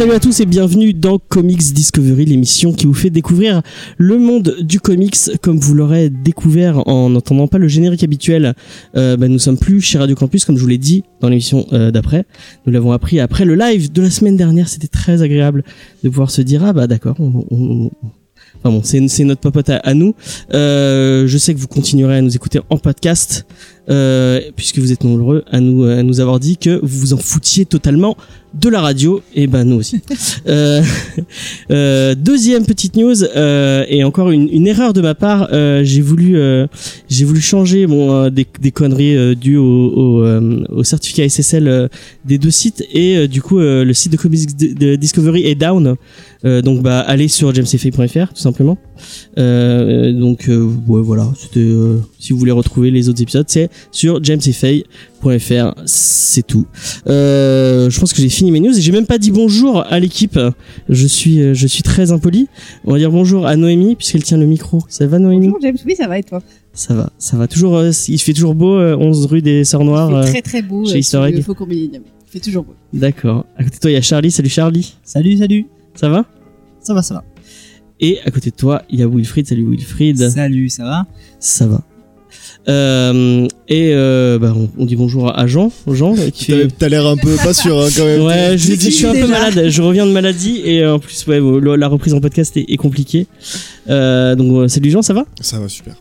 [0.00, 3.60] Salut à tous et bienvenue dans Comics Discovery, l'émission qui vous fait découvrir
[3.98, 8.54] le monde du comics comme vous l'aurez découvert en n'entendant pas le générique habituel.
[8.96, 11.66] Euh, bah, nous sommes plus chez Radio Campus comme je vous l'ai dit dans l'émission
[11.74, 12.24] euh, d'après.
[12.64, 14.70] Nous l'avons appris après le live de la semaine dernière.
[14.70, 15.64] C'était très agréable
[16.02, 17.90] de pouvoir se dire ah bah d'accord, on, on-
[18.62, 20.14] Enfin bon, c'est notre popote à, à nous.
[20.52, 23.46] Euh, je sais que vous continuerez à nous écouter en podcast,
[23.88, 27.16] euh, puisque vous êtes nombreux à nous, à nous avoir dit que vous vous en
[27.18, 28.16] foutiez totalement
[28.54, 29.22] de la radio.
[29.34, 30.00] Et ben nous aussi.
[30.48, 30.82] Euh,
[31.70, 35.48] euh, deuxième petite news euh, et encore une, une erreur de ma part.
[35.52, 36.66] euh, j'ai voulu, euh,
[37.08, 41.28] j'ai voulu changer bon euh, des, des conneries euh, dues au, au, euh, au certificat
[41.28, 41.88] SSL euh,
[42.24, 45.96] des deux sites et euh, du coup euh, le site de Comics Discovery est down.
[46.44, 48.78] Euh, donc bah allez sur jamesfay.fr tout simplement.
[49.38, 53.70] Euh, donc euh, ouais, voilà, c'était euh, si vous voulez retrouver les autres épisodes, c'est
[53.92, 56.66] sur jamesfay.fr, c'est tout.
[57.06, 59.98] Euh, je pense que j'ai fini mes news et j'ai même pas dit bonjour à
[60.00, 60.38] l'équipe.
[60.88, 62.48] Je suis euh, je suis très impoli.
[62.84, 64.82] On va dire bonjour à Noémie puisqu'elle tient le micro.
[64.88, 66.42] Ça va Noémie Bonjour James, oui ça va et toi?
[66.72, 69.84] Ça va, ça va toujours euh, il fait toujours beau euh, 11 rue des Sœurs
[69.84, 70.10] Noires.
[70.10, 71.42] Il fait très très beau chez euh, Easter sur Egg.
[71.42, 72.02] Faucon Millennium.
[72.28, 72.74] Il fait toujours beau.
[72.92, 73.44] D'accord.
[73.56, 74.30] À côté de toi, il y a Charlie.
[74.30, 74.94] Salut Charlie.
[75.02, 75.66] Salut, salut.
[75.94, 76.24] Ça va?
[76.80, 77.24] Ça va, ça va.
[78.00, 79.46] Et à côté de toi, il y a Wilfried.
[79.46, 80.30] Salut Wilfried.
[80.30, 81.06] Salut, ça va?
[81.38, 81.82] Ça va.
[82.68, 85.72] Euh, et euh, bah, on, on dit bonjour à Jean.
[85.86, 86.68] Jean qui fait.
[86.78, 88.22] T'as l'air un peu pas sûr hein, quand même.
[88.22, 89.68] Ouais, je, je suis un peu malade.
[89.68, 92.66] Je reviens de maladie et euh, en plus, ouais, la la reprise en podcast est,
[92.68, 93.26] est compliquée.
[93.88, 95.24] Euh, donc, salut Jean, ça va?
[95.40, 95.94] Ça va super.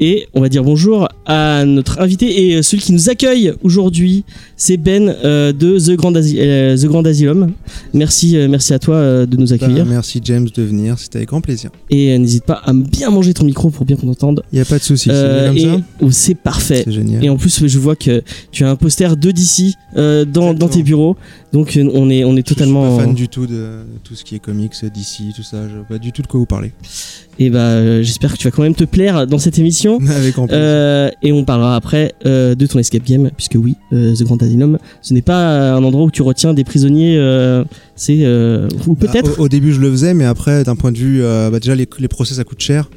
[0.00, 4.24] Et on va dire bonjour à notre invité et celui qui nous accueille aujourd'hui,
[4.58, 7.52] c'est Ben euh, de The Grand, Asi- euh, The Grand Asylum.
[7.94, 9.84] Merci, euh, merci à toi de nous accueillir.
[9.84, 11.70] Bah, merci James de venir, c'était avec grand plaisir.
[11.90, 14.42] Et n'hésite pas à bien manger ton micro pour bien qu'on t'entende.
[14.52, 16.82] Y a pas de souci, c'est oh, c'est parfait.
[16.84, 17.24] C'est génial.
[17.24, 20.82] Et en plus, je vois que tu as un poster de DC dans, dans tes
[20.82, 21.16] bureaux.
[21.52, 22.84] Donc, on est, on est totalement.
[22.84, 25.68] Je suis pas fan du tout de tout ce qui est comics, DC, tout ça.
[25.68, 26.72] Je vois pas du tout de quoi vous parlez.
[27.38, 29.98] Et bah, euh, j'espère que tu vas quand même te plaire dans cette émission.
[30.08, 31.12] avec grand plaisir.
[31.22, 34.47] Et on parlera après de ton escape game, puisque oui, The Grand Asylum,
[35.02, 37.16] ce n'est pas un endroit où tu retiens des prisonniers.
[37.16, 37.64] euh,
[37.96, 39.30] c'est euh, ou peut-être.
[39.30, 41.58] Bah, au, au début, je le faisais, mais après, d'un point de vue, euh, bah,
[41.58, 42.90] déjà les, les procès ça coûte cher.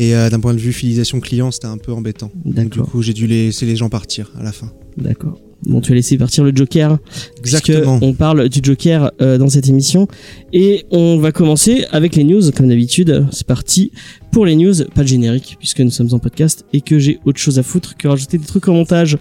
[0.00, 2.30] Et d'un point de vue fidélisation client, c'était un peu embêtant.
[2.44, 4.70] Donc, du coup, j'ai dû laisser les gens partir à la fin.
[4.96, 5.40] d'accord.
[5.68, 6.98] Bon, tu as laissé partir le Joker.
[7.38, 7.98] Exactement.
[8.00, 10.08] on parle du Joker euh, dans cette émission
[10.52, 13.26] et on va commencer avec les news comme d'habitude.
[13.30, 13.92] C'est parti
[14.32, 17.38] pour les news, pas de générique puisque nous sommes en podcast et que j'ai autre
[17.38, 19.18] chose à foutre que rajouter des trucs en montage.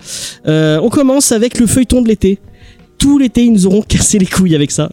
[0.47, 2.39] Euh, on commence avec le feuilleton de l'été.
[2.97, 4.89] Tout l'été, ils nous auront cassé les couilles avec ça.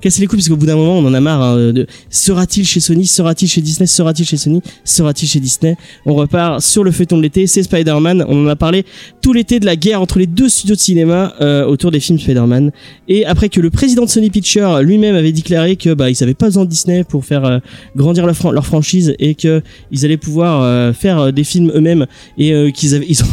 [0.00, 1.42] Cassé les couilles parce qu'au bout d'un moment, on en a marre.
[1.42, 5.76] hein, de sera-t-il chez Sony, sera-t-il chez Disney, sera-t-il chez Sony, sera-t-il chez Disney?
[6.06, 7.46] On repart sur le feuilleton de l'été.
[7.46, 8.24] C'est Spider-Man.
[8.28, 8.84] On en a parlé
[9.22, 12.18] tout l'été de la guerre entre les deux studios de cinéma euh, autour des films
[12.18, 12.72] Spider-Man.
[13.08, 16.46] Et après que le président de Sony Pictures lui-même avait déclaré que bah ils pas
[16.46, 17.58] besoin de Disney pour faire euh,
[17.94, 22.06] grandir leur, fran- leur franchise et que ils allaient pouvoir euh, faire des films eux-mêmes
[22.38, 23.26] et qu'ils avaient ont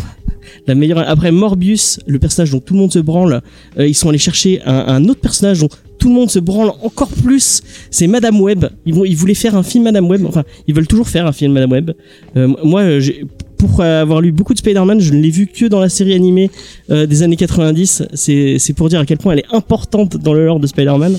[0.68, 3.42] la meilleure après Morbius le personnage dont tout le monde se branle
[3.78, 7.10] euh, ils sont allés chercher un, autre personnage dont tout le monde se branle encore
[7.10, 8.66] plus c'est Madame Web.
[8.86, 11.72] Ils voulaient faire un film Madame Web enfin ils veulent toujours faire un film Madame
[11.72, 11.92] Web.
[12.36, 13.26] Euh, moi j'ai
[13.68, 16.52] pour avoir lu beaucoup de Spider-Man, je ne l'ai vu que dans la série animée
[16.90, 18.04] euh, des années 90.
[18.14, 21.18] C'est pour dire à quel point elle est importante dans le lore de Spider-Man.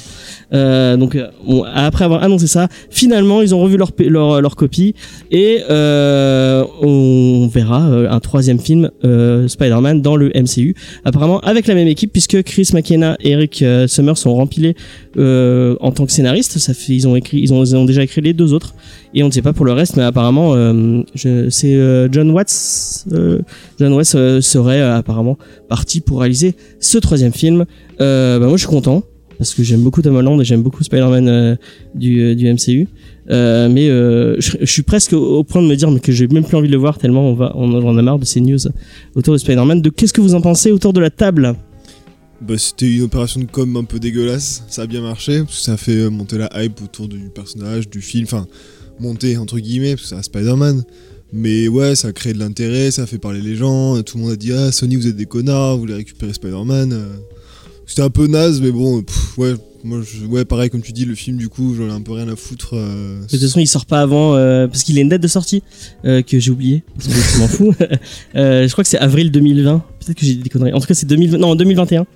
[0.53, 1.28] Euh, donc, euh,
[1.75, 4.94] après avoir annoncé ça, finalement, ils ont revu leur, leur, leur copie
[5.31, 10.75] et euh, on verra euh, un troisième film euh, Spider-Man dans le MCU.
[11.05, 14.76] Apparemment avec la même équipe puisque Chris McKenna et Eric euh, Summers sont rempilés
[15.16, 16.59] euh, en tant que scénaristes.
[16.88, 18.75] Ils ont écrit, ils ont, déjà écrit les deux autres
[19.15, 23.06] et on ne sait pas pour le reste, mais apparemment, euh, c'est euh, John Watts.
[23.12, 23.41] euh,
[23.78, 27.64] John Watts euh, serait euh, apparemment parti pour réaliser ce troisième film.
[27.99, 29.03] Bah, moi, je suis content
[29.38, 31.59] parce que j'aime beaucoup Tom Holland et j'aime beaucoup Spider-Man
[31.94, 32.88] du, MCU.
[33.29, 36.69] Mais je, suis presque au, point de me dire mais que j'ai même plus envie
[36.69, 38.59] de le voir tellement on va on en a marre de ces news
[39.14, 39.82] autour de Spider-Man.
[39.82, 41.56] De qu'est-ce que vous en pensez autour de la table?
[42.41, 44.64] Bah, c'était une opération de com un peu dégueulasse.
[44.69, 47.88] Ça a bien marché parce que ça a fait monter la hype autour du personnage,
[47.88, 48.25] du film.
[48.25, 48.47] Enfin,
[49.00, 50.85] monter entre guillemets parce que c'est Spider-Man.
[51.37, 54.01] Mais ouais, ça a créé de l'intérêt, ça a fait parler les gens.
[54.03, 56.93] Tout le monde a dit Ah, Sony, vous êtes des connards, vous voulez récupérer Spider-Man.
[56.93, 57.07] Euh,
[57.87, 59.05] C'était un peu naze, mais bon,
[59.37, 62.01] ouais, moi, je- ouais, pareil, comme tu dis, le film, du coup, j'en ai un
[62.01, 62.71] peu rien à foutre.
[62.75, 65.29] euh, De toute façon, il sort pas avant euh, parce qu'il a une date de
[65.29, 65.63] sortie
[66.03, 66.83] que j'ai oublié.
[66.97, 67.75] Parce que je m'en fous.
[68.35, 69.85] Je crois que c'est avril 2020.
[70.05, 70.73] Peut-être que j'ai dit des conneries.
[70.73, 71.39] En tout cas, c'est 2020.
[71.39, 72.06] Non, 2021.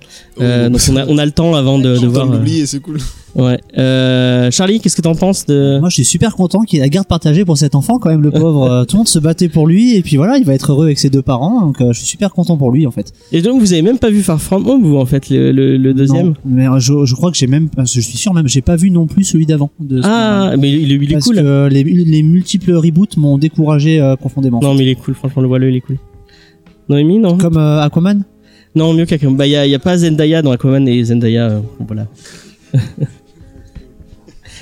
[0.41, 2.27] Euh, oh, donc on a, on a le temps avant de, de voir.
[2.27, 2.97] de euh, l'oublier, c'est cool.
[3.35, 3.59] ouais.
[3.77, 6.85] Euh, Charlie, qu'est-ce que t'en penses de Moi, je suis super content qu'il y ait
[6.85, 8.85] la garde partagée pour cet enfant, quand même, le pauvre.
[8.85, 10.99] Tout le monde se battait pour lui, et puis voilà, il va être heureux avec
[10.99, 13.11] ses deux parents, donc euh, je suis super content pour lui, en fait.
[13.31, 15.77] Et donc vous avez même pas vu Far From Home, vous en fait le, le,
[15.77, 18.61] le deuxième Non, mais je, je crois que j'ai même, je suis sûr même, j'ai
[18.61, 19.69] pas vu non plus celui d'avant.
[20.03, 21.35] Ah, mais il, est- il est Parce cool.
[21.37, 24.59] que les, les multiples reboots m'ont découragé euh, profondément.
[24.61, 25.13] Non, mais il est cool.
[25.15, 25.97] Franchement, le voileux, il est cool.
[26.89, 28.23] Noémie, non Comme euh, Aquaman?
[28.75, 29.35] Non, mieux qu'Aquaman.
[29.37, 32.07] Bah, il y a, a pas Zendaya dans Aquaman et Zendaya, euh, voilà.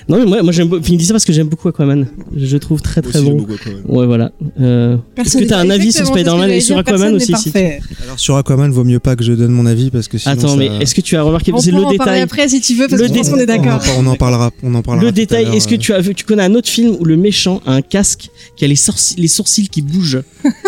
[0.09, 0.68] non, mais moi, moi j'aime.
[0.69, 2.07] beau- Enfin, il dit ça parce que j'aime beaucoup Aquaman.
[2.36, 3.38] Je, trouve très très aussi, bon.
[3.38, 3.81] beaucoup Aquaman.
[3.88, 4.31] Ouais, voilà.
[4.62, 7.51] Euh, Est-ce que t'as un avis sur Spider-Man et sur Aquaman aussi si.
[8.04, 10.33] Alors sur Aquaman, vaut mieux pas que je donne mon avis parce que sinon.
[10.36, 12.21] Attends, ça- mais est-ce que tu as remarqué On C'est le en détail.
[12.21, 13.81] après si tu veux, parce Le que je pense dé- qu'on est d'accord.
[13.98, 14.51] On en parlera.
[14.63, 15.06] On en parlera.
[15.06, 17.62] Le détail, est-ce que tu as vu, tu connais un autre film où le méchant
[17.65, 20.21] a un casque qui a les, sourcils- les sourcils qui bougent?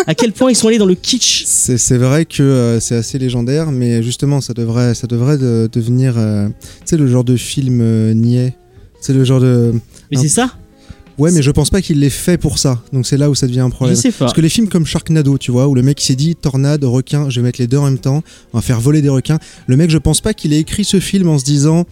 [0.06, 1.44] À quel point ils sont allés dans le kitsch?
[1.46, 5.68] C'est c'est vrai que euh, c'est assez légendaire, mais justement, ça devrait, ça devrait de-
[5.72, 6.54] devenir, euh, tu
[6.84, 8.54] sais, le genre de film euh, niais.
[9.00, 9.72] C'est le genre de.
[10.10, 10.50] Mais Un- c'est ça
[11.18, 12.80] Ouais, mais je pense pas qu'il l'ait fait pour ça.
[12.94, 13.94] Donc c'est là où ça devient un Je problème.
[13.96, 14.20] sais pas.
[14.20, 17.28] Parce que les films comme Sharknado, tu vois, où le mec s'est dit tornade, requin,
[17.28, 18.22] je vais mettre les deux en même temps,
[18.54, 19.38] on va faire voler des requins.
[19.66, 21.84] Le mec, je pense pas qu'il ait écrit ce film en se disant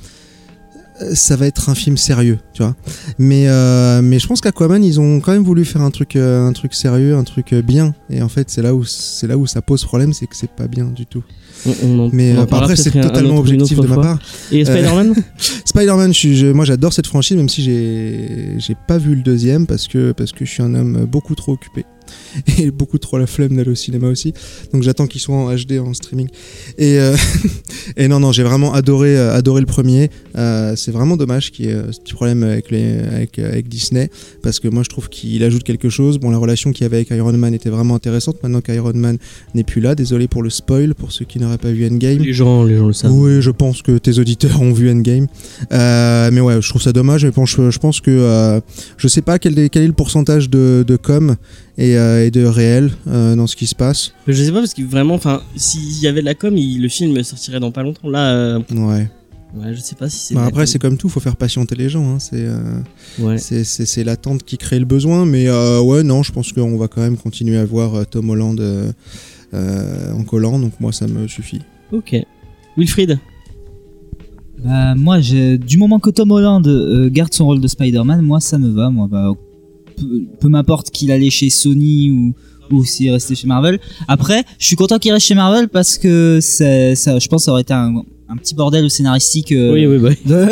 [1.14, 2.74] ça va être un film sérieux, tu vois.
[3.18, 6.46] Mais euh, mais je pense qu'Aquaman, ils ont quand même voulu faire un truc euh,
[6.46, 7.94] un truc sérieux, un truc euh, bien.
[8.10, 10.50] Et en fait, c'est là où c'est là où ça pose problème, c'est que c'est
[10.50, 11.22] pas bien du tout.
[11.66, 14.18] On- on en- Mais on en après, c'est totalement autre- objectif de ma part.
[14.52, 15.14] Et Spider-Man
[15.64, 19.22] Spider-Man, je suis- je- moi j'adore cette franchise, même si j'ai j'ai pas vu le
[19.22, 21.84] deuxième parce que parce que je suis un homme beaucoup trop occupé
[22.58, 24.32] et beaucoup trop la flemme d'aller au cinéma aussi.
[24.72, 26.28] Donc j'attends qu'il soit en HD en streaming.
[26.76, 27.16] Et euh,
[27.96, 30.10] et non non, j'ai vraiment adoré euh, adoré le premier.
[30.36, 34.10] Euh, c'est vraiment dommage qu'il y ait ce petit problème avec les avec avec Disney
[34.42, 36.18] parce que moi je trouve qu'il ajoute quelque chose.
[36.18, 38.42] Bon, la relation qu'il y avait avec Iron Man était vraiment intéressante.
[38.42, 39.18] Maintenant qu'Iron Man
[39.54, 42.18] n'est plus là, désolé pour le spoil pour ceux qui n'auraient pas vu Endgame.
[42.18, 43.12] Les gens, les gens le savent.
[43.12, 45.26] Oui, je pense que tes auditeurs ont vu Endgame.
[45.72, 47.24] Euh, mais ouais, je trouve ça dommage.
[47.24, 48.60] Mais bon, je, je pense que
[48.96, 51.36] je sais pas quel est, quel est le pourcentage de, de com
[51.78, 54.12] et, euh, et de réel euh, dans ce qui se passe.
[54.26, 56.88] Je sais pas parce que vraiment, enfin, s'il y avait de la com, il- le
[56.88, 58.10] film sortirait dans pas longtemps.
[58.10, 59.08] Là, euh, Ouais.
[59.56, 60.34] ouais, je sais pas si c'est.
[60.34, 62.06] Bah, après, c'est comme tout, faut faire patienter les gens.
[62.14, 62.18] Hein.
[62.18, 62.80] C'est euh,
[63.20, 63.38] Ouais.
[63.38, 65.24] c'est- l'attente qui crée le besoin.
[65.24, 68.28] Mais euh, ouais, non, je pense qu'on va quand même continuer à voir euh, Tom
[68.30, 68.90] Holland euh,
[69.54, 70.58] euh, en collant.
[70.58, 71.60] Donc moi, ça me suffit.
[71.92, 72.14] Ok.
[72.76, 73.18] Wilfried?
[74.64, 78.40] Bah, moi, j'ai- du moment que Tom Holland euh, garde son rôle de Spider-Man, moi,
[78.40, 78.90] ça me va.
[78.90, 79.30] Moi, bah,
[79.98, 82.34] peu, peu m'importe qu'il allait chez Sony ou,
[82.74, 83.78] ou s'il restait chez Marvel.
[84.08, 86.64] Après, je suis content qu'il reste chez Marvel parce que ça,
[87.18, 90.46] je pense que ça aurait été un, un petit bordel scénaristique euh, Oui, oui, de,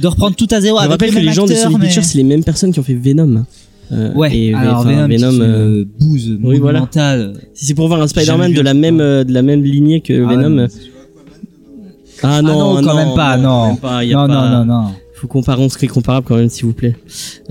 [0.00, 1.86] de reprendre tout à zéro Je avec rappelle les que les gens de Sony mais-
[1.86, 3.44] Pictures, c'est les mêmes personnes qui ont fait Venom.
[3.92, 6.78] Euh, Ouais, et, alors enfin, Venom, Venom, euh, une bouse oui, voilà.
[6.80, 7.32] monumentale.
[7.54, 10.12] si c'est pour voir un Spider-Man de la même euh, de la même lignée que
[10.24, 10.48] Ah, Venom.
[10.50, 10.62] non.
[10.62, 10.68] euh,
[12.22, 13.66] Ah non, non, quand même pas, quand non.
[13.68, 14.90] même pas, Non, pas- non, non, non.
[15.20, 16.96] Faut comparer ce qui est comparable quand même, s'il vous plaît.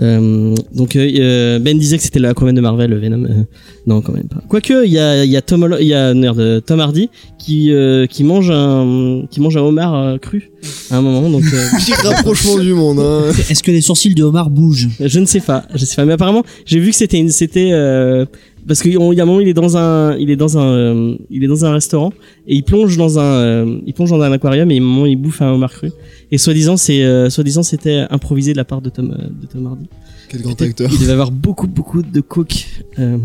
[0.01, 3.25] Euh, donc euh, euh, Ben disait que c'était le Aquaman de Marvel, le Venom.
[3.25, 3.43] Euh,
[3.85, 4.41] non, quand même pas.
[4.47, 7.11] Quoique, il y a, il y a Tom, il y a merde, euh, Tom Hardy
[7.37, 10.49] qui euh, qui mange un qui mange un homard euh, cru
[10.89, 11.29] à un moment.
[11.29, 13.31] Donc euh, Petit rapprochement du monde, hein.
[13.49, 14.89] Est-ce que les sourcils de Omar bougent?
[14.99, 16.05] Je ne sais pas, je sais pas.
[16.05, 18.25] Mais apparemment, j'ai vu que c'était une, c'était euh,
[18.67, 21.15] parce qu'il y a un moment, il est dans un, il est dans un, euh,
[21.29, 22.11] il est dans un restaurant
[22.47, 25.05] et il plonge dans un, euh, il plonge dans un aquarium et à un moment,
[25.05, 25.91] il bouffe un homard cru.
[26.31, 29.65] Et soi-disant, c'est, euh, soi-disant, c'était improvisé de la part de Tom, euh, de Tom
[29.65, 29.87] Hardy.
[30.29, 30.89] Quel grand acteur.
[30.91, 32.67] Il devait avoir beaucoup, beaucoup de coke
[32.99, 33.17] euh,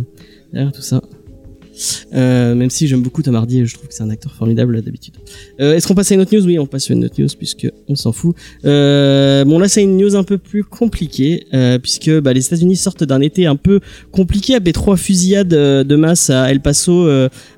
[0.52, 1.02] derrière tout ça.
[2.14, 5.14] Euh, même si j'aime beaucoup Tom et je trouve que c'est un acteur formidable d'habitude.
[5.60, 6.44] Euh, Est-ce qu'on passe à une autre news?
[6.44, 8.36] Oui, on passe à une autre news puisque on s'en fout.
[8.64, 12.76] Euh, bon là, c'est une news un peu plus compliquée euh, puisque bah, les États-Unis
[12.76, 13.80] sortent d'un été un peu
[14.12, 17.08] compliqué avec trois fusillades de masse à El Paso,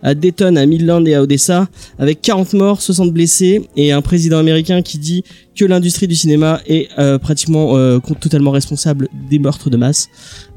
[0.03, 1.69] à Dayton, à Midland et à Odessa,
[1.99, 5.25] avec 40 morts, 60 blessés et un président américain qui dit
[5.57, 10.09] que l'industrie du cinéma est euh, pratiquement euh, totalement responsable des meurtres de masse.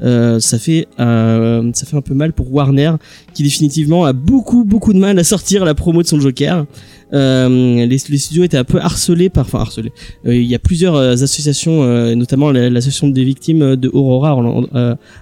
[0.02, 2.94] Euh, ça fait euh, ça fait un peu mal pour Warner
[3.34, 6.66] qui définitivement a beaucoup beaucoup de mal à sortir la promo de son Joker.
[7.14, 9.92] Euh, les, studios étaient un peu harcelés par enfin harcelés.
[10.26, 11.84] Euh, il y a plusieurs euh, associations,
[12.16, 14.32] notamment la- l'association des victimes de Aurora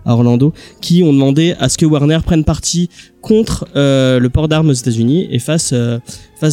[0.05, 2.89] à Orlando, qui ont demandé à ce que Warner prenne parti
[3.21, 5.73] contre le port d'armes aux États-Unis et fasse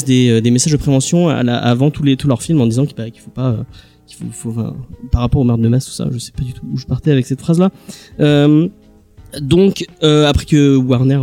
[0.07, 3.57] des, messages de prévention avant tous leurs films en disant qu'il bah, qu'il faut pas
[5.11, 6.85] par rapport aux meurtres de masse tout ça je sais pas du tout où je
[6.85, 7.71] partais avec cette phrase là
[9.41, 11.21] donc après que Warner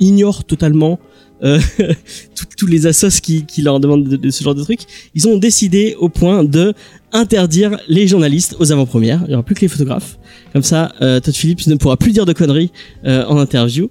[0.00, 0.98] ignore totalement
[1.42, 1.58] euh,
[2.56, 4.80] tous- les assos qui, qui leur demandent de, de ce genre de trucs,
[5.14, 6.72] ils ont décidé au point de
[7.12, 9.20] interdire les journalistes aux avant-premières.
[9.24, 10.18] Il n'y aura plus que les photographes.
[10.52, 12.72] Comme ça, euh, Todd Phillips ne pourra plus dire de conneries
[13.04, 13.90] euh, en interview.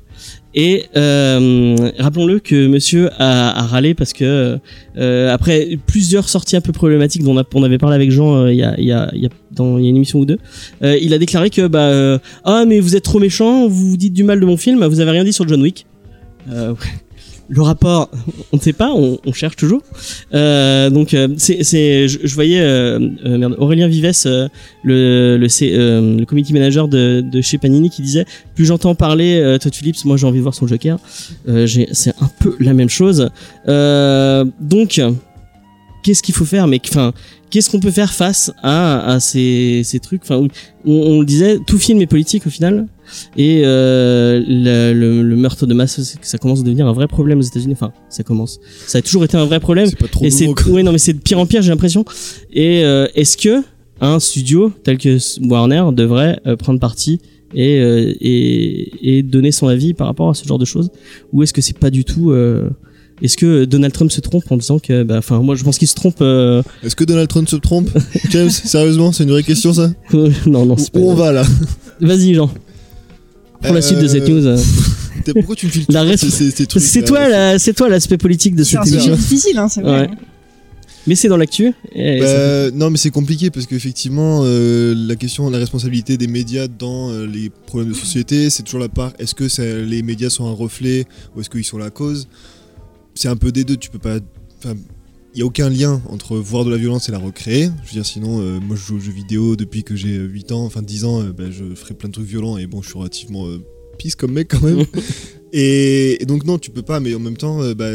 [0.56, 4.58] Et euh, rappelons-le que Monsieur a, a râlé parce que
[4.98, 8.36] euh, après plusieurs sorties un peu problématiques dont on, a- on avait parlé avec Jean
[8.46, 10.38] euh, il y, a, y, une émission ou deux,
[10.82, 14.14] euh, il a déclaré que bah euh, ah mais vous êtes trop méchant, vous dites
[14.14, 15.86] du mal de mon film, vous avez rien dit sur John Wick.
[16.50, 16.74] Euh,
[17.48, 18.10] le rapport,
[18.52, 19.82] on ne sait pas, on, on cherche toujours.
[20.34, 24.48] Euh, donc euh, c'est, je, je voyais euh, euh, merde, Aurélien Vives, euh,
[24.84, 28.26] le le, euh, le manager de, de chez Panini, qui disait
[28.56, 30.98] plus j'entends parler euh, Todd Phillips, moi j'ai envie de voir son Joker.
[31.46, 33.30] C'est un peu la même chose.
[33.66, 35.02] Donc
[36.06, 37.14] qu'est-ce qu'il faut faire, mais enfin
[37.50, 40.48] qu'est-ce qu'on peut faire face à, à ces, ces trucs Enfin,
[40.86, 42.86] on, on le disait, tout film est politique au final.
[43.38, 47.40] Et euh, le, le, le meurtre de masse, ça commence à devenir un vrai problème
[47.40, 47.74] aux États-Unis.
[47.74, 48.60] Enfin, ça commence.
[48.88, 49.88] Ça a toujours été un vrai problème.
[49.88, 52.06] C'est pas trop Et c'est ouais non mais c'est de pire en pire j'ai l'impression.
[52.54, 53.64] Et euh, est-ce que
[54.00, 57.20] un studio tel que Warner devrait euh, prendre parti
[57.54, 60.90] et, euh, et et donner son avis par rapport à ce genre de choses?
[61.32, 62.70] Ou est-ce que c'est pas du tout euh,
[63.22, 65.88] est-ce que Donald Trump se trompe en disant que bah enfin moi je pense qu'il
[65.88, 67.90] se trompe euh, Est-ce que Donald Trump se trompe
[68.30, 69.92] James, sérieusement, c'est une vraie question ça
[70.46, 71.44] non non Où c'est pas où on va là
[72.02, 72.50] vas-y Jean
[73.62, 74.58] pour la suite de cette news euh.
[75.24, 77.30] T'es- Pourquoi tu me files La tout res- ces- ces- ces trucs, c'est là toi
[77.30, 80.02] la- c'est toi l'aspect politique de C'est cette un émission sujet difficile, hein, c'est vrai.
[80.02, 80.10] Ouais.
[81.08, 85.54] mais c'est dans l'actu Bah, non, mais c'est compliqué parce qu'effectivement, euh, la question de
[85.54, 89.14] la responsabilité des médias dans euh, les problèmes de société, c'est toujours la part.
[89.18, 91.06] Est-ce que ça- les médias sont un reflet
[91.36, 92.28] ou est-ce qu'ils sont la cause
[93.16, 93.78] C'est un peu des deux.
[93.78, 94.18] Tu peux pas.
[94.60, 94.76] enfin,
[95.34, 97.66] Il n'y a aucun lien entre voir de la violence et la recréer.
[97.84, 100.52] Je veux dire, sinon, euh, moi je joue aux jeux vidéo depuis que j'ai 8
[100.52, 102.90] ans, enfin 10 ans, euh, bah, je ferai plein de trucs violents et bon, je
[102.90, 103.58] suis relativement euh,
[103.98, 104.86] pisse comme mec quand même.
[105.54, 107.90] et, et donc, non, tu peux pas, mais en même temps, euh, bah,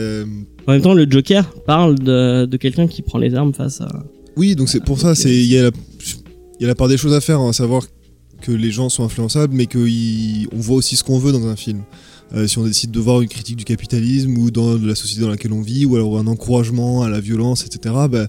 [0.67, 3.89] en même temps le Joker parle de, de quelqu'un qui prend les armes face à
[4.37, 5.71] Oui, donc c'est pour ça, c'est il y, a la-
[6.59, 7.87] il y a la part des choses à faire, hein, à savoir
[8.41, 11.83] que les gens sont influençables, mais qu'on voit aussi ce qu'on veut dans un film.
[12.35, 15.31] Euh, si on décide de voir une critique du capitalisme ou de la société dans
[15.31, 18.27] laquelle on vit, ou alors un encouragement à la violence, etc., bah,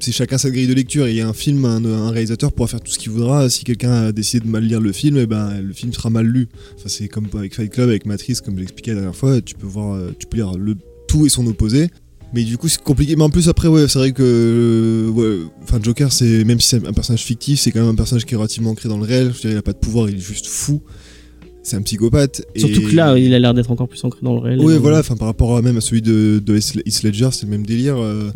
[0.00, 1.06] c'est chacun sa grille de lecture.
[1.06, 3.48] Et un film, un, réalisateur pourra faire tout ce qu'il voudra.
[3.48, 6.26] Si quelqu'un a décidé de mal lire le film, et ben, le film sera mal
[6.26, 6.48] lu.
[6.86, 9.94] C'est comme avec Fight Club, avec Matrice, comme j'expliquais la dernière fois, tu peux, voir,
[9.94, 10.76] euh, tu peux lire le
[11.08, 11.88] tout et son opposé.
[12.32, 13.14] Mais du coup, c'est compliqué.
[13.16, 14.22] Mais en plus, après, ouais, c'est vrai que.
[14.22, 15.44] euh,
[15.82, 18.36] Joker, c'est même si c'est un personnage fictif, c'est quand même un personnage qui est
[18.36, 19.28] relativement ancré dans le réel.
[19.28, 20.82] Je veux dire, il a pas de pouvoir, il est juste fou.
[21.64, 22.42] C'est un psychopathe.
[22.54, 24.74] surtout et- que là il a l'air d'être encore plus ancré dans le réel Ouais,
[24.74, 27.50] donc- voilà, enfin, par rapport à, même à celui de, de Heath Ledger, c'est le
[27.50, 27.96] même délire.
[27.98, 28.30] euh,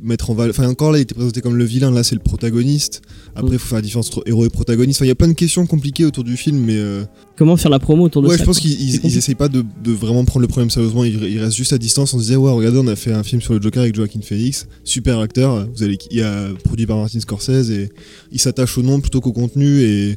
[0.00, 0.54] mettre en valeur.
[0.56, 3.02] Enfin, encore là, il était présenté comme le vilain, là, c'est le protagoniste.
[3.34, 4.98] Après, il faut faire la différence entre héros et protagoniste.
[5.00, 6.76] Enfin, il y a plein de questions compliquées autour du film, mais.
[6.76, 7.02] euh,
[7.36, 9.90] comment faire la promo autour de Ouais, ça je pense qu'ils essayent pas de, de
[9.90, 11.02] vraiment prendre le problème sérieusement.
[11.04, 12.14] Ils, ils restent juste à distance.
[12.14, 14.20] On se disait, ouais, regardez, on a fait un film sur le Joker avec Joaquin
[14.22, 15.66] Phoenix, super acteur.
[15.74, 17.88] Vous allez, il a produit par Martin Scorsese et
[18.30, 20.14] il s'attache au nom plutôt qu'au contenu et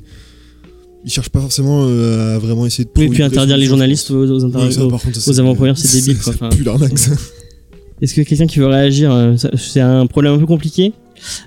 [1.03, 2.89] il cherche pas forcément euh, à vraiment essayer de.
[2.98, 4.43] Oui, et puis interdire les journalistes aux, aux pense.
[4.43, 6.50] inter- Oui, ça, aux- contre, ça, avant-premières, c'est débile, quoi.
[6.50, 7.12] Plus l'arnaque, ça.
[8.01, 10.93] Est-ce que quelqu'un qui veut réagir euh, ça- C'est un problème un peu compliqué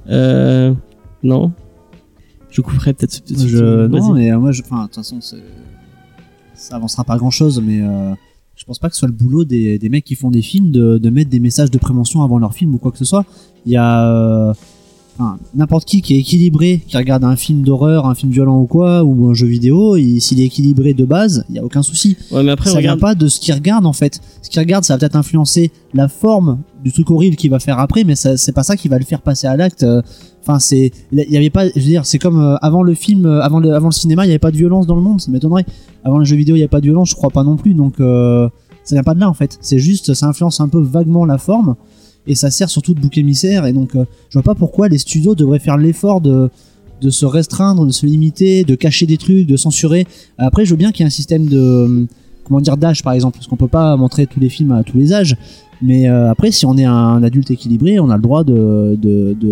[0.09, 0.73] euh,
[1.25, 1.53] Non
[2.51, 7.03] Je couperai peut-être ce petit Je, non, mais euh, moi, de toute façon, ça avancera
[7.05, 8.13] pas grand chose, mais euh,
[8.57, 10.71] je pense pas que ce soit le boulot des, des mecs qui font des films
[10.71, 13.25] de, de mettre des messages de prévention avant leur film ou quoi que ce soit.
[13.67, 14.55] Il y a euh,
[15.55, 19.05] n'importe qui qui est équilibré, qui regarde un film d'horreur, un film violent ou quoi,
[19.05, 22.17] ou un jeu vidéo, s'il est équilibré de base, il y a aucun souci.
[22.31, 22.99] Ouais, mais après, ça regarde.
[22.99, 24.21] vient pas de ce qu'il regarde en fait.
[24.43, 27.79] Ce qu'il regarde, ça va peut-être influencer la forme du truc horrible qu'il va faire
[27.79, 29.85] après, mais c'est pas ça qui va le faire passer à l'acte.
[29.85, 30.03] Euh,
[30.47, 33.25] Enfin, c'est, il y avait pas, je veux dire, c'est comme euh, avant le film,
[33.25, 35.19] euh, avant le, avant le cinéma, il y avait pas de violence dans le monde,
[35.19, 35.65] ça m'étonnerait.
[36.05, 37.73] Avant le jeu vidéo, il y a pas de violence, je crois pas non plus,
[37.73, 38.47] donc euh,
[38.85, 39.57] ça vient pas de là en fait.
[39.63, 41.77] C'est juste, ça influence un peu vaguement la forme
[42.27, 43.67] et ça sert surtout de bouc émissaire.
[43.67, 46.51] Et donc, euh, je vois pas pourquoi les studios devraient faire l'effort de
[47.01, 50.07] de se restreindre, de se limiter, de cacher des trucs, de censurer.
[50.39, 52.07] Après, je veux bien qu'il y ait un système de euh,
[52.45, 54.97] comment dire d'âge par exemple, parce qu'on peut pas montrer tous les films à tous
[54.97, 55.37] les âges.
[55.83, 58.97] Mais euh, après, si on est un adulte équilibré, on a le droit de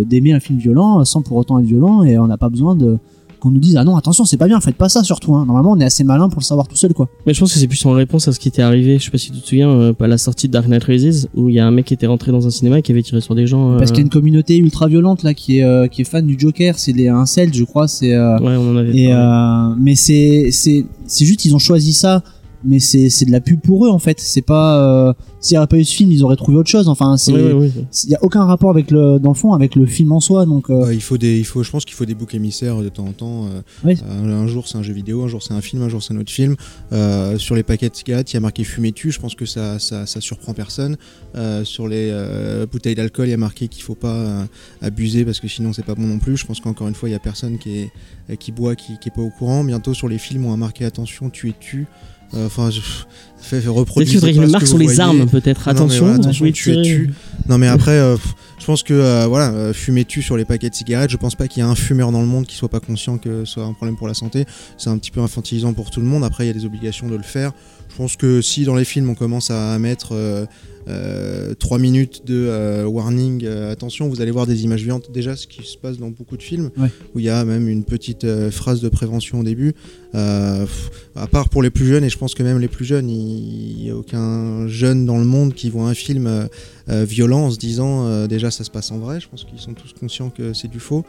[0.04, 2.98] d'aimer un film violent sans pour autant être violent, et on n'a pas besoin de
[3.42, 5.44] qu'on nous dise ah non attention c'est pas bien faites pas ça surtout hein.
[5.44, 7.58] normalement on est assez malin pour le savoir tout seul quoi Mais je pense que
[7.58, 8.99] c'est plus en réponse à ce qui était arrivé.
[8.99, 11.28] Je sais pas si tu te souviens, euh, à la sortie de Dark Knight Rises,
[11.34, 13.02] où il y a un mec qui était rentré dans un cinéma et qui avait
[13.02, 13.76] tiré sur des gens.
[13.76, 16.04] parce euh, qu'il y a une communauté ultra violente là qui est euh, qui est
[16.04, 18.96] fan du Joker c'est les incels je crois c'est Ouais, on en avait.
[18.96, 19.75] Et parlé.
[19.80, 22.22] mais c'est c'est c'est juste ils ont choisi ça
[22.64, 24.19] mais c'est c'est de la pub pour eux en fait.
[24.21, 26.88] C'est pas euh, s'il y avait pas eu ce film, ils auraient trouvé autre chose.
[26.88, 27.85] Enfin, c'est Oui, oui, oui.
[28.04, 30.47] il y a aucun rapport avec le dans le fond avec le film en soi.
[30.47, 32.78] Donc euh, Ouais, il faut des, il faut, je pense qu'il faut des boucs émissaires
[32.83, 33.47] de temps en temps.
[33.47, 33.97] euh, Oui.
[34.09, 36.14] un, un jour c'est un jeu vidéo, un jour c'est un film, un jour c'est
[36.14, 36.57] un autre film.
[36.92, 39.11] Euh, sur les paquets de cigarettes, il y a marqué fumez tu.
[39.11, 40.97] Je pense que ça, ça, ça surprend personne.
[41.35, 44.45] Euh, sur les euh, bouteilles d'alcool, il y a marqué qu'il faut pas euh,
[44.81, 46.37] abuser parce que sinon c'est pas bon non plus.
[46.37, 49.09] Je pense qu'encore une fois, il y a personne qui est, qui boit, qui, qui
[49.09, 49.64] est pas au courant.
[49.64, 51.87] Bientôt sur les films, on a marqué attention, tu es tu.
[52.34, 52.96] Euh, Enfin, je fais,
[53.40, 54.08] fais Peut-être reproduire.
[54.10, 55.66] qu'il faudrait qu'il marque sur les armes, peut-être.
[55.66, 57.10] Non, mais Attention, attention, tu es tu.
[57.48, 58.16] Non mais après, euh,
[58.58, 61.10] je pense que euh, voilà, fumer tu sur les paquets de cigarettes.
[61.10, 63.18] Je pense pas qu'il y ait un fumeur dans le monde qui soit pas conscient
[63.18, 64.44] que ce soit un problème pour la santé.
[64.78, 66.24] C'est un petit peu infantilisant pour tout le monde.
[66.24, 67.52] Après, il y a des obligations de le faire.
[67.90, 70.46] Je pense que si dans les films on commence à mettre euh,
[70.88, 75.10] euh, 3 minutes de euh, warning, euh, attention, vous allez voir des images violentes.
[75.12, 76.88] Déjà, ce qui se passe dans beaucoup de films, Ouais.
[77.14, 79.74] où il y a même une petite euh, phrase de prévention au début.
[80.14, 82.84] Euh, pff, à part pour les plus jeunes, et je pense que même les plus
[82.84, 86.46] jeunes, il n'y a aucun jeune dans le monde qui voit un film euh,
[86.88, 89.20] euh, violent en se disant euh, déjà ça se passe en vrai.
[89.20, 91.04] Je pense qu'ils sont tous conscients que c'est du faux.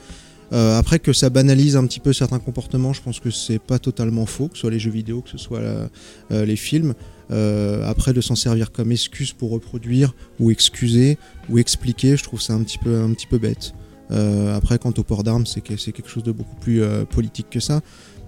[0.51, 3.79] Euh, après que ça banalise un petit peu certains comportements, je pense que c'est pas
[3.79, 5.89] totalement faux, que ce soit les jeux vidéo, que ce soit la-
[6.31, 6.93] euh, les films.
[7.31, 11.17] Euh, après de s'en servir comme excuse pour reproduire ou excuser
[11.49, 13.73] ou expliquer, je trouve ça un petit peu un petit peu bête.
[14.11, 17.05] Euh, après quant au port d'armes, c'est que c'est quelque chose de beaucoup plus euh,
[17.05, 17.81] politique que ça.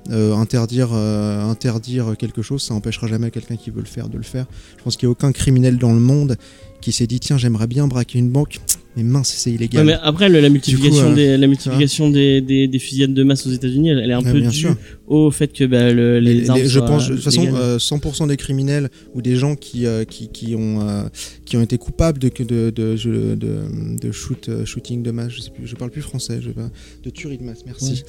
[0.08, 4.46] Interdire, interdire quelque chose, ça empêchera jamais quelqu'un qui veut le faire de le faire.
[4.78, 6.38] Je pense qu'il n'y a aucun criminel dans le monde
[6.86, 8.60] qui s'est dit tiens j'aimerais bien braquer une banque,
[8.96, 9.86] mais mince c'est Ouais, illégal.
[9.88, 13.52] mais après, la multiplication, euh, des, la multiplication des, des, des fusillades de masse aux
[13.52, 14.76] États-Unis, elle, elle est un Ouais, peu due sûr.
[15.08, 17.78] au fait que bah, le- les, Les- armes les- je pense de toute façon euh,
[17.80, 21.04] 100% des criminels ou des gens qui euh, qui, qui ont euh,
[21.46, 25.66] qui ont été coupables de de de, de, shoot shooting de masse je sais plus
[25.68, 26.50] je parle plus français je
[27.04, 28.04] de tuerie de masse merci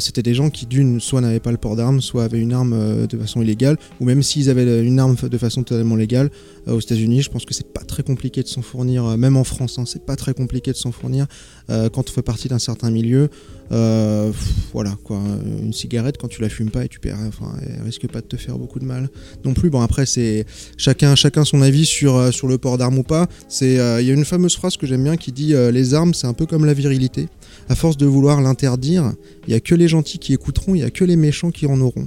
[0.00, 3.06] c'était des gens qui d'une soit n'avaient pas le port d'armes soit avaient une arme
[3.06, 6.30] de façon illégale ou même s'ils avaient une arme de façon totalement légale
[6.66, 9.44] aux États-Unis je pense que c'est pas très compliqué de s'en fournir euh, même en
[9.44, 11.26] France hein, c'est pas très compliqué de s'en fournir
[11.70, 13.28] euh, quand on fait partie d'un certain milieu.
[13.70, 14.30] Euh,
[14.74, 15.18] voilà quoi.
[15.62, 18.26] Une cigarette quand tu la fumes pas et tu perds enfin elle risque pas de
[18.26, 19.08] te faire beaucoup de mal
[19.44, 19.70] non plus.
[19.70, 20.44] Bon après c'est
[20.76, 23.28] chacun chacun son avis sur euh, sur le port d'armes ou pas.
[23.48, 25.94] C'est euh, il y a une fameuse phrase que j'aime bien qui dit euh, les
[25.94, 27.28] armes c'est un peu comme la virilité.
[27.68, 29.14] À force de vouloir l'interdire
[29.46, 31.66] il y a que les gentils qui écouteront il y a que les méchants qui
[31.66, 32.06] en auront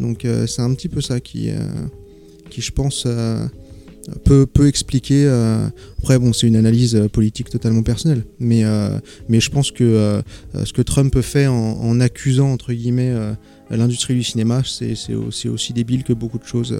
[0.00, 1.56] donc euh, c'est un petit peu ça qui euh,
[2.50, 3.46] qui je pense euh,
[4.24, 5.66] peut, expliquer euh,
[5.98, 8.98] après bon c'est une analyse euh, politique totalement personnelle mais euh,
[9.28, 10.22] mais je pense que
[10.64, 13.14] ce que Trump fait en, en accusant entre guillemets
[13.70, 16.78] l'industrie du cinéma, c'est aussi débile que beaucoup de choses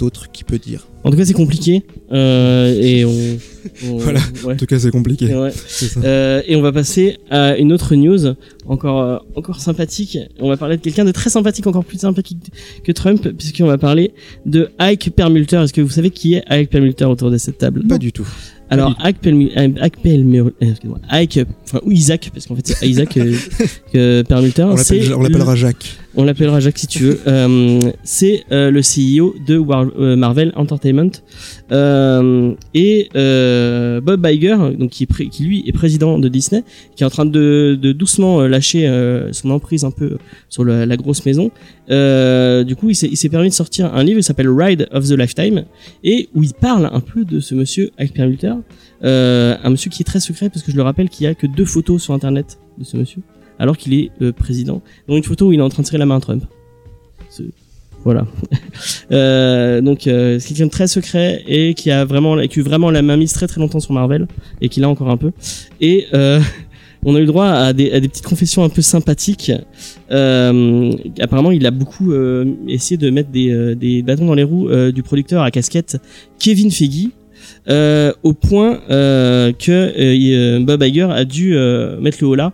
[0.00, 0.86] d'autres qu'il peut dire.
[1.04, 1.82] En tout cas, c'est compliqué.
[2.12, 3.10] Euh, et on.
[3.86, 4.20] on- Voilà.
[4.44, 4.54] ouais.
[4.54, 5.34] En tout cas, c'est compliqué.
[5.34, 5.50] Ouais.
[5.66, 6.00] C'est ça.
[6.02, 8.34] Euh, et on va passer à une autre news
[8.66, 10.18] encore euh, encore sympathique.
[10.40, 12.50] On va parler de quelqu'un de très sympathique, encore plus sympathique
[12.84, 14.12] que Trump, puisqu'on va parler
[14.46, 15.56] de Ike Perlmutter.
[15.62, 17.86] Est-ce que vous savez qui est Ike Perlmutter autour de cette table?
[17.86, 18.26] Pas du tout.
[18.72, 20.52] Alors Ike Perlmutter,
[21.10, 23.34] Ike enfin ou Isaac, parce qu'en fait c'est Isaac euh,
[23.92, 24.62] que Perlmutter.
[24.62, 25.98] On l'appellera Jacques.
[26.16, 27.20] On l'appellera Jacques si tu veux.
[27.26, 31.10] Euh, c'est euh, le CEO de euh, Marvel Entertainment
[31.72, 35.06] Euh, et euh, Bob Iger, donc qui,
[35.40, 36.64] lui est président de Disney,
[36.96, 38.88] qui est en train de, doucement lâcher
[39.32, 40.18] son emprise un peu
[40.48, 41.50] sur la grosse maison.
[41.88, 45.64] Du coup, il s'est permis de sortir un livre qui s'appelle Ride of the Lifetime
[46.02, 48.54] et où il parle un peu de ce monsieur Ike Perlmutter,
[49.02, 51.34] euh, un monsieur qui est très secret parce que je le rappelle qu'il y a
[51.34, 53.22] que deux photos sur internet de ce monsieur
[53.60, 54.82] alors qu'il est euh, président.
[55.06, 56.44] Donc une photo où il est en train de serrer la main à Trump.
[58.04, 58.26] Voilà.
[59.12, 62.64] Euh, donc euh, c'est quelqu'un de très secret et qui a vraiment qui a eu
[62.64, 64.28] vraiment la main mise très très longtemps sur Marvel
[64.60, 65.32] et qui l'a encore un peu.
[65.80, 66.40] Et euh,
[67.04, 69.50] on a eu droit à des, à des petites confessions un peu sympathiques.
[70.12, 74.70] Euh, apparemment, il a beaucoup euh, essayé de mettre des, des bâtons dans les roues
[74.92, 76.00] du producteur à casquette
[76.38, 77.08] Kevin Feige.
[77.68, 82.34] Euh, au point euh, que euh, euh, Bob Iger a dû euh, mettre le haut
[82.34, 82.52] là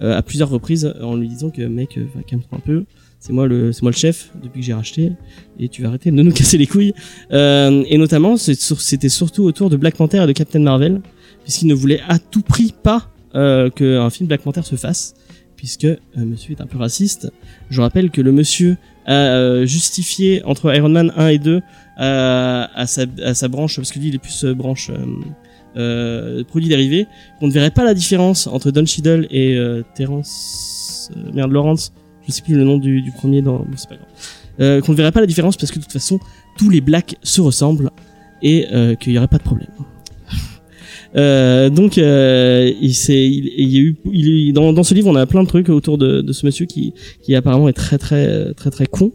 [0.00, 2.84] à plusieurs reprises en lui disant que mec, calme-toi un peu,
[3.20, 5.12] c'est moi le c'est moi le chef depuis que j'ai racheté
[5.58, 6.94] et tu vas arrêter de nous casser les couilles.
[7.30, 11.00] Et notamment c'était surtout autour de Black Panther et de Captain Marvel
[11.42, 15.14] puisqu'il ne voulait à tout prix pas qu'un film Black Panther se fasse
[15.58, 17.30] puisque euh, monsieur est un peu raciste.
[17.68, 21.60] Je rappelle que le monsieur a euh, justifié entre Iron Man 1 et 2
[22.00, 25.04] euh, à, sa, à sa branche, parce que lui il est plus euh, branche euh,
[25.76, 27.06] euh, produits dérivés,
[27.38, 31.10] qu'on ne verrait pas la différence entre Don Cheadle et euh, Terrence...
[31.16, 31.92] euh, merde, Lawrence,
[32.26, 33.58] je sais plus le nom du, du premier dans...
[33.58, 34.08] Bon, c'est pas grave.
[34.60, 36.18] Euh, qu'on ne verrait pas la différence parce que de toute façon,
[36.56, 37.90] tous les blacks se ressemblent
[38.42, 38.66] et
[39.00, 39.68] qu'il n'y aurait pas de problème.
[41.74, 45.26] Donc il s'est il, il y a eu il, dans, dans ce livre on a
[45.26, 48.70] plein de trucs autour de, de ce monsieur qui qui apparemment est très très très
[48.70, 49.12] très con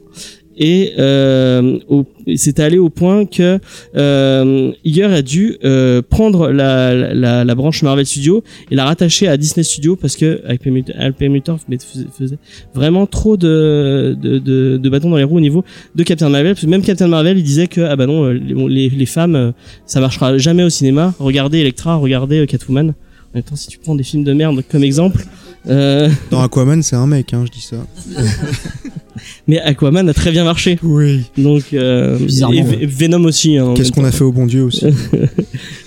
[0.57, 3.59] et euh, au- c'était allé au point que
[3.97, 9.27] euh, Iger a dû euh, prendre la, la, la branche Marvel Studios et la rattacher
[9.27, 12.37] à Disney Studios parce que avec Permutor faisait, faisait
[12.73, 15.63] vraiment trop de, de, de, de bâtons dans les roues au niveau
[15.95, 16.53] de Captain Marvel.
[16.53, 19.35] Parce que même Captain Marvel, il disait que ah bah non, euh, les, les femmes,
[19.35, 19.51] euh,
[19.85, 21.13] ça marchera jamais au cinéma.
[21.19, 22.89] Regardez Electra, regardez euh, Catwoman.
[22.89, 22.93] En
[23.37, 25.25] même temps, si tu prends des films de merde comme exemple,
[25.67, 27.77] euh, Dans Aquaman, c'est un mec, hein, je dis ça.
[29.47, 30.77] mais Aquaman a très bien marché.
[30.83, 31.21] Oui.
[31.37, 32.85] Donc euh, Bizarrement, et ouais.
[32.85, 33.57] Venom aussi.
[33.57, 34.85] hein, Qu'est-ce qu'on a fait au bon Dieu aussi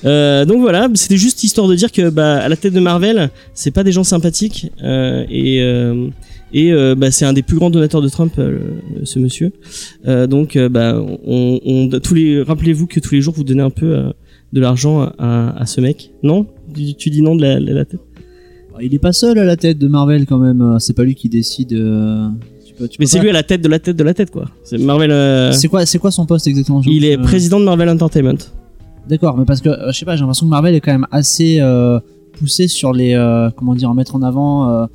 [0.04, 3.30] Euh, donc voilà, c'était juste histoire de dire que bah, à la tête de Marvel,
[3.54, 6.08] c'est pas des gens sympathiques euh, et euh,
[6.52, 8.58] et euh, bah, c'est un des plus grands donateurs de Trump, euh,
[9.02, 9.50] ce monsieur.
[10.06, 13.62] Euh, donc euh, bah, on, on tous les rappelez-vous que tous les jours vous donnez
[13.62, 14.10] un peu euh,
[14.52, 16.12] de l'argent à, à ce mec.
[16.22, 16.46] Non?
[16.74, 18.00] Tu, tu dis non de la, la- la tête?
[18.80, 20.76] Il est pas seul à la tête de Marvel quand même.
[20.78, 21.72] C'est pas lui qui décide.
[22.76, 24.30] Tu peux- tu Mais c'est lui à la tête de la tête de la tête
[24.30, 24.44] quoi.
[24.64, 25.10] C'est Marvel.
[25.10, 28.38] euh, C'est quoi, c'est quoi son poste exactement il est Euh, président de Marvel Entertainment.
[29.08, 31.06] D'accord, mais parce que euh, je sais pas, j'ai l'impression que Marvel est quand même
[31.10, 32.00] assez euh,
[32.38, 34.86] poussé sur les euh, comment dire, en mettre en avant euh,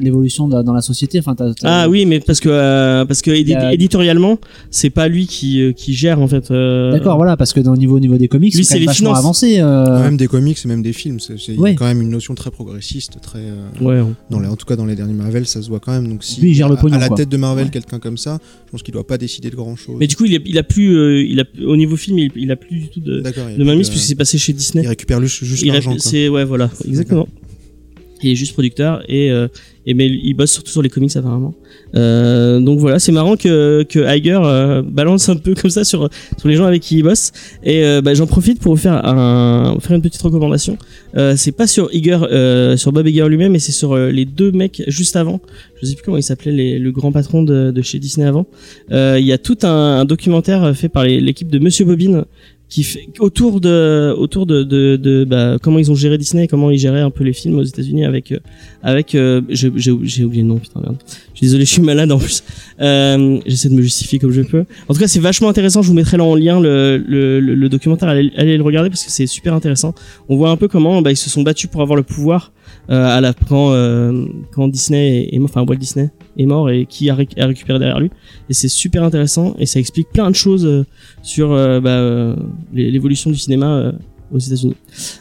[0.00, 1.18] l'évolution dans la société.
[1.18, 4.38] Enfin, Ah oui, mais parce que euh, parce que édi- a- éditorialement,
[4.70, 6.50] c'est pas lui qui euh, qui gère en fait.
[6.50, 8.92] euh, D'accord, voilà, parce que dans, au niveau, au niveau des comics, Lui, c'est vachement
[9.10, 9.18] finances.
[9.18, 9.56] avancé.
[9.60, 11.18] euh, Même des comics et même des films.
[11.20, 11.74] c'est- Ouais.
[11.74, 13.38] quand même une notion très progressiste, très.
[13.40, 14.02] euh, Ouais.
[14.30, 16.08] dans les, en tout cas, dans les derniers Marvel, ça se voit quand même.
[16.08, 17.16] Donc, si Lui, il gère le à- pognon, à la quoi.
[17.16, 17.70] tête de Marvel, Ouais.
[17.70, 19.96] quelqu'un comme ça, je pense qu'il doit pas décider de grand chose.
[19.98, 22.56] Mais du coup, il, a plus, euh, il a au niveau film, il, il a
[22.56, 24.84] plus du tout de, de mainmise puisque c'est passé chez Disney.
[24.84, 25.92] Il récupère le- juste Il l'argent.
[26.32, 27.26] ouais, voilà, exactement.
[28.22, 29.48] Il est juste producteur et euh,
[29.86, 31.54] et mais il bosse surtout sur les comics apparemment.
[31.94, 36.08] Euh, donc voilà, c'est marrant que que Iger euh, balance un peu comme ça sur
[36.38, 37.32] sur les gens avec qui il bosse.
[37.64, 40.76] Et euh, bah, j'en profite pour vous faire un faire une petite recommandation.
[41.16, 42.18] Euh, c'est pas sur Iger,
[42.76, 45.40] sur Bob Iger lui-même, mais c'est sur les deux mecs juste avant.
[45.80, 48.46] Je sais plus comment il s'appelait, le grand patron de, chez Disney avant.
[48.90, 52.24] Il y a tout un, un documentaire fait par l'équipe de Monsieur Bobine
[52.70, 56.70] qui fait autour de autour de, de, de bah, comment ils ont géré Disney, comment
[56.70, 58.38] ils géraient un peu les films aux États-Unis avec euh,
[58.82, 60.96] avec euh, j'ai oublié le nom putain merde.
[61.34, 62.44] Je suis désolé, je suis malade en plus.
[62.80, 64.64] Euh, J'essaie de me justifier comme je peux.
[64.88, 65.82] En tout cas, c'est vachement intéressant.
[65.82, 68.08] Je vous mettrai là en lien le le, le, le documentaire.
[68.08, 69.94] Allez, allez le regarder parce que c'est super intéressant.
[70.28, 72.52] On voit un peu comment bah, ils se sont battus pour avoir le pouvoir
[72.96, 77.14] à la quand euh, quand Disney est, enfin Walt Disney est mort et qui a,
[77.14, 78.10] réc- a récupéré derrière lui.
[78.48, 80.84] Et c'est super intéressant et ça explique plein de choses euh,
[81.22, 82.36] sur euh, bah, euh,
[82.74, 83.92] l'é- l'évolution du cinéma euh,
[84.32, 84.76] aux États-Unis.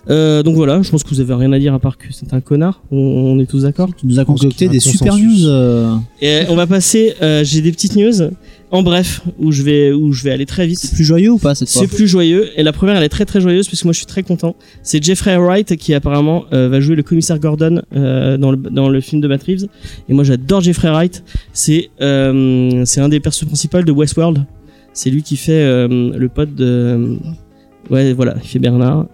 [0.09, 2.31] Euh, donc voilà, je pense que vous avez rien à dire à part que c'est
[2.33, 2.81] un connard.
[2.91, 3.89] On, on est tous d'accord.
[3.97, 5.45] Tu nous as concocté des super news.
[5.47, 7.13] euh, Et on va passer.
[7.21, 8.29] euh, J'ai des petites news.
[8.71, 10.77] En bref, où je vais où je vais aller très vite.
[10.77, 12.49] C'est plus joyeux ou pas cette fois C'est plus joyeux.
[12.55, 14.55] Et la première, elle est très très joyeuse parce que moi je suis très content.
[14.83, 18.87] C'est Jeffrey Wright qui apparemment euh, va jouer le commissaire Gordon euh, dans, le, dans
[18.89, 19.67] le film de Matt Reeves.
[20.07, 21.23] Et moi j'adore Jeffrey Wright.
[21.51, 24.45] C'est euh, c'est un des personnages principaux de Westworld.
[24.93, 27.17] C'est lui qui fait euh, le pote de.
[27.89, 29.07] Ouais, voilà, il fait Bernard.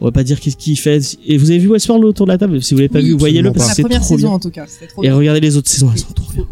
[0.00, 1.00] On va pas dire qu'est-ce qu'il fait.
[1.26, 2.60] Et vous avez vu Westworld autour de la table?
[2.60, 4.34] Si vous l'avez pas Oui, vu, voyez-le parce La que c'est première trop saison bien.
[4.34, 5.14] en tout cas, c'était trop Et bien.
[5.16, 6.44] regardez les autres saisons, elles sont trop bien.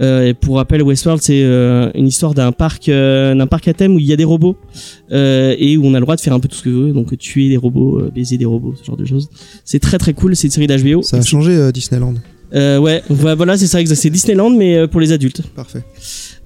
[0.00, 3.74] Euh, et pour rappel, Westworld, c'est euh, une histoire d'un parc, euh, d'un parc à
[3.74, 4.56] thème où il y a des robots
[5.10, 7.16] et où on a le droit de faire un peu tout ce que veut, donc
[7.18, 9.28] tuer des robots, baiser des robots, ce genre de choses.
[9.64, 10.34] C'est très très cool.
[10.34, 11.02] C'est une série d'HBO.
[11.02, 12.14] Ça a changé Disneyland.
[12.54, 13.78] Ouais, voilà, c'est ça.
[13.84, 15.42] C'est Disneyland, mais pour les adultes.
[15.54, 15.82] Parfait.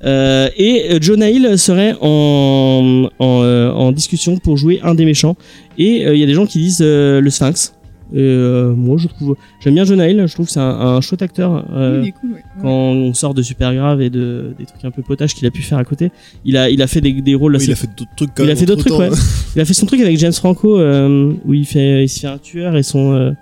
[0.04, 5.36] Et Jonah Hill serait en en, en discussion pour jouer un des méchants.
[5.78, 7.75] Et il y a des gens qui disent le Sphinx.
[8.12, 10.24] Et, euh, moi, je trouve, j'aime bien Jonah Hill.
[10.26, 11.64] Je trouve que c'est un, un chouette acteur.
[11.74, 12.42] euh, Oui, il est cool, ouais.
[12.62, 15.50] quand on sort de super grave et de des trucs un peu potages qu'il a
[15.50, 16.10] pu faire à côté
[16.44, 18.30] il a il a fait des, des rôles Oui, assez il a fait d'autres trucs
[18.34, 19.22] quand il a fait d'autres trucs ouais entre-temps.
[19.56, 22.26] il a fait son truc avec James Franco euh, où il fait il se fait
[22.28, 23.32] un tueur et son euh,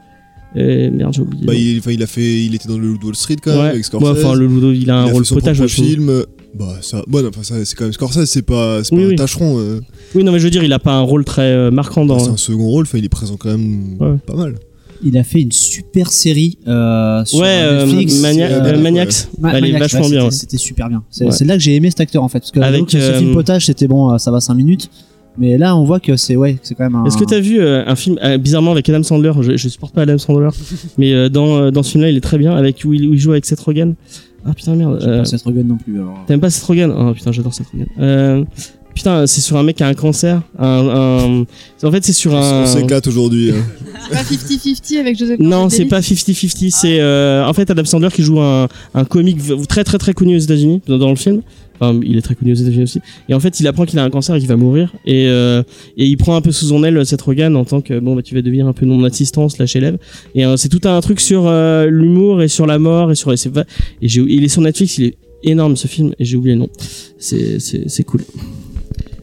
[0.57, 2.99] euh, merde j'ai oublié Bah, il, enfin, il a fait, il était dans le Loup
[2.99, 3.65] de Wall Street quand même ouais.
[3.67, 4.25] avec Ouais, Scorsese.
[4.25, 6.23] enfin le Ludo il a un il a rôle fait son potage film.
[6.57, 9.13] Bah ça, bon, enfin ça, c'est quand même Scorsese, c'est pas, c'est Oui, pas oui.
[9.15, 9.59] un tâcheron.
[9.59, 9.81] euh.
[10.15, 12.19] oui non mais je veux dire il a pas un rôle très euh, marquant dans
[12.21, 14.17] C'est un second rôle, enfin il est présent quand même Ouais.
[14.25, 14.55] pas mal.
[15.03, 18.21] Il a fait une super série euh, sur ouais euh, Netflix.
[18.21, 18.79] Mania- c'est- euh, ouais.
[18.81, 21.03] Maniacs Ma- elle est Maniac, vachement ouais, bien c'était- super bien.
[21.11, 21.31] C'est Ouais.
[21.33, 22.39] c'est là que j'ai aimé cet acteur en fait.
[22.39, 24.91] Parce que Avec, ce euh, film potage, c'était bon, euh, ça va 5 minutes.
[25.37, 27.05] Mais là, on voit que c'est ouais, c'est quand même un.
[27.07, 29.33] Est-ce que t'as vu euh, un film euh, bizarrement avec Adam Sandler?
[29.41, 30.51] Je, je supporte pas Adam Sandler
[30.99, 33.09] mais euh, dans euh, dans ce film là il est très bien avec où il,
[33.09, 33.97] où il joue avec Seth Rogen
[34.47, 35.97] ah putain merde J'ai euh, pas Seth Rogen non plus.
[36.01, 36.19] Alors.
[36.27, 36.93] T'aimes pas Seth Rogen?
[36.97, 37.87] Oh putain, j'adore Seth Rogen.
[37.99, 38.45] Euh,
[38.95, 40.43] putain, c'est sur un mec qui a un cancer.
[40.59, 41.45] Un,
[41.83, 42.63] un- En fait, c'est sur un.
[42.63, 43.51] On s'éclate aujourd'hui.
[43.53, 43.55] hein.
[44.11, 46.71] C'est pas 50-50 avec Joseph Non, c'est pas 50-50.
[46.71, 50.37] C'est euh, en fait Adam Sandler qui joue un, un comique très très très connu
[50.37, 51.41] aux États-Unis dans, dans le film.
[51.81, 53.01] Enfin, il est très connu aux États-Unis aussi.
[53.29, 54.93] Et en fait, il apprend qu'il a un cancer et qu'il va mourir.
[55.05, 55.63] Et, euh,
[55.97, 58.23] et il prend un peu sous son aile Seth Rogen en tant que bon, bah,
[58.23, 59.99] tu vas devenir un peu mon assistant slash élève.
[60.35, 63.33] Et euh, c'est tout un truc sur euh, l'humour et sur la mort et sur
[63.33, 64.99] et, j'ai- il est sur Netflix.
[64.99, 66.69] Il est énorme ce film et j'ai oublié le nom.
[67.19, 68.21] C'est c'est c'est cool.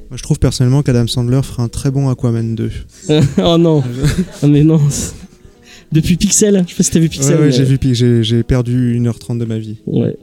[0.09, 2.69] Moi, je trouve personnellement qu'Adam Sandler ferait un très bon Aquaman 2.
[3.43, 3.81] oh non,
[4.47, 4.79] mais non.
[5.91, 7.35] Depuis Pixel, je sais pas si t'as vu Pixel.
[7.35, 9.75] ouais, ouais, j'ai vu, perdu 1h30 de ma vie.
[9.85, 10.15] Ouais.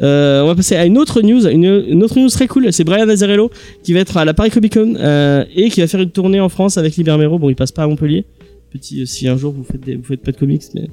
[0.00, 2.72] Euh, on va passer à une autre news, une, une autre news très cool.
[2.72, 3.50] C'est Brian Azzarello
[3.82, 6.38] qui va être à la Paris Comic Con euh, et qui va faire une tournée
[6.40, 7.38] en France avec Libermero.
[7.40, 8.24] Bon, il passe pas à Montpellier.
[8.70, 10.88] Petit, euh, si un jour vous faites des, vous faites pas de comics, mais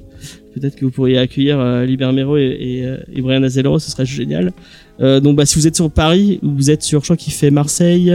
[0.54, 4.06] peut-être que vous pourriez accueillir euh, Libermero et, et, euh, et Brian Azzarello, ce serait
[4.06, 4.52] génial.
[5.00, 7.32] Euh, donc, bah, si vous êtes sur Paris, ou vous êtes sur, je crois qu'il
[7.32, 8.12] fait Marseille,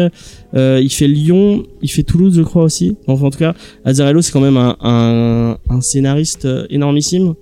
[0.54, 2.96] euh, il fait Lyon, il fait Toulouse, je crois aussi.
[3.08, 3.54] Enfin, en tout cas,
[3.86, 7.34] Azzarello, c'est quand même un, un, un scénariste euh, énormissime.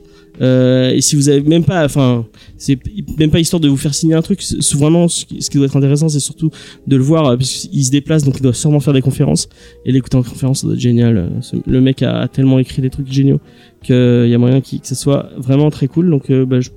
[0.42, 2.26] Euh, et si vous avez même pas, enfin,
[2.58, 2.78] c'est
[3.18, 4.42] même pas histoire de vous faire signer un truc.
[4.74, 6.50] Vraiment ce qui, doit être intéressant, c'est surtout
[6.88, 9.48] de le voir euh, parce qu'il se déplace, donc il doit sûrement faire des conférences.
[9.86, 11.18] Et l'écouter en conférence, ça doit être génial.
[11.18, 13.40] Euh, Le mec a, tellement écrit des trucs géniaux
[13.82, 13.96] qu'il
[14.28, 16.10] y a moyen que ce soit vraiment très cool.
[16.10, 16.72] Donc, bah, je-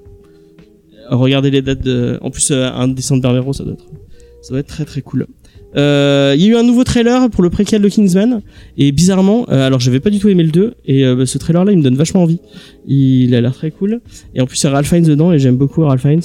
[1.11, 1.83] regardez les dates.
[1.83, 2.19] De...
[2.23, 3.87] En plus, euh, un descente Barbero, ça doit être,
[4.43, 5.27] ça doit être très très cool.
[5.77, 8.41] Euh, Il y a eu un nouveau trailer pour le préquel de Kingsman
[8.79, 11.37] et bizarrement, euh, alors j'avais pas du tout aimé le 2 et euh, bah, ce
[11.37, 12.41] trailer là il me donne vachement envie.
[12.87, 14.01] Il a l'air très cool
[14.35, 16.23] et en plus il y a Ralph Fiennes dedans et j'aime beaucoup Ralph Fiennes.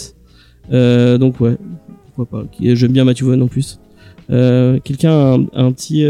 [1.19, 1.57] Donc ouais,
[2.15, 2.47] pourquoi pas.
[2.61, 3.79] J'aime bien Matthew Vaughn en plus.
[4.29, 6.05] Quelqu'un a un, un petit.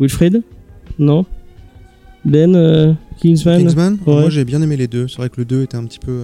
[0.00, 0.42] Wilfred?
[0.98, 1.24] Non?
[2.24, 3.98] Ben Kingsman, Kingsman?
[4.06, 4.20] Ouais.
[4.22, 5.06] Moi j'ai bien aimé les deux.
[5.06, 6.22] C'est vrai que le 2 était un petit peu,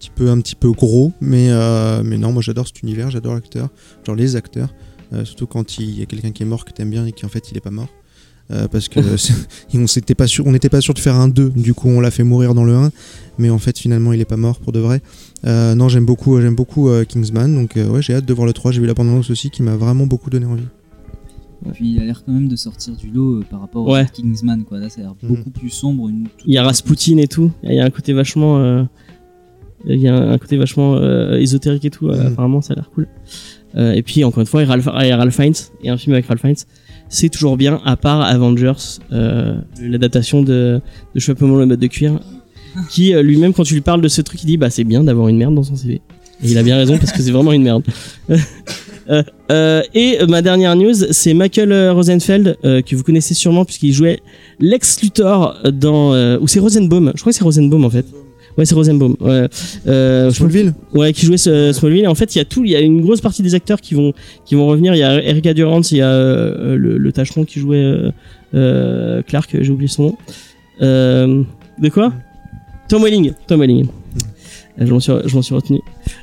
[0.00, 3.34] petit peu, un petit peu gros, mais, euh, mais non, moi j'adore cet univers, j'adore
[3.34, 3.68] l'acteur,
[4.06, 4.74] genre les acteurs,
[5.12, 7.24] euh, surtout quand il y a quelqu'un qui est mort que t'aimes bien et qui
[7.26, 7.88] en fait il est pas mort.
[8.50, 8.98] Euh, parce que
[9.74, 12.00] on s'était pas sûr, on n'était pas sûr de faire un 2, du coup on
[12.00, 12.90] l'a fait mourir dans le 1,
[13.38, 15.02] mais en fait finalement il est pas mort pour de vrai.
[15.46, 18.46] Euh, non j'aime beaucoup, j'aime beaucoup euh, Kingsman, donc euh, ouais j'ai hâte de voir
[18.46, 18.72] le 3.
[18.72, 20.66] J'ai vu la bande-annonce aussi qui m'a vraiment beaucoup donné envie.
[21.74, 24.02] Puis il a l'air quand même de sortir du lot euh, par rapport Ouais.
[24.04, 24.78] au Kingsman, quoi.
[24.78, 25.28] Là, ça a l'air Mhm.
[25.36, 26.08] beaucoup plus sombre.
[26.08, 27.52] Une Il y a Rasputin et tout.
[27.62, 28.82] Il y a un côté vachement, euh,
[29.86, 32.08] il y a un côté vachement euh, ésotérique et tout.
[32.08, 32.26] euh, Mhm.
[32.28, 33.08] Apparemment, ça a l'air cool.
[33.76, 36.12] Euh, et puis encore une fois, Ralph, il y a Ralph Fiennes et un film
[36.14, 36.56] avec Ralph Fiennes,
[37.08, 37.80] c'est toujours bien.
[37.84, 38.72] À part Avengers,
[39.12, 40.80] euh, l'adaptation de,
[41.14, 42.18] de Chapeau le mode de cuir,
[42.90, 45.02] qui euh, lui-même, quand tu lui parles de ce truc, il dit bah c'est bien
[45.04, 46.00] d'avoir une merde dans son CV.
[46.42, 47.82] Et il a bien raison parce que c'est vraiment une merde.
[49.08, 53.92] Euh, euh, et ma dernière news, c'est Michael Rosenfeld euh, que vous connaissez sûrement puisqu'il
[53.92, 54.20] jouait
[54.60, 57.10] Lex Luthor dans euh, ou c'est Rosenbaum.
[57.16, 58.06] Je crois que c'est Rosenbaum en fait.
[58.58, 59.16] Ouais, c'est Rosenbaum.
[59.20, 59.48] Ouais.
[59.86, 62.04] Euh, Smallville Ouais, qui jouait ce, Smallville.
[62.04, 63.80] Et en fait, il y a tout, il y a une grosse partie des acteurs
[63.80, 64.12] qui vont,
[64.44, 64.94] qui vont revenir.
[64.94, 68.10] Il y a Erika Durant, il y a euh, le, le tâcheron qui jouait euh,
[68.54, 70.18] euh, Clark, j'ai oublié son nom.
[70.82, 71.42] Euh,
[71.78, 72.12] de quoi?
[72.88, 73.32] Tom Welling.
[73.46, 73.86] Tom Welling.
[74.80, 75.80] Euh, Je m'en suis, je m'en suis retenu.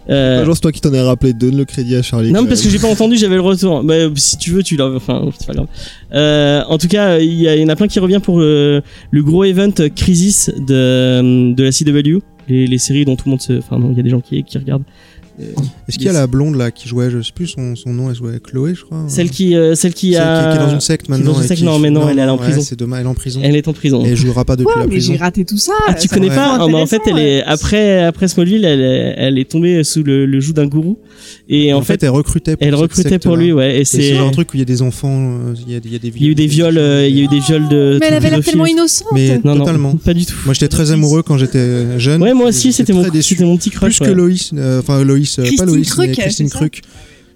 [0.09, 2.31] Euh, Genre, c'est toi qui t'en es rappelé, donne le crédit à Charlie.
[2.31, 3.83] non, parce que j'ai pas entendu, j'avais le retour.
[3.83, 4.87] Bah, si tu veux, tu l'as.
[4.89, 5.67] Enfin, c'est pas grave.
[6.13, 8.39] Euh, en tout cas, il y, a- il y en a plein qui revient pour
[8.41, 12.19] euh, le gros event Crisis de, de la CW.
[12.49, 13.53] Les, les séries dont tout le monde se.
[13.59, 14.83] Enfin, non, il y a des gens qui, qui regardent.
[15.39, 18.09] Est-ce qu'il y a la blonde là qui jouait, je sais plus son, son nom,
[18.09, 19.03] elle jouait Chloé, je crois.
[19.07, 20.43] Celle qui, euh, celle qui Celle a.
[20.51, 21.31] qui, qui est dans une secte qui maintenant.
[21.33, 22.61] dans une et secte, qui- non, mais non, elle est en ouais, prison.
[22.61, 23.39] C'est dommage, elle est en prison.
[23.43, 24.05] Elle est en prison.
[24.05, 25.13] Et elle jouera pas depuis Quoi la Mais prison.
[25.13, 25.73] j'ai raté tout ça.
[25.87, 27.43] Ah, tu ça connais pas Ah, bah, En fait, elle est ouais.
[27.45, 30.97] après après Smallville, elle est, elle est tombée sous le, le joug d'un gourou
[31.49, 33.79] et en, en fait, elle recrutait pour elle recrutait pour lui, ouais.
[33.81, 35.91] Et C'est un truc où il y a des enfants, euh, il y a, il
[35.93, 37.39] y a des il y a eu des viols, euh, il y a eu des
[37.39, 37.97] viols de.
[38.01, 39.07] Mais elle avait l'air tellement innocente.
[39.13, 39.95] Mais Non, totalement.
[39.95, 40.33] pas du tout.
[40.45, 42.21] Moi j'étais très amoureux quand j'étais jeune.
[42.21, 43.97] Ouais, moi aussi, c'était mon, c'était petit crush.
[43.97, 44.15] Plus que ouais.
[44.15, 46.81] Loïs, euh, enfin Loïs, euh, pas Christine Loïs, mais Christine Kruk.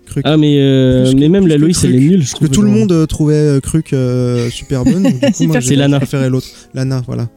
[0.08, 0.24] Kruk.
[0.26, 2.38] Ah, mais, euh, que- mais même la que Loïs, elle est nulle, je Parce que
[2.46, 2.50] trouve.
[2.50, 5.04] tout le monde euh, trouvait Kruk euh, super bonne.
[5.04, 5.98] donc du coup, moi, C'est Lana.
[6.00, 6.48] préféré l'autre.
[6.74, 7.30] Lana, voilà.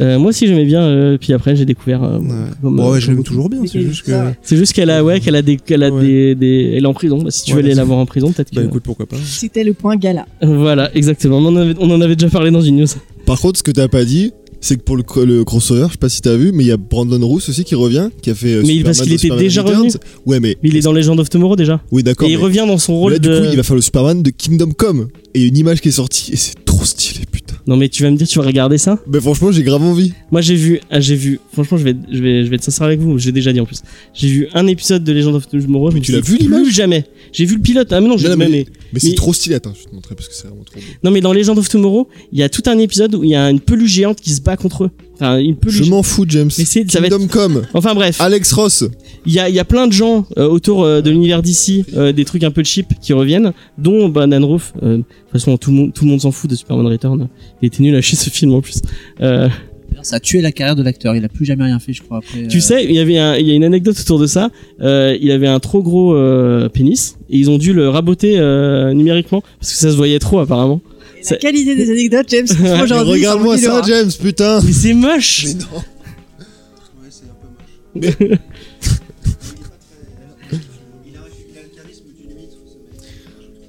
[0.00, 2.04] Euh, moi aussi, j'aimais bien, euh, puis après, j'ai découvert.
[2.04, 2.26] euh, Ouais.
[2.62, 3.60] comme, Bon, ouais, je l'aime toujours bien.
[3.66, 4.12] C'est juste que.
[4.12, 4.38] Ouais.
[4.42, 6.00] C'est juste qu'elle a, ouais, qu'elle a des, qu'elle a Ouais.
[6.00, 7.20] des, des, elle est en prison.
[7.22, 8.56] Bah, si tu veux aller c'est- la voir en prison, peut-être que.
[8.56, 9.16] Bah écoute, pourquoi pas.
[9.24, 10.26] C'était le point gala.
[10.40, 11.38] Voilà, exactement.
[11.38, 12.86] On en avait, on en avait déjà parlé dans une news.
[13.26, 15.98] Par contre, ce que t'as pas dit, c'est que pour le, le crossover, je sais
[15.98, 18.34] pas si t'as vu, mais il y a Brandon Roos aussi qui revient, qui a
[18.34, 18.54] fait.
[18.54, 19.76] euh, Mais il- Superman parce qu'il était Superman déjà Returns.
[19.86, 19.92] revenu.
[20.26, 20.56] Ouais, mais.
[20.62, 21.80] Mais il est dans Legend of Tomorrow déjà.
[21.92, 22.28] Oui, d'accord.
[22.28, 23.34] Et il revient dans son rôle Là, de.
[23.34, 25.08] du coup, il va faire le Superman de Kingdom Come.
[25.34, 27.47] Et une image qui est sortie, et c'est trop stylé, putain.
[27.68, 28.98] Non, mais tu vas me dire, tu vas regarder ça?
[29.06, 30.14] Mais franchement, j'ai grave envie.
[30.32, 31.38] Moi, j'ai vu, ah, j'ai vu.
[31.52, 33.18] Franchement, je vais, je vais, je vais être sincère avec vous.
[33.18, 33.82] J'ai déjà dit en plus.
[34.14, 35.92] J'ai vu un épisode de Legend of Tomorrow.
[35.92, 37.04] me tu l'as vu, l'image jamais.
[37.30, 37.92] J'ai vu le pilote.
[37.92, 39.56] Ah mais non, j'ai mais, mais- mais- Mais c'est Mais- trop stylé.
[39.56, 40.86] Attends, je vais te montrer parce que c'est vraiment trop beau.
[41.04, 43.34] non, mais dans Legend of Tomorrow, il y a tout un épisode où il y
[43.34, 44.90] a une peluche géante qui se bat contre eux.
[45.20, 45.40] Enfin.
[45.66, 46.50] Je m'en fous, James.
[46.58, 47.62] Mais c'est- ça va être- Come.
[47.74, 48.84] Enfin bref, Alex Ross.
[49.26, 51.84] il y a, il y a plein de gens euh, autour euh, de l'univers d'ici,
[51.96, 54.72] euh, des trucs un peu cheap qui reviennent, dont bah, Nan Roof.
[54.82, 57.28] Euh, de toute façon, tout le monde, tout le monde s'en fout de Superman Return.
[57.62, 58.80] Il était nul à chier ce film en plus.
[59.20, 59.48] Euh,
[60.02, 61.16] Ça a tué la carrière de l'acteur.
[61.16, 62.18] Il a plus jamais rien fait, je crois.
[62.18, 64.26] Après, Tu euh, sais, il y avait un- il y a une anecdote autour de
[64.26, 64.50] ça.
[64.80, 68.92] Euh, il avait un trop gros euh, pénis et ils ont dû le raboter euh,
[68.94, 70.80] numériquement parce que ça se voyait trop apparemment.
[71.18, 72.46] La C'est- qualité des anecdotes, James,
[72.82, 73.12] aujourd'hui.
[73.14, 74.60] Regarde-moi c'est ça, un James, putain.
[74.64, 75.46] Mais c'est moche.
[75.46, 75.82] Mais non.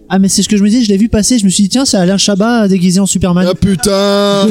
[0.09, 1.63] Ah mais c'est ce que je me dis, je l'ai vu passer, je me suis
[1.63, 3.45] dit tiens c'est Alain Chabat déguisé en Superman.
[3.49, 4.47] Ah putain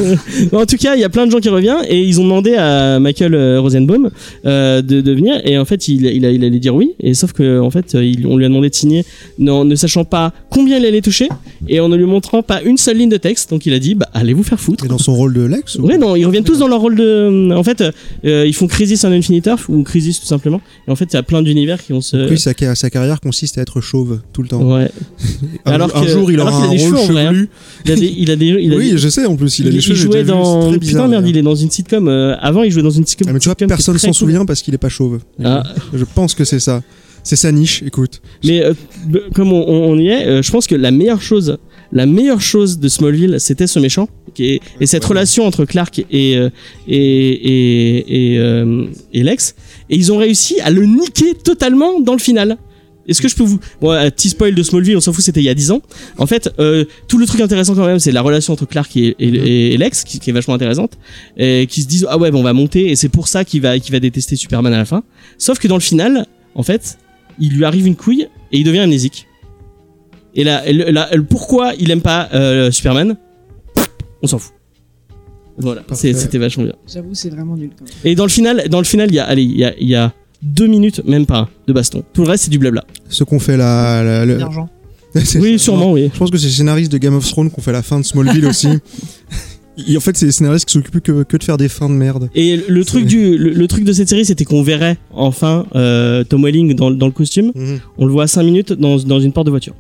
[0.53, 2.55] en tout cas, il y a plein de gens qui reviennent et ils ont demandé
[2.55, 4.11] à Michael euh, Rosenbaum
[4.47, 7.15] euh, de, de venir et en fait il, il, a- il allait dire oui et
[7.15, 9.05] sauf que en fait il- on lui a demandé de signer
[9.39, 11.29] non, ne sachant pas combien il allait toucher
[11.69, 13.95] et en ne lui montrant pas une seule ligne de texte donc il a dit
[13.95, 14.85] bah allez vous faire foutre.
[14.85, 16.95] Et dans son rôle de Lex ou- Ouais non ils reviennent tous dans leur rôle
[16.95, 17.83] de en fait
[18.25, 21.15] euh, ils font Crisis on Infinite Earth ou Crisis tout simplement et en fait il
[21.15, 24.21] y a plein d'univers qui vont se Oui, sa, sa carrière consiste à être chauve
[24.33, 24.63] tout le temps.
[24.63, 24.91] ouais
[25.65, 27.07] Alors un jour, il aura un qu'il a des rôle hein.
[27.07, 27.49] chevelu.
[27.85, 29.67] il a des il a des il a Oui, des- je sais en plus, il
[29.67, 29.97] a il, des cheveux.
[29.97, 31.39] il jouait dans putain merde il d'ailleurs.
[31.39, 33.55] est dans une sitcom euh, avant il jouait dans une sitcom Ah, mais tu vois,
[33.55, 35.21] personne s'en souvient parce qu'il est pas chauve.
[35.45, 35.63] Ah.
[35.93, 36.83] Je pense que c'est ça.
[37.25, 38.23] C'est sa niche, écoute.
[38.45, 38.73] Mais euh,
[39.35, 41.59] comme on, y est, euh, je pense que la meilleure chose,
[41.93, 44.09] la meilleure chose de Smallville, c'était ce méchant
[44.39, 46.47] et cette relation entre Clark et et
[46.89, 48.41] et et,
[49.13, 49.55] et Lex.
[49.91, 52.57] Et ils ont réussi à le niquer totalement dans le final.
[53.09, 55.41] Est-ce que je peux vous bon un petit spoil de Smallville on s'en fout c'était
[55.41, 55.83] il y a 10 ans
[56.19, 59.17] en fait euh, tout le truc intéressant quand même c'est la relation entre Clark et,
[59.19, 60.99] et, et- et Lex qui, qui est vachement intéressante
[61.37, 63.63] et qui se disent ah ouais bon, on va monter et c'est pour ça qu'il
[63.63, 65.03] va qu'il va détester Superman à la fin
[65.39, 66.99] sauf que dans le final en fait
[67.41, 69.27] il lui arrive une couille et il devient amnésique.
[70.35, 73.17] Et là, le- là, pourquoi il aime pas euh, Superman,
[74.23, 74.53] on s'en fout.
[75.57, 76.75] Voilà, c'était vachement bien.
[76.87, 77.71] J'avoue, c'est vraiment nul.
[77.77, 77.93] Quand même.
[78.05, 79.89] Et dans le final, dans le final, il y a, allez, il y a, il
[79.89, 82.03] y a deux minutes, même pas, de baston.
[82.13, 82.85] Tout le reste, c'est du blabla.
[83.09, 84.03] Ce qu'on fait la.
[84.05, 84.69] la- L'argent.
[85.15, 86.11] C'est- Oui, sûrement, oui.
[86.13, 88.05] Je pense que c'est les scénaristes de Game of Thrones qu'on fait la fin de
[88.05, 88.69] Smallville aussi.
[89.87, 91.95] Et en fait, c'est les scénaristes qui s'occupent que, que de faire des fins de
[91.95, 92.29] merde.
[92.35, 96.25] Et le truc du, le, le truc de cette série, c'était qu'on verrait enfin euh,
[96.25, 97.53] Tom Welling dans, dans le costume.
[97.97, 99.75] On le voit à 5 minutes dans, dans une porte de voiture.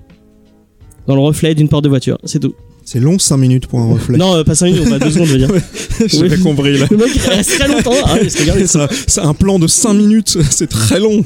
[1.07, 2.55] Dans le reflet d'une porte de voiture, c'est tout.
[2.91, 4.17] C'est long 5 minutes pour un reflet.
[4.17, 5.51] Non, euh, pas 5 minutes, on va 2 secondes, je veux dire.
[6.07, 6.43] J'avais Oui.
[6.43, 6.87] compris là.
[6.91, 7.91] Le mec il reste très longtemps.
[8.07, 11.23] Ah, c'est c'est un plan de 5 minutes, c'est très long.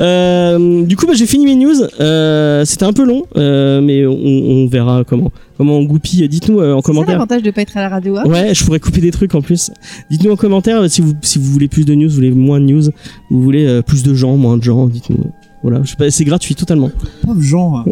[0.00, 1.74] Euh, du coup, bah, j'ai fini mes news.
[2.00, 6.26] Euh, C'était un peu long, euh, mais on, on verra comment comment on goupille.
[6.30, 7.12] Dites-nous euh, en C'est commentaire.
[7.12, 8.16] l'avantage de pas être à la radio.
[8.16, 8.24] hein.
[8.24, 9.70] Ouais, je pourrais couper des trucs en plus.
[10.10, 12.64] Dites-nous en commentaire si vous si vous voulez plus de news, vous voulez moins de
[12.64, 12.84] news,
[13.30, 14.86] vous voulez euh, plus de gens, moins de gens.
[14.86, 15.30] Dites-nous.
[15.62, 16.90] Voilà, pas, c'est gratuit totalement.
[17.22, 17.84] Pauvre genre.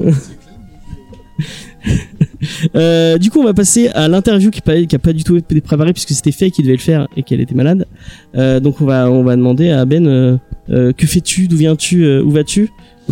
[2.76, 5.60] Euh, du coup, on va passer à l'interview qui, qui a pas du tout été
[5.60, 7.86] préparée puisque c'était Faye qui devait le faire et qu'elle était malade.
[8.36, 12.30] Euh, donc on va on va demander à Ben euh, que fais-tu, d'où viens-tu, où
[12.30, 12.70] vas-tu?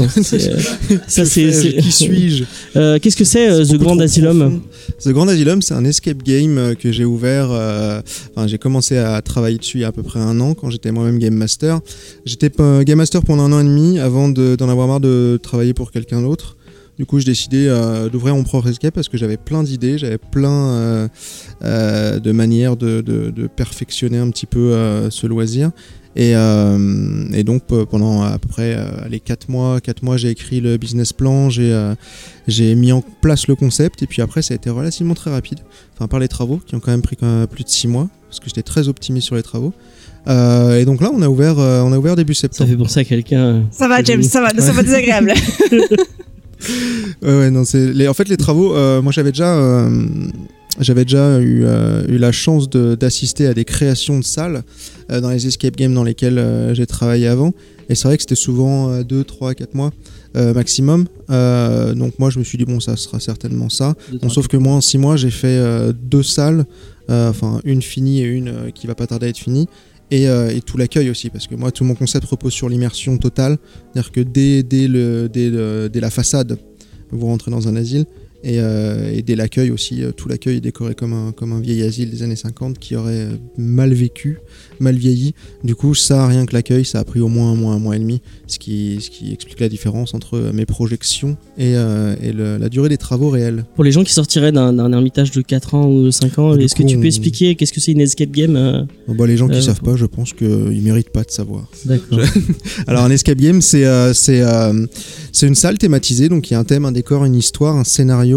[1.06, 2.44] Ça c'est Qui suis-je?
[2.98, 4.62] Qu'est-ce que c'est The Grand Asylum?
[5.04, 7.50] The Grand Asylum, c'est un escape game que j'ai ouvert.
[7.50, 10.70] Enfin, j'ai commencé à travailler dessus il y a à peu près un an quand
[10.70, 11.80] j'étais moi-même game master.
[12.24, 12.50] J'étais
[12.84, 15.90] game master pendant un an et demi avant de- d'en avoir marre de travailler pour
[15.90, 16.56] quelqu'un d'autre.
[16.98, 20.18] Du coup, j'ai décidé euh, d'ouvrir mon propre escape parce que j'avais plein d'idées, j'avais
[20.18, 21.08] plein euh,
[21.64, 25.70] euh, de manières de, de- de perfectionner un petit peu euh, ce loisir.
[26.14, 30.18] Et, euh, et donc pe- pendant à peu près euh, les 4 mois, quatre mois,
[30.18, 31.94] j'ai écrit le business plan, j'ai euh,
[32.46, 35.60] j'ai mis en place le concept et puis après ça a été relativement très rapide.
[35.96, 38.10] Enfin par les travaux qui ont quand même pris quand même plus de 6 mois
[38.28, 39.72] parce que j'étais très optimiste sur les travaux.
[40.28, 42.68] Euh, et donc là on a ouvert euh, on a ouvert début Ça septembre.
[42.68, 43.64] fait penser à quelqu'un.
[43.70, 45.32] Ça va, James, ça va, ça va désagréable.
[47.22, 48.74] Ouais, ouais, non, c'est les, en fait les travaux.
[48.74, 50.06] euh, moi, j'avais déjà, euh,
[50.80, 54.62] j'avais déjà eu, euh, eu la chance de- d'assister à des créations de salles
[55.08, 57.52] dans les escape games dans lesquels euh, j'ai travaillé avant.
[57.88, 59.90] Et c'est vrai que c'était souvent 2, 3, 4 mois
[60.34, 61.06] maximum.
[61.94, 63.94] Donc moi, je me suis dit bon, ça sera certainement ça.
[64.22, 65.60] Bon, sauf que moi, en 6 mois, j'ai fait
[65.92, 66.64] deux salles,
[67.10, 69.68] enfin une finie et une qui va pas tarder à être finie.
[70.12, 73.16] Et, euh, et tout l'accueil aussi, parce que moi, tout mon concept repose sur l'immersion
[73.16, 73.56] totale.
[73.92, 76.58] C'est-à-dire que dès, dès la façade,
[77.10, 78.04] vous rentrez dans un asile.
[78.44, 81.60] Et, euh, et dès l'accueil aussi, euh, tout l'accueil est décoré comme un, comme un
[81.60, 84.38] vieil asile des années 50 qui aurait euh, mal vécu,
[84.80, 85.34] mal vieilli.
[85.62, 87.94] Du coup, ça, rien que l'accueil, ça a pris au moins un mois, un mois
[87.94, 92.16] et demi, ce qui, ce qui explique la différence entre euh, mes projections et, euh,
[92.20, 93.64] et le- la durée des travaux réels.
[93.76, 96.82] Pour les gens qui sortiraient d'un ermitage de 4 ans ou 5 ans, est-ce que
[96.82, 99.46] tu peux on- expliquer qu'est-ce que c'est une escape game euh, Bon, bah, les gens
[99.48, 101.68] qui Euh, savent pas, je pense qu'ils méritent pas de savoir.
[101.84, 102.18] D'accord.
[102.88, 103.84] Alors un escape game, c'est
[105.32, 107.84] c'est une salle thématisée, donc il y a un thème, un décor, une histoire, un
[107.84, 108.31] scénario,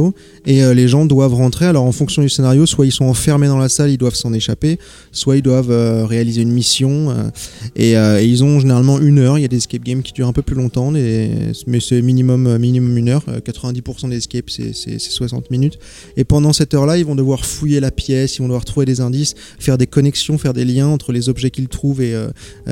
[0.45, 1.65] et euh, les gens doivent rentrer.
[1.65, 4.33] Alors en fonction du scénario, soit ils sont enfermés dans la salle, ils doivent s'en
[4.33, 4.77] échapper,
[5.11, 9.37] soit ils doivent euh, réaliser une mission, euh, et, ils ont généralement une heure.
[9.37, 12.57] Il y a des escape games qui durent un peu plus longtemps, mais c'est minimum
[12.57, 13.23] minimum une heure.
[13.29, 15.77] Euh, 90% des escapes c'est c'est- c'est 60 minutes,
[16.17, 19.01] et pendant cette heure-là, ils vont devoir fouiller la pièce, ils vont devoir trouver des
[19.01, 22.13] indices, faire des connexions, faire des liens entre les objets qu'ils trouvent et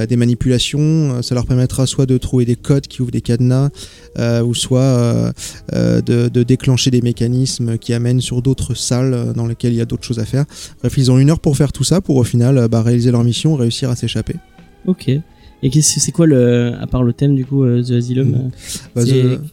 [0.10, 1.22] des manipulations.
[1.22, 3.70] Ça leur permettra soit de trouver des codes qui ouvrent des cadenas,
[4.46, 5.34] ou soit
[5.74, 9.82] de, de déclencher des mécanismes qui amènent sur d'autres salles euh, dans lesquelles il y
[9.82, 10.46] a d'autres choses à faire.
[10.82, 13.12] Bref, ils ont une heure pour faire tout ça, pour au final euh, bah, réaliser
[13.12, 14.36] leur mission, réussir à s'échapper.
[14.86, 15.10] Ok.
[15.66, 18.52] Et qu'est-ce c'est quoi le à part le thème du coup euh, The Asylum Mm.
[18.96, 19.04] Bah,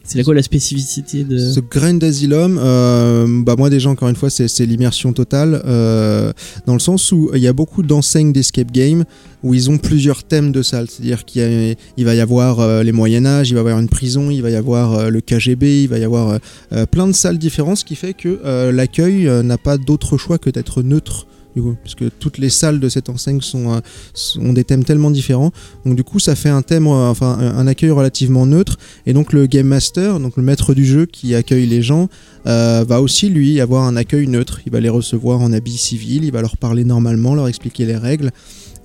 [0.03, 4.17] c'est The- quoi la spécificité de Ce grain d'asylum, euh, bah moi déjà encore une
[4.17, 6.33] fois c'est c'est l'immersion totale euh,
[6.65, 9.05] dans le sens où il y a beaucoup d'enseignes d'escape game
[9.43, 13.25] où ils ont plusieurs thèmes de salle, c'est-à-dire qu'il va y avoir euh, les Moyen
[13.25, 15.87] Âge, il va y avoir une prison, il va y avoir euh, le KGB, il
[15.87, 16.39] va y avoir
[16.73, 18.39] euh, plein de salles différentes, ce qui fait que
[18.71, 21.25] l'accueil n'a pas d'autre choix que d'être neutre.
[21.53, 23.81] Du parce que toutes les salles de cette enseigne sont,
[24.13, 25.51] sont des thèmes tellement différents.
[25.85, 28.77] Donc du coup, ça fait un thème, enfin un accueil relativement neutre.
[29.05, 32.07] Et donc le game master, donc le maître du jeu qui accueille les gens,
[32.45, 34.61] va aussi lui avoir un accueil neutre.
[34.65, 37.97] Il va les recevoir en habit civil, il va leur parler normalement, leur expliquer les
[37.97, 38.31] règles.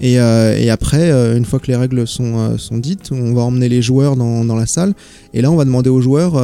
[0.00, 3.32] Et, euh, et après, euh, une fois que les règles sont, euh, sont dites, on
[3.34, 4.94] va emmener les joueurs dans, la salle.
[5.32, 6.42] Et là, on va demander aux joueurs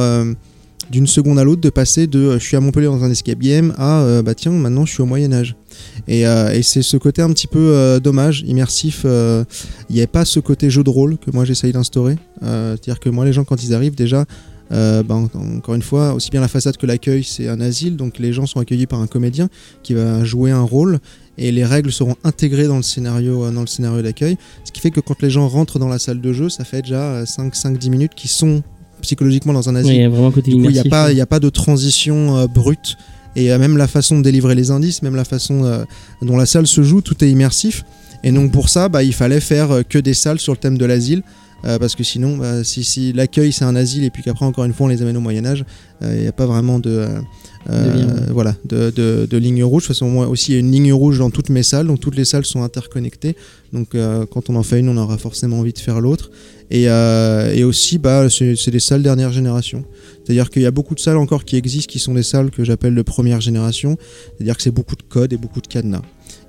[0.91, 3.73] d'une seconde à l'autre de passer de je suis à Montpellier dans un escape game
[3.77, 5.55] à bah tiens, maintenant je suis au Moyen-Âge.
[6.07, 9.05] Et, et c'est ce côté un petit peu dommage, immersif.
[9.05, 12.17] Il n'y a pas ce côté jeu de rôle que moi j'essaye d'instaurer.
[12.41, 14.25] C'est-à-dire que moi, les gens, quand ils arrivent, déjà,
[14.71, 18.31] en- encore une fois, aussi bien la façade que l'accueil, c'est un asile, donc les
[18.31, 19.49] gens sont accueillis par un comédien
[19.81, 20.99] qui va jouer un rôle
[21.37, 24.37] et les règles seront intégrées dans le scénario, euh, dans le scénario d'accueil.
[24.63, 26.81] Ce qui fait que quand les gens rentrent dans la salle de jeu, ça fait
[26.81, 28.61] déjà 5-10 minutes qui sont
[29.01, 29.93] psychologiquement dans un asile.
[29.93, 31.49] Il y a vraiment un côté Du coup, il n'y a, y a pas de
[31.49, 32.97] transition euh, brute.
[33.35, 35.83] Et euh, même la façon de délivrer les indices, même la façon euh,
[36.21, 37.83] dont la salle se joue, tout est immersif.
[38.23, 40.77] Et donc pour ça, bah, il fallait faire euh, que des salles sur le thème
[40.77, 41.23] de l'asile.
[41.65, 44.65] euh, parce que sinon, bah, si, si l'accueil c'est un asile et puis qu'après encore
[44.65, 45.63] une fois on les amène au Moyen Âge,
[46.03, 47.07] euh, il n'y a pas vraiment de,
[47.69, 49.83] euh, voilà, de, de- de ligne rouge.
[49.83, 51.87] De toute façon, moi aussi il y a une ligne rouge dans toutes mes salles,
[51.87, 53.35] donc toutes les salles sont interconnectées.
[53.71, 56.29] Donc euh, quand on en fait une, on aura forcément envie de faire l'autre.
[56.71, 59.83] Et, euh, et aussi, bah, c'est des salles dernière génération.
[60.23, 62.63] C'est-à-dire qu'il y a beaucoup de salles encore qui existent, qui sont des salles que
[62.63, 63.97] j'appelle de première génération.
[64.37, 66.01] C'est-à-dire que c'est beaucoup de codes et beaucoup de cadenas.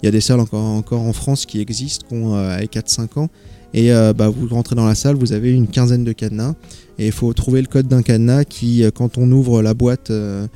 [0.03, 3.19] Il y a des salles encore, encore en France qui existent, qui ont euh, 4-5
[3.19, 3.29] ans.
[3.75, 6.55] Et euh, bah, vous rentrez dans la salle, vous avez une quinzaine de cadenas.
[6.99, 10.47] Et il faut trouver le code d'un cadenas qui, quand on ouvre la boîte, euh,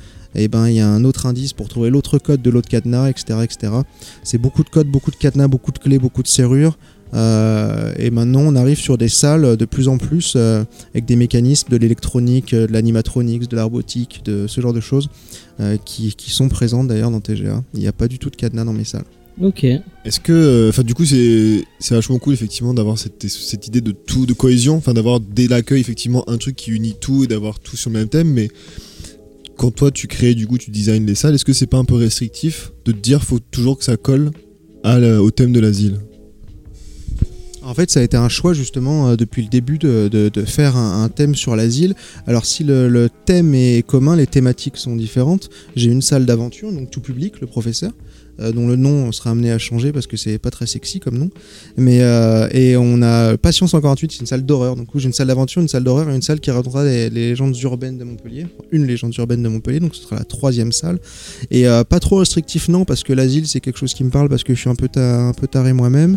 [0.44, 3.08] eh ben, il y a un autre indice pour trouver l'autre code de l'autre cadenas,
[3.08, 3.40] etc.
[3.42, 3.72] etc.
[4.22, 6.78] C'est beaucoup de codes, beaucoup de cadenas, beaucoup de clés, beaucoup de serrures.
[7.14, 11.16] Euh, et maintenant, on arrive sur des salles de plus en plus euh, avec des
[11.16, 15.08] mécanismes de l'électronique, euh, de l'animatronics, de la robotique, de ce genre de choses
[15.60, 17.62] euh, qui, qui sont présentes d'ailleurs dans TGA.
[17.74, 19.04] Il n'y a pas du tout de cadenas dans mes salles.
[19.40, 19.64] Ok.
[20.04, 23.80] Est-ce que, euh, enfin, du coup, c'est c'est vachement cool effectivement d'avoir cette, cette idée
[23.80, 27.26] de tout, de cohésion, enfin, d'avoir dès l'accueil effectivement un truc qui unit tout et
[27.28, 28.28] d'avoir tout sur le même thème.
[28.28, 28.48] Mais
[29.58, 31.84] quand toi tu crées, du coup, tu designes les salles, est-ce que c'est pas un
[31.84, 34.30] peu restrictif de te dire faut toujours que ça colle
[34.84, 35.98] au thème de l'asile?
[37.62, 41.06] En fait, ça a été un choix justement euh, depuis le début de, faire un,
[41.10, 41.94] thème sur l'asile.
[42.26, 45.50] Alors si le thème est commun, les thématiques sont différentes.
[45.76, 47.92] J'ai une salle d'aventure, donc tout public, le professeur,
[48.40, 51.18] euh, dont le nom sera amené à changer parce que c'est pas très sexy comme
[51.18, 51.30] nom.
[51.76, 54.76] Mais euh, et on a Passion 148, c'est une salle d'horreur.
[54.76, 57.30] Donc j'ai une salle d'aventure, une salle d'horreur et une salle qui racontera les, les
[57.30, 59.80] légendes urbaines de Montpellier, une légende urbaine de Montpellier.
[59.80, 60.98] Donc ce sera la troisième salle.
[61.50, 64.28] Et euh, pas trop restrictif non parce que l'asile c'est quelque chose qui me parle
[64.28, 66.16] parce que je suis un peu, un peu taré moi-même.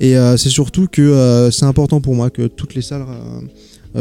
[0.00, 3.04] Et c'est surtout que c'est important pour moi que toutes les salles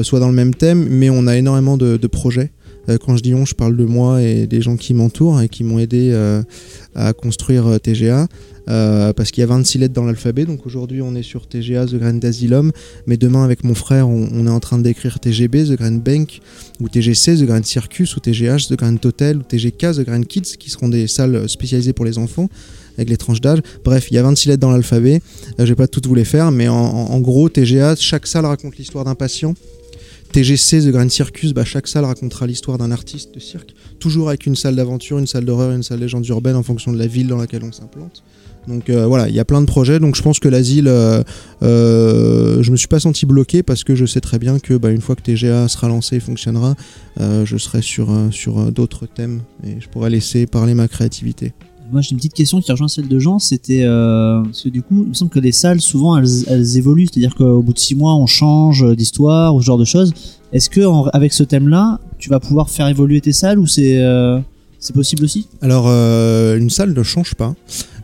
[0.04, 2.52] soient dans le même thème, mais on a énormément de projets.
[2.90, 5.50] Euh, quand je dis on, je parle de moi et des gens qui m'entourent et
[5.50, 6.42] qui m'ont aidé euh,
[6.96, 8.28] à construire euh, TGA.
[8.66, 11.96] parce qu'il y a 26 lettres dans l'alphabet, donc aujourd'hui on est sur TGA, The
[11.96, 12.72] Grand Asylum,
[13.06, 16.40] mais demain avec mon frère on, est en train d'écrire TGB, The Grand Bank,
[16.80, 20.58] ou TGC, The Grand Circus, ou TGH, The Grand Hotel, ou TGK, The Grand Kids,
[20.58, 22.50] qui seront des salles spécialisées pour les enfants
[22.98, 23.60] avec les tranches d'âge.
[23.84, 25.22] Bref, il y a 26 lettres dans l'alphabet.
[25.60, 28.78] Euh, je vais pas toutes vous les faire, mais en gros, TGA, chaque salle raconte
[28.78, 29.54] l'histoire d'un patient.
[30.32, 33.74] TGC, The Grand Circus, bah, chaque salle racontera l'histoire d'un artiste de cirque.
[34.00, 36.98] Toujours avec une salle d'aventure, une salle d'horreur, une salle légende urbaine en fonction de
[36.98, 38.24] la ville dans laquelle on s'implante.
[38.68, 40.00] Donc euh, voilà, il y a plein de projets.
[40.00, 41.24] Donc je pense que l'asile, euh,
[41.64, 44.92] euh, je me suis pas senti bloqué parce que je sais très bien que bah,
[44.92, 46.76] une fois que TGA sera lancé et fonctionnera,
[47.20, 51.54] je serai sur, sur d'autres thèmes et je pourrai laisser parler ma créativité.
[51.92, 53.38] Moi, j'ai une petite question qui rejoint celle de Jean.
[53.38, 57.08] C'était euh, parce que du coup, il me semble que les salles, souvent, elles, évoluent.
[57.12, 60.14] C'est-à-dire qu'au bout de six mois, on change d'histoire ou ce genre de choses.
[60.54, 60.82] Est-ce que
[61.14, 64.40] avec ce thème-là, tu vas pouvoir faire évoluer tes salles ou c'est euh,
[64.94, 65.48] possible aussi?
[65.62, 67.56] Alors, euh, une salle ne change pas.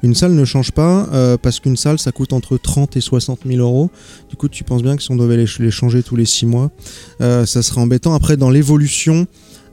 [0.03, 1.07] Une salle ne change pas
[1.41, 3.89] parce qu'une salle, ça coûte entre 30 et 60 000 euros.
[4.29, 6.71] Du coup, tu penses bien que si on devait les, changer tous les 6 mois,
[7.19, 8.13] ça serait embêtant.
[8.13, 9.27] Après, dans l'évolution,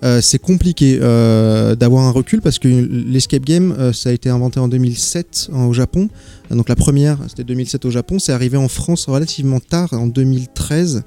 [0.04, 4.28] Euh, c'est compliqué euh, d'avoir un recul parce que l'escape game, euh, ça a été
[4.28, 6.08] inventé en 2007 en- au Japon.
[6.50, 8.18] Donc la première, c'était 2007 au Japon.
[8.18, 11.04] C'est arrivé en France relativement tard, en 2013.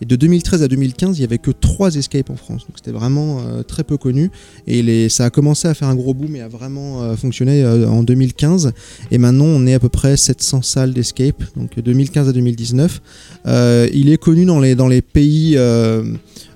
[0.00, 2.62] Et de 2013 à 2015, il y avait que trois escapes en France.
[2.66, 4.30] Donc c'était vraiment très peu connu.
[4.66, 8.02] Et ça a commencé à faire un gros boom et à vraiment fonctionner euh, en
[8.02, 8.72] 2015.
[9.10, 11.42] Et maintenant, on est à peu près 700 salles d'escape.
[11.56, 13.02] Donc de 2015 à 2019.
[13.46, 15.56] Euh, il est connu dans les, pays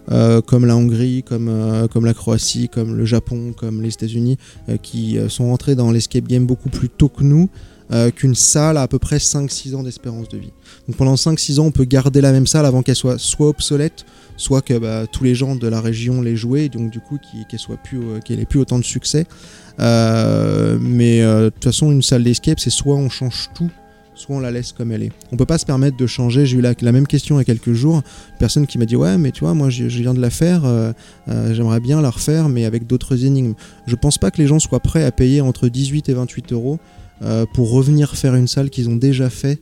[0.09, 4.36] comme la Hongrie, comme, euh, comme la Croatie, comme le Japon, comme les États-Unis,
[4.68, 7.48] euh, qui euh, sont rentrés dans l'escape game beaucoup plus tôt que nous.
[7.92, 10.53] euh, qu'une salle a à peu près 5-6 ans d'espérance de vie.
[10.88, 14.05] Donc pendant 5-6 ans, on peut garder la même salle avant qu'elle soit soit obsolète,
[14.36, 17.61] soit que bah, tous les gens de la région l'aient jouée, donc du coup qu'elle
[17.61, 19.26] soit plus, euh, qu'elle ait plus autant de succès.
[19.80, 23.70] Euh, mais euh, de toute façon, une salle d'escape, c'est soit on change tout,
[24.15, 25.13] soit on la laisse comme elle est.
[25.33, 26.47] On peut pas se permettre de changer.
[26.47, 27.97] J'ai eu la, même question il y a quelques jours.
[27.97, 30.65] Une personne qui m'a dit ouais, mais tu vois, moi je, viens de la faire,
[30.65, 30.93] euh,
[31.29, 33.55] euh, j'aimerais bien la refaire, mais avec d'autres énigmes.
[33.87, 36.79] Je pense pas que les gens soient prêts à payer entre 18 et 28 euros
[37.23, 39.59] euh, pour revenir faire une salle qu'ils ont déjà fait.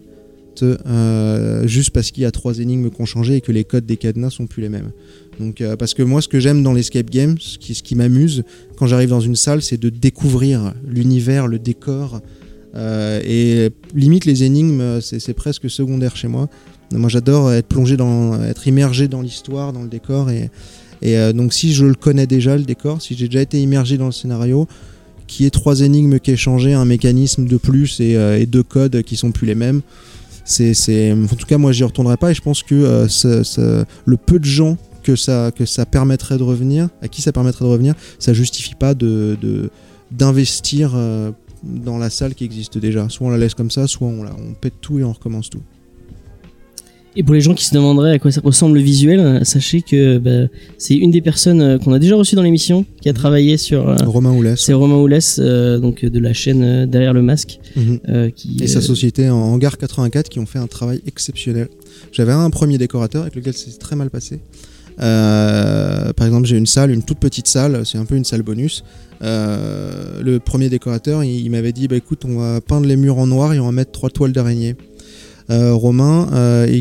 [1.65, 3.97] juste parce qu'il y a trois énigmes qui ont changé et que les codes des
[3.97, 4.91] cadenas sont plus les mêmes.
[5.39, 8.43] Donc, parce que moi, ce que j'aime dans l'escape game, ce qui m'amuse
[8.77, 12.21] quand j'arrive dans une salle, c'est de découvrir l'univers, le décor.
[12.75, 16.49] Euh, et limite, les énigmes, euh, c'est presque secondaire chez moi.
[16.93, 20.31] Moi, j'adore être plongé dans, être immergé dans l'histoire, dans le décor.
[20.31, 20.51] Et,
[21.05, 24.07] euh, donc, si je le connais déjà, le décor, si j'ai déjà été immergé dans
[24.07, 24.67] le scénario,
[25.27, 29.17] qui est trois énigmes qui est changé, un mécanisme de plus et, deux codes qui
[29.17, 29.83] sont plus les mêmes.
[30.45, 33.07] C'est, en tout cas, moi, j'y retournerai pas et je pense que
[34.05, 37.65] le peu de gens que ça, que ça permettrait de revenir, à qui ça permettrait
[37.65, 38.95] de revenir, ça justifie pas
[40.11, 40.97] d'investir
[41.63, 43.09] dans la salle qui existe déjà.
[43.09, 45.51] Soit on la laisse comme ça, soit on, la, on pète tout et on recommence
[45.51, 45.61] tout.
[47.17, 49.83] Et pour les gens qui se demanderaient à quoi ça ressemble le visuel, euh, sachez
[49.83, 50.49] que bah,
[50.79, 53.89] c'est une des personnes euh, qu'on a déjà reçues dans l'émission qui a travaillé sur.
[53.89, 57.59] euh, Romain Oulès c'est Romain Oulès, euh, donc de la chaîne euh, Derrière le Masque,
[57.75, 57.99] Mhm.
[58.09, 58.59] euh, qui.
[58.63, 61.69] et sa euh, société en Hangar 84 qui ont fait un travail exceptionnel.
[62.13, 64.39] J'avais un premier décorateur avec lequel c'est très mal passé.
[65.03, 68.43] Euh, par exemple, j'ai une salle, une toute petite salle, c'est un peu une salle
[68.43, 68.85] bonus.
[69.23, 73.27] Euh, le premier décorateur, il, m'avait dit bah écoute, on va peindre les murs en
[73.27, 74.77] noir et on va mettre trois toiles d'araignée.
[75.51, 76.29] Euh, Romain,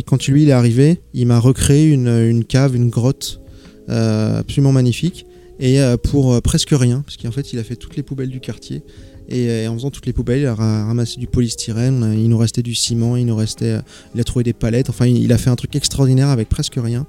[0.05, 3.41] quand lui il est arrivé, il m'a recréé une, cave, une grotte
[3.87, 5.25] absolument magnifique
[5.59, 8.83] et pour presque rien, parce qu'en fait il a fait toutes les poubelles du quartier.
[9.31, 12.63] Et, en faisant toutes les poubelles, il a ra- ramassé du polystyrène, il nous restait
[12.63, 13.77] du ciment, il nous restait,
[14.15, 14.89] il a trouvé des palettes.
[14.89, 17.05] Enfin, il a fait un truc extraordinaire avec presque rien.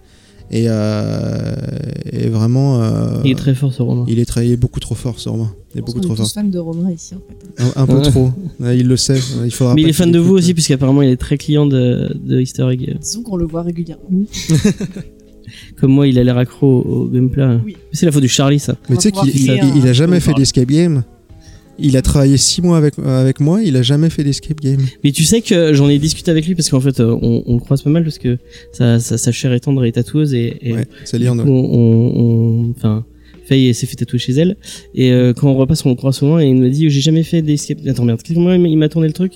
[0.52, 1.54] Et, euh,
[2.12, 4.04] et vraiment, euh, Il est très fort ce Romain.
[4.08, 5.52] il est très- il est beaucoup trop fort, ce Romain.
[5.74, 6.26] Il est beaucoup trop est fort.
[6.26, 7.62] tous fans de Romain ici, en fait.
[7.78, 8.02] Un, un peu Ouais.
[8.02, 8.30] trop.
[8.60, 9.20] Il le sait.
[9.44, 12.16] Il faudra Mais il est fan de vous aussi, puisqu'apparemment il est très client de,
[12.24, 12.96] de Easter Egg.
[13.00, 14.02] Disons qu'on le voit régulièrement.
[15.80, 17.58] Comme moi, il a l'air accro au, gameplay.
[17.64, 17.76] Oui.
[17.92, 18.76] C'est la faute du Charlie, ça.
[18.88, 19.42] Mais tu sais qu'il il,
[19.76, 21.02] il a un- jamais fait d'escape game.
[21.80, 24.80] Il a travaillé six mois avec, avec moi, il a jamais fait d'escape game.
[25.02, 27.54] Mais tu sais que j'en ai discuté avec lui parce qu'en fait, euh, on, on
[27.54, 28.38] le croise pas mal parce que
[28.72, 32.70] sa, sa, sa chair est tendre et tatoueuse et, et Ouais, c'est coup, on, on-
[32.76, 33.04] enfin,
[33.50, 34.56] Faye s'est fait tatouer chez elle
[34.94, 37.24] et euh, quand on repasse, on le croise souvent et il me dit j'ai jamais
[37.24, 37.78] fait d'escape.
[37.88, 39.32] Attends merde, comment il m'a- il m'a tourné le truc?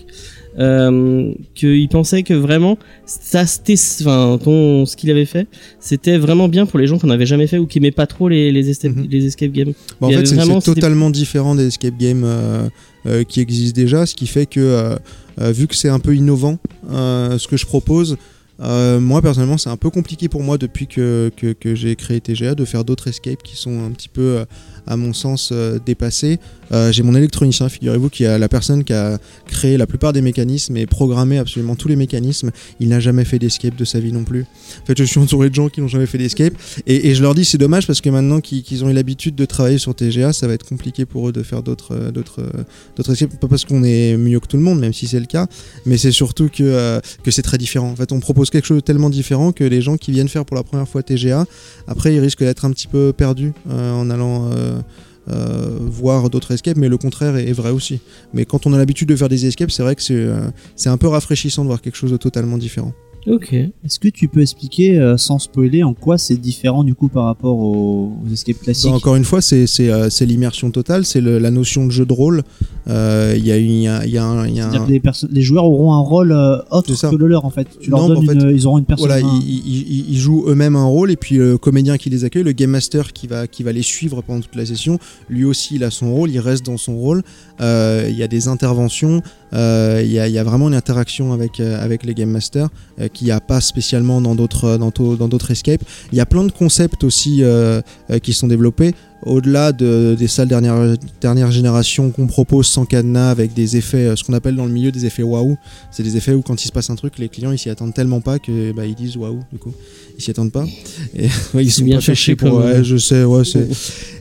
[0.57, 5.49] Euh, qu'il pensait que vraiment ça c'était enfin ton ce qu'il avait fait
[5.81, 8.29] c'était vraiment bien pour les gens qu'on n'avait jamais fait ou qui aimaient pas trop
[8.29, 9.09] les les, escape, Mhm.
[9.11, 13.75] les escape games Bon, en fait, c'est totalement différent des escape games euh, qui existent
[13.75, 14.95] déjà, ce qui fait que,
[15.41, 16.59] vu que c'est un peu innovant,
[16.89, 18.17] ce que je propose,
[18.61, 22.55] euh, moi personnellement, c'est un peu compliqué pour moi depuis que, que, j'ai créé TGA
[22.55, 24.45] de faire d'autres escapes qui sont un petit peu, euh,
[24.87, 26.39] à mon sens, euh, dépassés.
[26.73, 30.23] Euh, j'ai mon électronicien, figurez-vous, qui est la personne qui a créé la plupart des
[30.23, 32.51] mécanismes et programmé absolument tous les mécanismes.
[32.81, 34.43] Il n'a jamais fait d'escape de sa vie non plus.
[34.83, 36.55] En fait, je suis entouré de gens qui n'ont jamais fait d'escape.
[36.87, 39.79] Et, je leur dis c'est dommage parce que maintenant qu'ils ont eu l'habitude de travailler
[39.79, 43.39] sur TGA, ça va être compliqué pour eux de faire d'autres euh, d'autres escapes.
[43.39, 45.47] Pas parce qu'on est mieux que tout le monde, même si c'est le cas,
[45.87, 47.91] mais c'est surtout que que c'est très différent.
[47.91, 50.45] En fait, on propose quelque chose de tellement différent que les gens qui viennent faire
[50.45, 51.47] pour la première fois TGA,
[51.87, 54.83] après ils risquent d'être un petit peu perdus en allant euh,
[55.31, 58.01] euh, voir d'autres escapes, mais le contraire est, vrai aussi.
[58.35, 60.91] Mais quand on a l'habitude de faire des escapes, c'est vrai que c'est euh, c'est
[60.91, 62.93] un peu rafraîchissant de voir quelque chose de totalement différent.
[63.27, 67.09] Ok Est-ce que tu peux expliquer, euh, sans spoiler, en quoi c'est différent du coup
[67.09, 71.05] par rapport aux, aux escape classiques Bah, encore une fois, c'est c'est, euh, l'immersion totale,
[71.05, 72.43] c'est la notion de jeu de rôle.
[72.89, 74.83] Euh, Il y a, une- il y a, y a un- il y a C'est-à-dire
[74.83, 77.67] un- que les, joueurs auront un rôle euh, autre que le leur en fait.
[77.81, 79.09] Tu leur Non, donnes mais en une- fait, ils auront une personne.
[79.09, 82.45] Voilà, un- ils, ils- jouent eux-mêmes un rôle et puis le comédien qui les accueille,
[82.45, 84.99] le game master qui va, qui va les suivre pendant toute la session,
[85.29, 87.23] lui aussi il a son rôle, il reste dans son rôle.
[87.61, 89.23] Euh, Il y a des interventions,
[89.55, 92.69] euh, il y, a, il y a vraiment une interaction avec, avec les game masters
[93.01, 94.91] euh, qu'il n'y a pas spécialement dans d'autres dans,
[95.29, 95.83] d'autres escapes.
[96.13, 98.95] Il y a plein de concepts aussi euh, euh, qui sont développés
[99.25, 104.17] au-delà de- des salles dernière dernière génération qu'on propose sans cadenas avec des effets euh,
[104.17, 105.57] ce qu'on appelle dans le milieu des effets waouh.
[105.91, 107.95] C'est des effets où quand il se passe un truc les clients ils s'y attendent
[107.95, 109.73] tellement pas que bah, ils disent waouh du coup
[110.19, 110.67] ils s'y attendent pas.
[111.17, 113.67] Et ouais, ils sont bien pas fait cherché chier pour ouais, je sais ouais c'est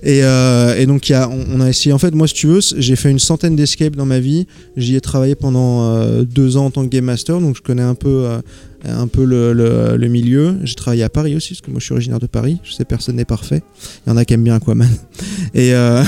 [0.03, 1.93] et, euh, et donc y a, on, on a essayé.
[1.93, 4.47] En fait, moi, si tu veux, j'ai fait une centaine d'escapes dans ma vie.
[4.75, 7.83] J'y ai travaillé pendant euh, deux ans en tant que game master, donc je connais
[7.83, 8.27] un peu,
[8.85, 10.57] un peu le, le- milieu.
[10.63, 12.59] J'ai travaillé à Paris aussi, parce que moi, je suis originaire de Paris.
[12.63, 13.63] Je sais, personne n'est parfait.
[14.05, 14.89] Il y en a qui aiment bien Aquaman.
[15.53, 16.03] Et euh,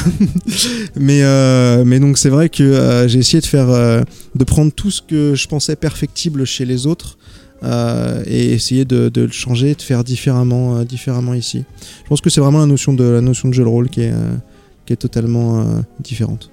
[0.96, 4.02] mais euh, mais donc c'est vrai que euh, j'ai essayé de faire, euh,
[4.36, 7.18] de prendre tout ce que je pensais perfectible chez les autres.
[7.64, 11.64] euh, et essayer de, de le changer, de faire différemment, différemment ici.
[12.04, 14.02] Je pense que c'est vraiment la notion de la notion de jeu de rôle qui
[14.02, 14.14] est,
[14.86, 15.66] qui est totalement
[16.00, 16.52] différente.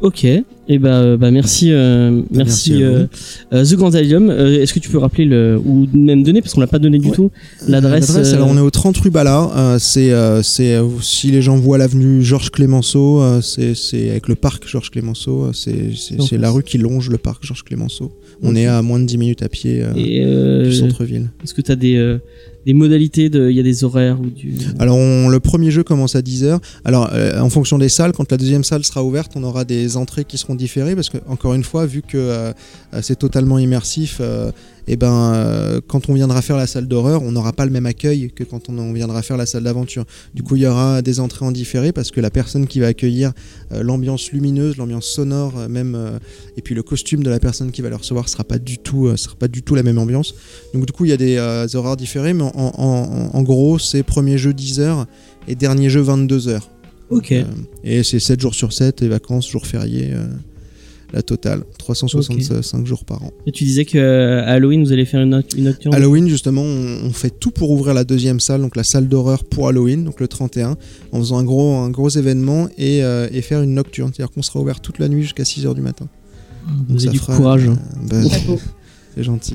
[0.00, 0.26] Ok,
[0.66, 2.82] et bah, euh, bah merci, euh, merci, merci vous.
[2.82, 3.06] euh,
[3.52, 4.30] euh, The Grand Allium.
[4.30, 6.98] Euh, Est-ce que tu peux rappeler le ou même donner parce qu'on l'a pas donné
[6.98, 7.14] du Ouais.
[7.14, 7.30] tout
[7.68, 9.10] l'adresse alors on est au 30 rue
[9.54, 10.10] euh, c'est,
[10.42, 15.50] c'est si les gens voient l'avenue Georges Clémenceau, c'est, c'est avec le parc Georges Clémenceau.
[15.52, 18.12] c'est, la rue qui longe le parc Georges Clémenceau.
[18.42, 20.24] On est à moins de 10 minutes à pied et
[20.64, 21.28] du centre-ville.
[21.44, 22.16] Est-ce que tu as des
[22.66, 26.16] des modalités de il y a des horaires ou du Alors le premier jeu commence
[26.16, 26.58] à 10h.
[26.84, 29.96] Alors euh, en fonction des salles, quand la deuxième salle sera ouverte, on aura des
[29.96, 32.52] entrées qui seront différées parce que encore une fois, vu que euh,
[32.94, 34.20] euh, c'est totalement immersif,
[34.86, 37.86] et ben euh, quand on viendra faire la salle d'horreur, on n'aura pas le même
[37.86, 40.04] accueil que quand on, on viendra faire la salle d'aventure.
[40.34, 42.88] Du coup, il y aura des entrées en différé parce que la personne qui va
[42.88, 43.32] accueillir
[43.72, 45.98] euh, l'ambiance lumineuse, l'ambiance sonore, euh, même
[46.56, 49.16] et puis le costume de la personne qui va le recevoir sera pas du tout,
[49.16, 50.34] sera pas du tout la même ambiance.
[50.74, 51.36] Donc du coup, il y a des
[51.76, 55.06] horaires différés, mais en, en- en- en gros, c'est premier jeu 10h
[55.48, 56.60] et dernier jeu 22h.
[57.10, 57.34] Ok.
[57.84, 60.12] Et c'est 7 jours sur 7, et vacances, jours fériés,
[61.14, 61.62] la totale.
[61.78, 63.30] 365 jours par an.
[63.46, 65.94] Et tu disais que euh, à Halloween vous allez faire une, noc- une nocturne.
[65.94, 69.44] Halloween, justement, on, on fait tout pour ouvrir la deuxième salle, donc la salle d'horreur
[69.44, 70.76] pour Halloween, donc le 31,
[71.12, 74.10] en faisant un gros, un gros événement et, euh, et faire une nocturne.
[74.14, 76.08] C'est-à-dire qu'on sera ouvert toute la nuit jusqu'à 6h du matin.
[76.88, 77.68] Vous avez ça du fera, courage.
[77.68, 77.74] euh,
[78.08, 78.58] bah, Chapeau.
[79.16, 79.54] c'est gentil.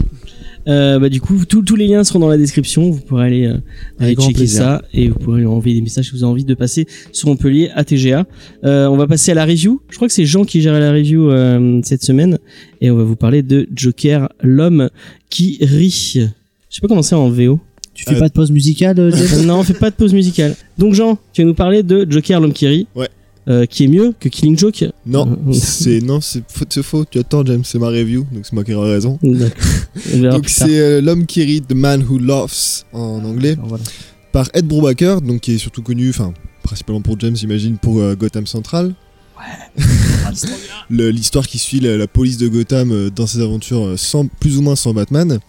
[0.70, 2.92] Euh, bah, du coup, tous tous les liens seront dans la description.
[2.92, 3.58] Vous pourrez aller, euh,
[4.00, 4.60] aller checker plaisir.
[4.62, 7.28] ça et vous pourrez lui envoyer des messages si vous avez envie de passer sur
[7.28, 8.26] Montpellier à TGA.
[8.64, 9.82] Euh, on va passer à la review.
[9.90, 12.38] Je crois que c'est Jean qui gère la review euh, cette semaine
[12.82, 14.90] et on va vous parler de Joker, l'homme
[15.30, 16.14] qui rit.
[16.70, 17.60] Je sais pas comment c'est en VO.
[17.96, 19.42] Tu fais Euh, pas de pause musicale, euh, Jeff?
[19.46, 20.56] Non, on fait pas de pause musicale.
[20.78, 22.88] Donc Jean, tu vas nous parler de Joker, l'homme qui rit.
[22.96, 23.10] Ouais.
[23.50, 24.86] Euh, qui est mieux que Killing Joke.
[25.08, 27.04] Non, Euh, c'est non, c'est faux, c'est faux.
[27.10, 27.64] Tu as tort, James.
[27.66, 29.18] C'est ma review, donc c'est moi qui aurai raison.
[29.24, 33.84] Donc c'est euh, l'homme qui rit, The Man Who Laughs en anglais, Alors, voilà.
[34.32, 36.32] par Ed Brubaker, donc qui est surtout connu, enfin
[36.62, 38.94] principalement pour James, j'imagine, pour euh, Gotham Central.
[40.90, 44.62] Le- L'histoire qui suit la, la police de Gotham dans ses aventures sans, plus ou
[44.62, 45.40] moins sans Batman.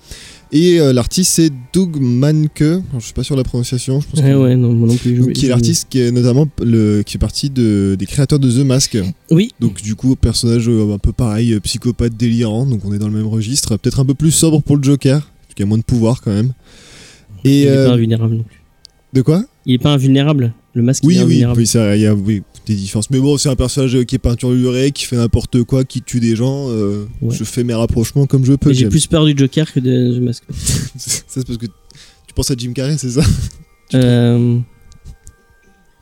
[0.53, 4.20] Et euh, l'artiste c'est Doug Manke, je suis pas sûr de la prononciation, je pense
[4.20, 5.12] que- ouais, non, moi non plus.
[5.14, 8.51] donc, qui est l'artiste qui est notamment le, qui fait partie de, des créateurs de
[8.51, 8.98] The Mask.
[9.30, 9.51] Oui.
[9.61, 13.09] Donc du coup, personnage euh, un peu pareil, euh, psychopathe délirant, donc on est dans
[13.09, 13.76] le même registre.
[13.76, 16.20] Peut-être un peu plus sobre pour le Joker, parce qu'il y a moins de pouvoir
[16.20, 16.53] quand même.
[17.44, 18.61] Et Il est euh, pas invulnérable non plus.
[19.12, 19.44] de quoi?
[19.66, 20.53] Il est pas invulnérable.
[20.74, 21.61] Le masque Oui, est oui, invulnérable.
[21.61, 23.11] oui, ça, il y a oui, des différences.
[23.11, 26.20] Mais bon, c'est un personnage euh, qui est peinturluré, qui fait n'importe quoi, qui tue
[26.20, 26.68] des gens.
[26.70, 27.34] euh, Ouais.
[27.34, 28.72] Je fais mes rapprochements comme je peux.
[28.72, 30.44] J'ai plus peur du Joker que de The Mask.
[30.96, 33.22] Ça, c'est parce que tu penses à Jim Carrey, c'est ça?
[33.94, 34.58] Euh...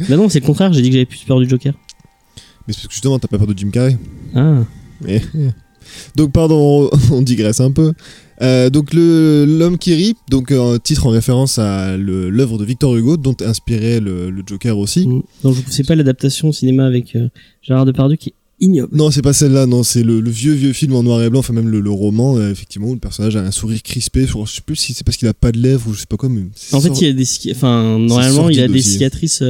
[0.09, 1.73] Bah non, c'est le contraire, j'ai dit que j'avais plus peur du Joker.
[2.67, 3.97] Mais c'est parce que justement, t'as pas peur de Jim Carrey.
[4.35, 4.65] Ah.
[5.01, 5.23] Mais-
[6.17, 7.93] Donc pardon, on, on digresse un peu.
[8.41, 12.65] Euh, donc le l'homme qui rit, donc euh, un titre en référence à l'œuvre de
[12.65, 15.07] Victor Hugo, dont inspiré le, le Joker aussi.
[15.09, 15.23] Mm.
[15.43, 17.29] Donc je sais pas l'adaptation au cinéma avec euh,
[17.63, 18.97] Gérard Depardieu qui est ignoble.
[18.97, 21.41] Non, c'est pas celle-là, non, c'est le, le vieux vieux film en noir et blanc,
[21.41, 24.27] enfin même le, le roman, euh, effectivement, où le personnage a un sourire crispé.
[24.27, 26.07] Je je sais plus si c'est parce qu'il a pas de lèvres ou je sais
[26.07, 29.43] pas quoi, mais En fait, il y a des enfin normalement il a des cicatrices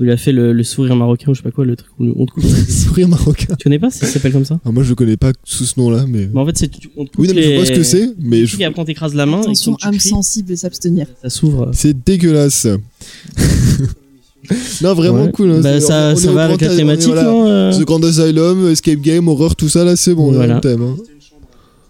[0.00, 1.90] où il a fait le, le sourire marocain ou je sais pas quoi, le truc
[2.00, 2.44] où on te coupe.
[2.68, 3.54] sourire marocain.
[3.58, 5.78] tu connais pas ça s'appelle comme ça Ah, moi je le connais pas sous ce
[5.78, 6.28] nom-là, mais.
[6.34, 7.72] Mais en fait, c'est tu- on te coupe Oui, non, mais je les- vois ce
[7.72, 8.58] que c'est, mais je...
[8.60, 11.06] Et après on t'écrase la main Attention, et quand âme cries, sensible et s'abstenir.
[11.22, 11.70] ça s'ouvre.
[11.72, 12.66] c'est dégueulasse.
[14.82, 15.32] non, vraiment Ouais.
[15.32, 15.50] cool.
[15.52, 17.06] hein, Bah, c'est- ça, on est ça au va avec grand- la on est- thématique,
[17.08, 17.22] voilà.
[17.24, 20.36] non euh The Grand Asylum, Escape Game, horreur, tout ça là, c'est bon, on est
[20.36, 20.60] Voilà.
[20.60, 20.82] dans le thème.
[20.82, 20.96] hein.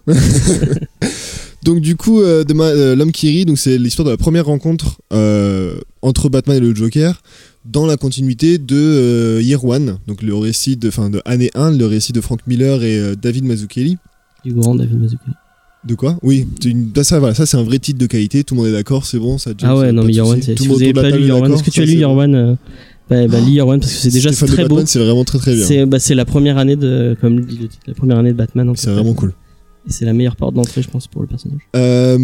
[1.63, 4.97] donc du coup, euh, euh, l'homme qui rit, donc c'est l'histoire de la première rencontre
[5.13, 7.21] euh, entre Batman et le Joker
[7.65, 11.71] dans la continuité de euh, Year One, donc le récit de, fin, de année 1,
[11.71, 13.97] le récit de Frank Miller et euh, David Mazzucchelli.
[14.43, 15.33] Du grand David Mazzucchelli.
[15.83, 16.17] De quoi?
[16.23, 18.69] Oui, une, bah, ça, voilà, ça c'est un vrai titre de qualité, tout le monde
[18.69, 19.51] est d'accord, c'est bon, ça.
[19.57, 20.27] James, Ah ouais, non pas mais Year.
[20.27, 22.11] One, c'est- si vous avez pas lu Year One, est-ce que tu as lu Year.
[22.11, 22.55] One euh,
[23.07, 24.75] Bah, bah lis Year One parce que c'est déjà très beau.
[24.75, 25.65] Batman, C'est vraiment très très bien.
[25.65, 28.37] C'est bah, c'est la première année de, comme dit le titre, la première année de
[28.37, 28.71] Batman.
[28.75, 29.33] C'est vraiment cool.
[29.87, 31.61] Et c'est la meilleure porte d'entrée, je pense, pour le personnage.
[31.75, 32.17] Euh,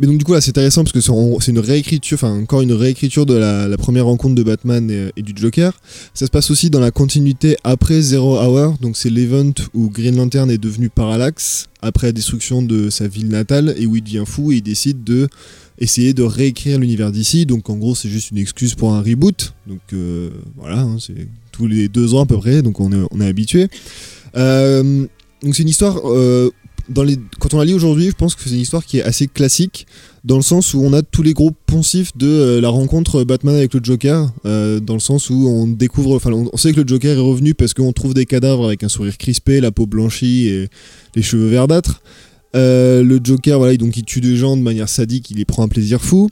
[0.00, 2.72] mais donc du coup là c'est intéressant parce que c'est une réécriture, enfin encore une
[2.72, 5.72] réécriture de la, première rencontre de Batman et, et du Joker.
[6.14, 10.16] Ça se passe aussi dans la continuité après Zero Hour, donc c'est l'event où Green
[10.16, 14.24] Lantern est devenu Parallax après la destruction de sa ville natale et où il devient
[14.26, 15.28] fou et il décide de
[15.80, 17.46] essayer de réécrire l'univers d'ici.
[17.46, 19.54] Donc en gros c'est juste une excuse pour un reboot.
[19.66, 23.06] Donc euh, voilà, hein, c'est tous les deux ans à peu près, donc on est,
[23.10, 23.68] on est habitué.
[24.36, 25.06] Euh,
[25.42, 26.50] donc c'est une histoire euh,
[27.38, 29.86] quand on la lit aujourd'hui, je pense que c'est une histoire qui est assez classique,
[30.24, 33.54] dans le sens où on a tous les gros poncifs de euh, la rencontre Batman
[33.56, 36.88] avec le Joker, euh, dans le sens où on découvre, enfin on, sait que le
[36.88, 40.48] Joker est revenu parce qu'on trouve des cadavres avec un sourire crispé, la peau blanchie
[40.48, 40.68] et
[41.14, 42.00] les cheveux verdâtres.
[42.56, 45.44] Euh, le Joker, voilà, il- donc il tue des gens de manière sadique, il y
[45.44, 46.30] prend un plaisir fou.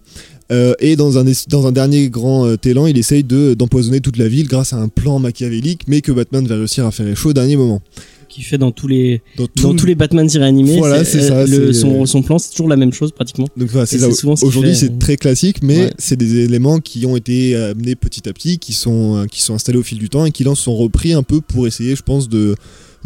[0.52, 4.46] Euh, et dans un, dernier grand euh, élan, il essaye de, d'empoisonner toute la ville
[4.46, 7.56] grâce à un plan machiavélique, mais que Batman va réussir à faire échouer au dernier
[7.56, 7.82] moment.
[8.36, 10.76] Qui fait dans tous les, Dans, dans tous les Batman tirés animés.
[10.76, 13.46] Voilà, c'est ça, le- c'est- son, son plan, c'est toujours la même chose, pratiquement.
[13.56, 15.92] Donc voilà, c'est ce Aujourd'hui, c'est euh, très classique, mais Ouais.
[15.96, 19.54] c'est des éléments qui ont été amenés petit à petit, qui sont, euh, qui sont
[19.54, 22.02] installés au fil du temps et qui là sont repris un peu pour essayer, je
[22.02, 22.54] pense, de,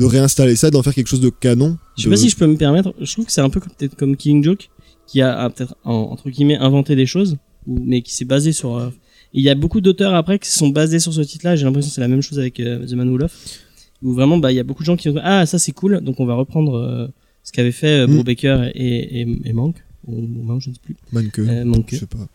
[0.01, 1.77] de réinstaller ça, d'en faire quelque chose de canon.
[1.97, 2.93] Je sais de- pas si je peux me permettre.
[3.01, 4.69] Je trouve que c'est un peu comme, peut-être comme Killing Joke,
[5.07, 7.37] qui a, a peut-être en- entre guillemets inventé des choses,
[7.69, 8.77] mais qui s'est basé sur.
[8.77, 8.91] euh,
[9.33, 11.55] Il y a beaucoup d'auteurs après qui se sont basés sur ce titre-là.
[11.55, 13.19] J'ai l'impression que c'est la même chose avec euh, The Man Who
[14.03, 15.73] où vraiment bah il y a beaucoup de gens qui ont dit, ah ça c'est
[15.73, 17.07] cool, donc on va reprendre euh,
[17.45, 18.15] ce qu'avait fait euh, Mm.
[18.15, 19.77] Brubaker et, et, et Mank,
[20.07, 21.89] ou, Mank, je ne sais plus, Manque, euh, Mank.
[21.91, 22.27] je sais pas.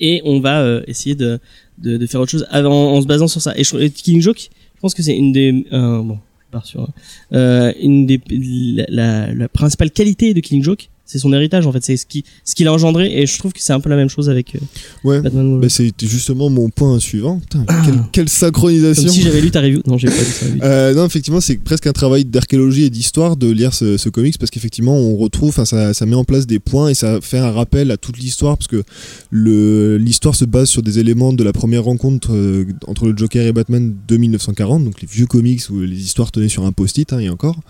[0.00, 1.38] et on va euh, essayer de,
[1.78, 3.52] de, de faire autre chose en, en se basant sur ça.
[3.56, 6.66] Et, je, et Killing Joke, je pense que c'est une des euh, bon, je pars
[6.66, 6.88] sur
[7.32, 11.72] euh, une des la, la, la principale qualité de Killing Joke, c'est son héritage en
[11.72, 13.88] fait, c'est ce qui ce qu'il a engendré et je trouve que c'est un peu
[13.88, 14.58] la même chose avec euh,
[15.04, 15.20] Ouais.
[15.20, 15.60] Batman.
[15.60, 17.38] Bah, c'était justement mon point suivant.
[17.38, 17.82] Putain, Ah.
[17.84, 19.04] quelle, quelle synchronisation.
[19.04, 19.80] Comme si j'avais lu ta review.
[19.86, 20.46] Non, j'ai pas lu ça.
[20.64, 24.36] Euh, non, effectivement, c'est presque un travail d'archéologie et d'histoire de lire ce, ce comics
[24.38, 27.38] parce qu'effectivement, on retrouve, enfin, ça, ça met en place des points et ça fait
[27.38, 28.82] un rappel à toute l'histoire parce que
[29.30, 33.46] le l'histoire se base sur des éléments de la première rencontre euh, entre le Joker
[33.46, 37.12] et Batman de 1940, donc les vieux comics où les histoires tenaient sur un post-it,
[37.12, 37.60] hein, et encore.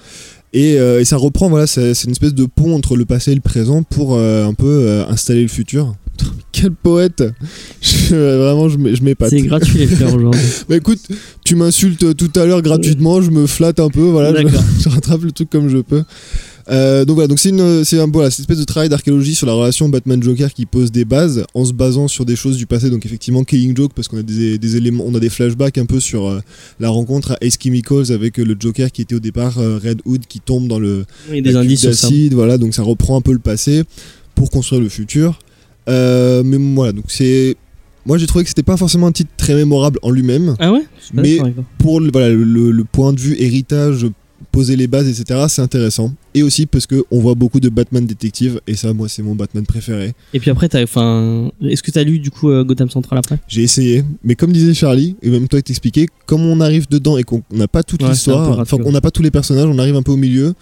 [0.52, 3.32] Et, euh, et ça reprend, voilà, c'est c'est une espèce de pont entre le passé
[3.32, 5.94] et le présent pour euh, un peu euh, installer le futur.
[6.52, 7.22] Quel poète
[7.80, 9.30] Je- Vraiment, je je m'épate.
[9.30, 10.40] C'est gratuit les fleurs aujourd'hui.
[10.68, 11.00] Bah écoute,
[11.44, 14.32] tu m'insultes tout à l'heure gratuitement, je me flatte un peu, voilà,
[14.80, 16.02] je, rattrape le truc comme je peux.
[16.68, 19.46] Euh, donc voilà, donc c'est une, c'est un voilà, cette espèce de travail d'archéologie sur
[19.46, 22.90] la relation Batman-Joker qui pose des bases en se basant sur des choses du passé.
[22.90, 25.86] Donc effectivement, Killing Joke parce qu'on a des, des éléments, on a des flashbacks un
[25.86, 26.40] peu sur euh,
[26.80, 30.00] la rencontre à Ace Chemicals avec euh, le Joker qui était au départ euh, Red
[30.04, 33.32] Hood qui tombe dans le a des indices d'acide, voilà, donc ça reprend un peu
[33.32, 33.84] le passé
[34.34, 35.38] pour construire le futur.
[35.88, 37.56] Euh, mais voilà, donc c'est,
[38.04, 40.84] moi j'ai trouvé que c'était pas forcément un titre très mémorable en lui-même Ah ouais?
[41.14, 41.38] Mais-
[41.78, 44.06] pour le, voilà, le, le point de vue héritage,
[44.52, 46.12] poser les bases, etc., c'est intéressant.
[46.34, 49.34] Et aussi parce que on voit beaucoup de Batman détective, et ça, moi, c'est mon
[49.34, 50.14] Batman préféré.
[50.34, 53.38] Et puis après, est-ce que t'as lu du coup euh, Gotham Central après?
[53.48, 57.16] J'ai essayé, mais comme disait Charlie, et même toi qui t'expliquais, comme on arrive dedans
[57.18, 59.78] et qu'on n'a pas toute Ouais, l'histoire, enfin qu'on n'a pas tous les personnages, on
[59.78, 60.54] arrive un peu au milieu.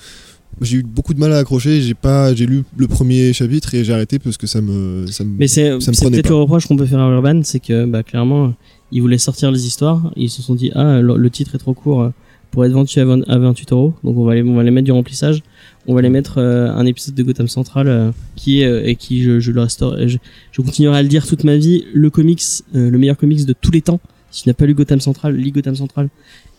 [0.61, 3.85] J'ai eu beaucoup de mal à accrocher, j'ai pas, j'ai lu le premier chapitre et
[3.85, 5.71] j'ai arrêté parce que ça me, ça me- Mais c'est,
[6.15, 8.55] peut-être le reproche qu'on peut faire à Urban, c'est que bah, clairement,
[8.93, 10.13] ils voulaient sortir les histoires.
[10.17, 12.11] Ils se sont dit, ah, le, le titre est trop court euh,
[12.51, 13.95] pour être vendu à 20 à 28 euros.
[14.05, 15.43] Donc on va, les, on va les mettre du remplissage.
[15.87, 19.23] On va les mettre euh, un épisode de Gotham Central euh, qui est, et qui,
[19.23, 19.97] je, je le restaure.
[20.07, 20.19] Je,
[20.53, 22.43] je continuerai à le dire toute ma vie, le comics,
[22.73, 24.01] le meilleur comics de tous les temps.
[24.35, 26.09] Si tu n'as pas lu Gotham Central, lis Gotham Central.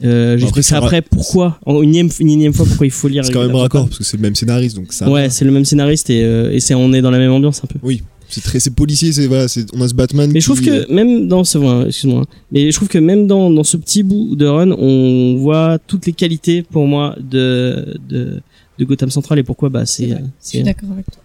[0.01, 3.25] Euh, expliqué c'est après pourquoi, en une énième, une énième fois, pourquoi il faut lire.
[3.25, 3.89] c'est quand même Gotham raccord Central.
[3.89, 5.09] parce que c'est le même scénariste, donc ça.
[5.09, 7.61] Ouais, c'est le même scénariste et, euh, et c'est, on est dans la même ambiance
[7.65, 7.79] un peu.
[8.29, 10.31] C'est très, c'est policier, c'est voilà, c'est, on a ce Batman.
[10.31, 12.35] Mais je trouve que même dans ce, ouais, excuse-moi, hein.
[12.49, 16.05] mais je trouve que même dans, dans ce petit bout de run, on voit toutes
[16.05, 18.41] les qualités pour moi de de,
[18.79, 20.23] de Gotham Central et pourquoi bah C'est c'est vrai.
[20.41, 21.21] Je suis d'accord avec toi.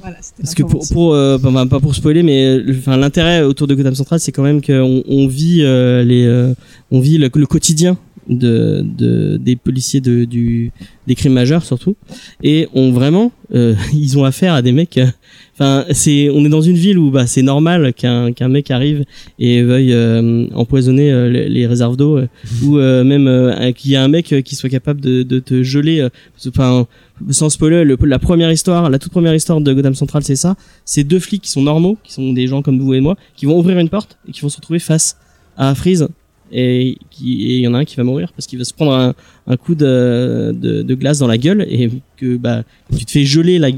[0.00, 3.94] Voilà, parce que pour pour euh, pas, pour spoiler mais enfin l'intérêt autour de Gotham
[3.94, 6.54] Central c'est quand même qu'on on vit euh, les euh,
[6.90, 7.96] on vit le, le quotidien
[8.28, 10.72] de, de des policiers de du
[11.06, 11.96] des crimes majeurs surtout.
[12.42, 15.06] Et on vraiment euh, ils ont affaire à des mecs euh,
[15.54, 19.04] enfin c'est on est dans une ville où bah c'est normal qu'un qu'un mec arrive
[19.38, 22.26] et veuille euh, empoisonner euh, les, les réserves d'eau euh,
[22.64, 25.62] ou euh, même euh, qu'il y a un mec qui soit capable de, de te
[25.62, 26.08] geler euh,
[26.48, 26.86] enfin
[27.30, 30.56] sans spoiler le- la première histoire la toute première histoire de Gotham Central c'est ça.
[30.84, 33.46] C'est deux flics qui sont normaux qui sont des gens comme vous et moi qui
[33.46, 35.16] vont ouvrir une porte et qui vont se retrouver face
[35.56, 36.08] à Freeze.
[36.52, 39.14] Et il y en a un qui va mourir parce qu'il va se prendre
[39.46, 42.62] un, coup de, glace dans la gueule et que bah
[42.96, 43.70] tu te fais geler la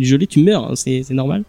[0.00, 1.44] geler tu meurs hein, c'est normal.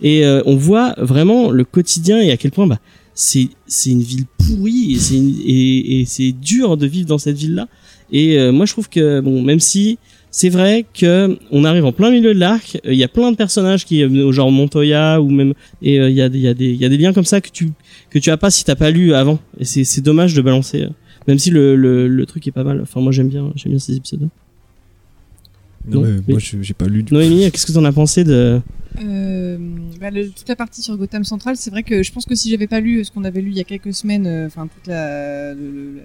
[0.00, 2.78] Et euh, on voit vraiment le quotidien et à quel point bah
[3.12, 3.50] c'est
[3.86, 7.68] une ville pourrie et c'est dur de vivre dans cette ville là
[8.12, 9.98] et euh, moi je trouve que bon même si
[10.30, 12.78] c'est vrai que on arrive en plein milieu de l'arc.
[12.86, 16.08] euh, Il y a plein de personnages qui, euh, genre Montoya ou même, et euh,
[16.10, 17.40] il y a des, il y a des, il y a des liens comme ça
[17.40, 17.70] que tu
[18.10, 19.38] que tu as pas si t'as pas lu avant.
[19.58, 20.82] Et c'est c'est dommage de balancer.
[20.82, 20.88] euh,
[21.28, 22.80] Même si le, le, le truc est pas mal.
[22.82, 24.28] Enfin, moi j'aime bien, j'aime bien ces épisodes.
[25.88, 26.24] Non, Ouais, oui.
[26.28, 28.60] Moi, je- j'ai pas lu du Noémie, qu'est-ce que t'en as pensé de
[29.02, 29.56] Euh,
[30.00, 32.50] bah, le- toute la partie sur Gotham Central, c'est vrai que je pense que si
[32.50, 34.86] j'avais pas lu ce qu'on avait lu il y a quelques semaines, euh, enfin toute
[34.88, 36.00] la, le,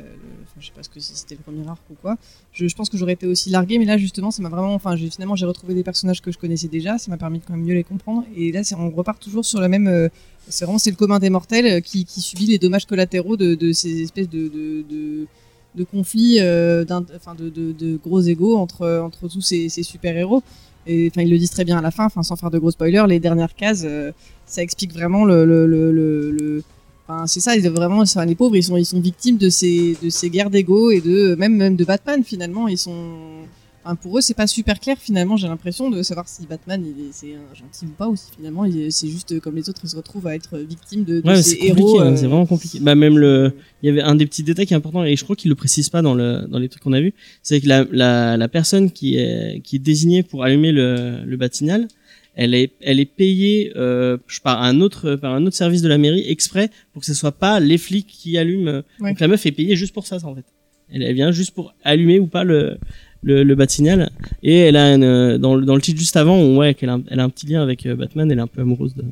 [0.60, 2.18] je sais pas ce que c'était le premier arc ou quoi,
[2.54, 5.36] je, pense que j'aurais été aussi largué, mais là justement, ça m'a vraiment, enfin, finalement
[5.36, 7.74] j'ai retrouvé des personnages que je connaissais déjà, ça m'a permis de quand même mieux
[7.74, 10.10] les comprendre, et là, on repart toujours sur la même, euh,
[10.48, 14.02] c'est vraiment c'est le commun des mortels euh, qui, subit les dommages collatéraux de, ces
[14.02, 20.16] espèces de, de, conflits, euh, de, de, gros égaux entre entre tous ces, ces super
[20.16, 20.42] héros.
[20.88, 22.72] Et enfin, ils le disent très bien à la fin, enfin, sans faire de gros
[22.72, 24.12] spoilers, les dernières cases, euh,
[24.46, 26.64] ça explique vraiment le, le, le-
[27.08, 29.96] Enfin, c'est ça, ils vraiment, enfin, les pauvres, ils sont, ils sont victimes de ces,
[30.02, 33.44] de ces guerres d'ego et de, même, même de Batman, finalement, ils sont,
[33.84, 37.06] enfin, pour eux, c'est pas super clair, finalement, j'ai l'impression de savoir si Batman, il
[37.06, 39.70] est, c'est un gentil ou pas, ou si finalement, il est- c'est juste comme les
[39.70, 42.00] autres, ils se retrouvent à être victimes de, de Ouais, ces héros.
[42.00, 42.80] hein, euh, c'est vraiment compliqué.
[42.80, 43.54] Bah même le,
[43.84, 45.56] il y avait un des petits détails qui est important et je crois qu'il le
[45.56, 48.48] précise pas dans le dans les trucs qu'on a vu, c'est que la, la la
[48.48, 51.88] personne qui est qui est désignée pour allumer le le batignal,
[52.36, 55.98] elle est elle est payée euh, par un autre par un autre service de la
[55.98, 58.68] mairie exprès pour que ce soit pas les flics qui allument.
[58.70, 59.12] euh, Ouais.
[59.12, 60.46] Donc la meuf est payée juste pour ça, ça en fait.
[60.94, 62.78] Elle, elle vient juste pour allumer ou pas le
[63.24, 64.12] le, le batignal
[64.44, 66.90] et elle a une, euh, dans le dans le titre juste avant on voit qu'elle
[66.90, 69.04] a, elle a un petit lien avec euh, Batman, elle est un peu amoureuse de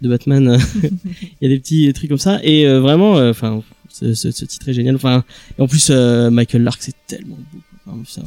[0.00, 0.58] de Batman.
[0.84, 4.30] Il y a des petits trucs comme ça et euh, vraiment euh, enfin ce, ce,
[4.30, 5.24] ce titre est génial enfin
[5.58, 7.58] et en plus euh, Michael Lark c'est tellement beau
[8.06, 8.22] ça-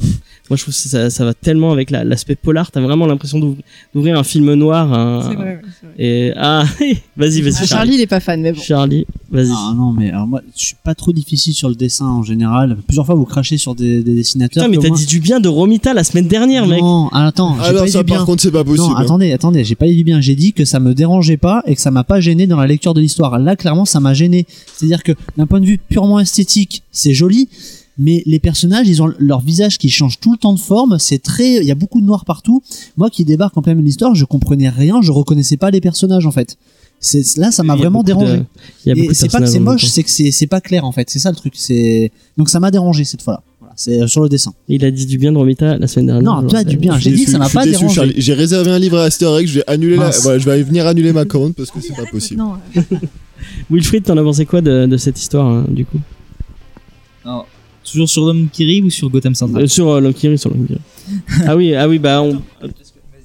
[0.50, 3.38] moi je trouve que ça, ça va tellement avec la- l'aspect polar t'as vraiment l'impression
[3.94, 5.62] d'ouvrir- un film noir un- C'est vrai, vrai.
[5.98, 6.64] et ah
[7.16, 8.60] vas-y vas-y Ah, Charlie Charlie, il est pas fan, mais bon.
[8.60, 12.06] Charlie vas-y Ah non, mais alors moi, je suis pas trop difficile sur le dessin
[12.06, 12.76] en général.
[12.86, 14.64] Plusieurs fois, vous crachez sur des, des dessinateurs.
[14.66, 17.56] putain mais t'as dit du bien de Romita la semaine dernière mec Non, ah, attends,
[17.60, 18.16] j'ai Alors pas dit ça du bien.
[18.16, 18.86] par contre c'est pas possible.
[18.88, 19.00] Non, hein.
[19.02, 20.20] attendez, attendez, j'ai pas dit du bien.
[20.20, 22.66] J'ai dit que ça me dérangeait pas et que ça m'a pas gêné dans la
[22.66, 23.38] lecture de l'histoire.
[23.38, 24.46] Là, clairement, ça m'a gêné.
[24.76, 27.48] C'est-à-dire que d'un point de vue purement esthétique, c'est joli,
[27.98, 30.98] mais les personnages, ils ont leur visage qui change tout le temps de forme.
[30.98, 32.62] C'est très, il y a beaucoup de noir partout.
[32.96, 35.80] Moi, qui débarque en plein milieu de l'histoire, je comprenais rien, je reconnaissais pas les
[35.80, 36.56] personnages en fait.
[37.00, 38.44] C'est là, ça m'a vraiment dérangé.
[38.86, 41.10] de c'est pas que c'est moche, c'est que c'est pas clair en fait.
[41.10, 41.54] C'est ça le truc.
[41.56, 43.42] C'est donc ça m'a dérangé cette fois-là.
[43.74, 44.52] C'est euh, sur le dessin.
[44.68, 46.98] il a dit du bien de Romita la semaine dernière Non, toi, du bien.
[46.98, 48.12] J'ai dit que ça m'a pas déçu, dérangé.
[48.16, 51.12] J'ai réservé un livre à Astérix, je vais annuler la, voilà, je vais venir annuler
[51.12, 52.40] ma commande parce que c'est pas possible.
[52.40, 52.54] Non,
[53.70, 55.98] Wilfried t'en as pensé quoi de, de cette histoire hein, du coup?
[57.24, 57.46] Alors,
[57.90, 60.66] toujours sur l'homme qui rit ou sur Gotham Central Euh, sur euh, rit, sur l'homme
[60.66, 60.80] qui rit.
[61.46, 62.40] ah oui ah oui bah on,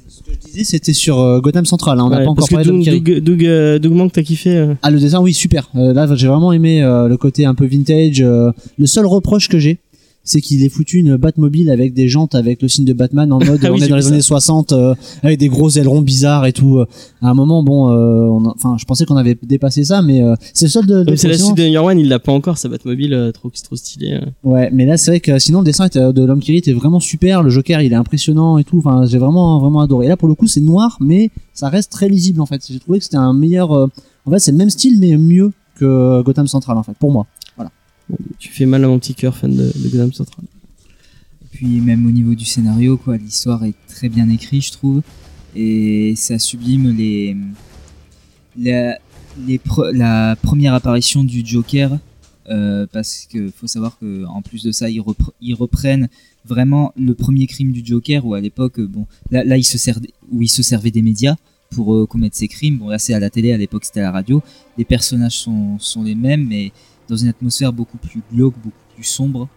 [0.08, 2.00] Ce que je disais, c'était sur euh, Gotham Central.
[2.00, 4.12] hein, on n'a ouais, pas encore parce que parlé de Doug, Doug, Doug, euh, Doug
[4.12, 5.70] t'as kiffé euh Ah, le dessin, oui, super.
[5.76, 8.22] Euh, là, j'ai vraiment aimé euh, le côté un peu vintage.
[8.22, 8.52] euh.
[8.78, 9.78] le seul reproche que j'ai,
[10.28, 13.40] c'est qu'il ait foutu une Batmobile avec des jantes avec le signe de Batman en
[13.44, 14.10] mode Ah oui, on est dans les ça.
[14.10, 16.78] années 60 euh, avec des gros ailerons bizarres et tout.
[16.78, 16.86] euh.
[17.22, 20.66] À un moment, bon, euh, enfin, je pensais qu'on avait dépassé ça, mais euh, c'est
[20.66, 21.04] le seul de.
[21.04, 23.50] de c'est la suite de Year One, il l'a pas encore, sa Batmobile euh, trop,
[23.50, 24.14] trop stylée.
[24.14, 24.26] euh.
[24.44, 26.74] Ouais, mais là, c'est vrai que sinon, le dessin était- de l'homme qui rit était
[26.74, 27.42] vraiment super.
[27.42, 28.78] Le Joker, il est impressionnant et tout.
[28.80, 30.06] Enfin, j'ai vraiment, vraiment adoré.
[30.06, 32.62] Et là, pour le coup, c'est noir, mais ça reste très lisible en fait.
[32.70, 33.72] J'ai trouvé que c'était un meilleur.
[33.72, 33.88] euh,
[34.26, 37.28] En fait, c'est le même style, mais mieux que Gotham Central en fait, pour moi.
[38.40, 40.46] Tu fais mal à mon petit cœur, fan de, de Central.
[41.44, 45.02] Et puis même au niveau du scénario, quoi, l'histoire est très bien écrite, je trouve,
[45.56, 47.36] et ça sublime les
[48.58, 48.98] la,
[49.48, 51.98] les pre- la première apparition du Joker,
[52.50, 55.02] euh, parce que faut savoir que en plus de ça, ils,
[55.42, 56.10] ils reprennent
[56.46, 60.00] vraiment le premier crime du Joker, où à l'époque, bon, là, là il se sert,
[60.32, 61.36] où se servait des médias
[61.72, 62.78] pour euh, commettre ses crimes.
[62.78, 64.42] Bon, là c'est à la télé, à l'époque c'était à la radio.
[64.78, 66.72] Les personnages sont, sont les mêmes, mais
[67.10, 69.48] dans une atmosphère beaucoup plus glauque, beaucoup plus sombre.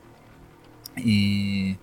[1.07, 1.76] Et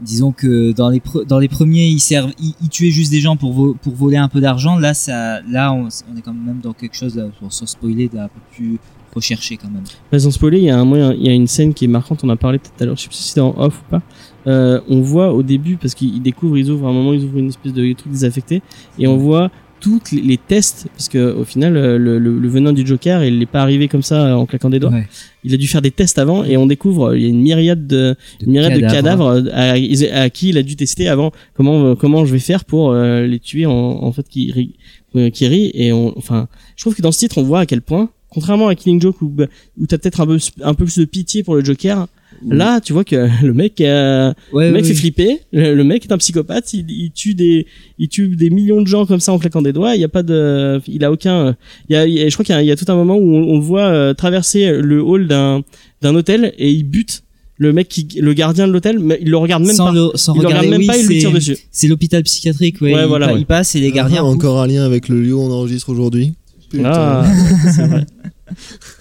[0.00, 3.36] disons que dans les, dans les premiers, ils, servent, ils, ils tuaient juste des gens
[3.36, 4.78] pour, vo- pour voler un peu d'argent.
[4.78, 8.40] Là, ça, là on, est quand même dans quelque chose, là, sans spoiler, d'un peu
[8.52, 8.78] plus
[9.14, 10.20] recherché quand même.
[10.20, 12.36] Sans spoiler, il y a un y a une scène qui est marquante, on a
[12.36, 14.02] parlé tout à l'heure, je sais plus si c'était en off ou pas.
[14.46, 17.48] Euh, on voit au début, parce qu'ils découvrent, ils ouvrent, un moment, ils ouvrent une
[17.48, 18.62] espèce de truc désaffecté,
[18.98, 19.50] et on voit
[19.80, 23.24] toutes les, les tests, parce que au final, euh, le, le, le venin du Joker,
[23.24, 24.90] il n'est pas arrivé comme ça euh, en claquant des doigts.
[24.92, 25.08] Ouais.
[25.42, 27.40] Il a dû faire des tests avant, et on découvre, euh, il y a une
[27.40, 31.96] myriade de, une myriade de cadavres à, à qui il a dû tester avant comment
[31.96, 34.74] comment je vais faire pour euh, les tuer en, en fait qui rit,
[35.16, 37.66] euh, qui rit et on, enfin je trouve que dans ce titre on voit à
[37.66, 39.32] quel point contrairement à Killing Joke où
[39.78, 42.06] où t'as peut-être un peu un peu plus de pitié pour le Joker
[42.48, 46.04] là tu vois que le mec euh, Ouais, le mec fait flipper le, le mec
[46.06, 47.66] est un psychopathe il, il tue des
[47.98, 50.08] il tue des millions de gens comme ça en claquant des doigts il y a
[50.08, 51.56] pas de il a aucun
[51.88, 53.34] il y a, je crois qu'il y, a- il y a tout un moment où
[53.34, 55.62] on, on le voit euh, traverser le hall d'un
[56.02, 57.22] d'un hôtel et il bute
[57.58, 59.92] le mec qui, le gardien de l'hôtel, mais il le regarde même sans pas.
[59.92, 61.58] le, sans il le regarde même oui, pas, il lui c'est- tire dessus.
[61.70, 62.94] C'est l'hôpital psychiatrique, ouais.
[62.94, 63.40] Ouais, il, voilà, pa- ouais.
[63.40, 64.22] il passe et les gardiens.
[64.22, 66.32] Ah, encore un lien avec le lieu où on enregistre aujourd'hui.
[66.70, 66.90] Putain.
[66.90, 67.26] Ah,
[67.76, 68.06] c'est vrai.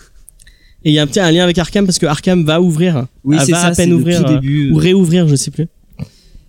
[0.85, 3.05] Et il y a un petit un lien avec Arkham parce que Arkham va ouvrir,
[3.23, 4.71] Oui, Ah, c'est va ça, à peine le ouvrir euh, début.
[4.71, 5.67] ou réouvrir, je sais plus.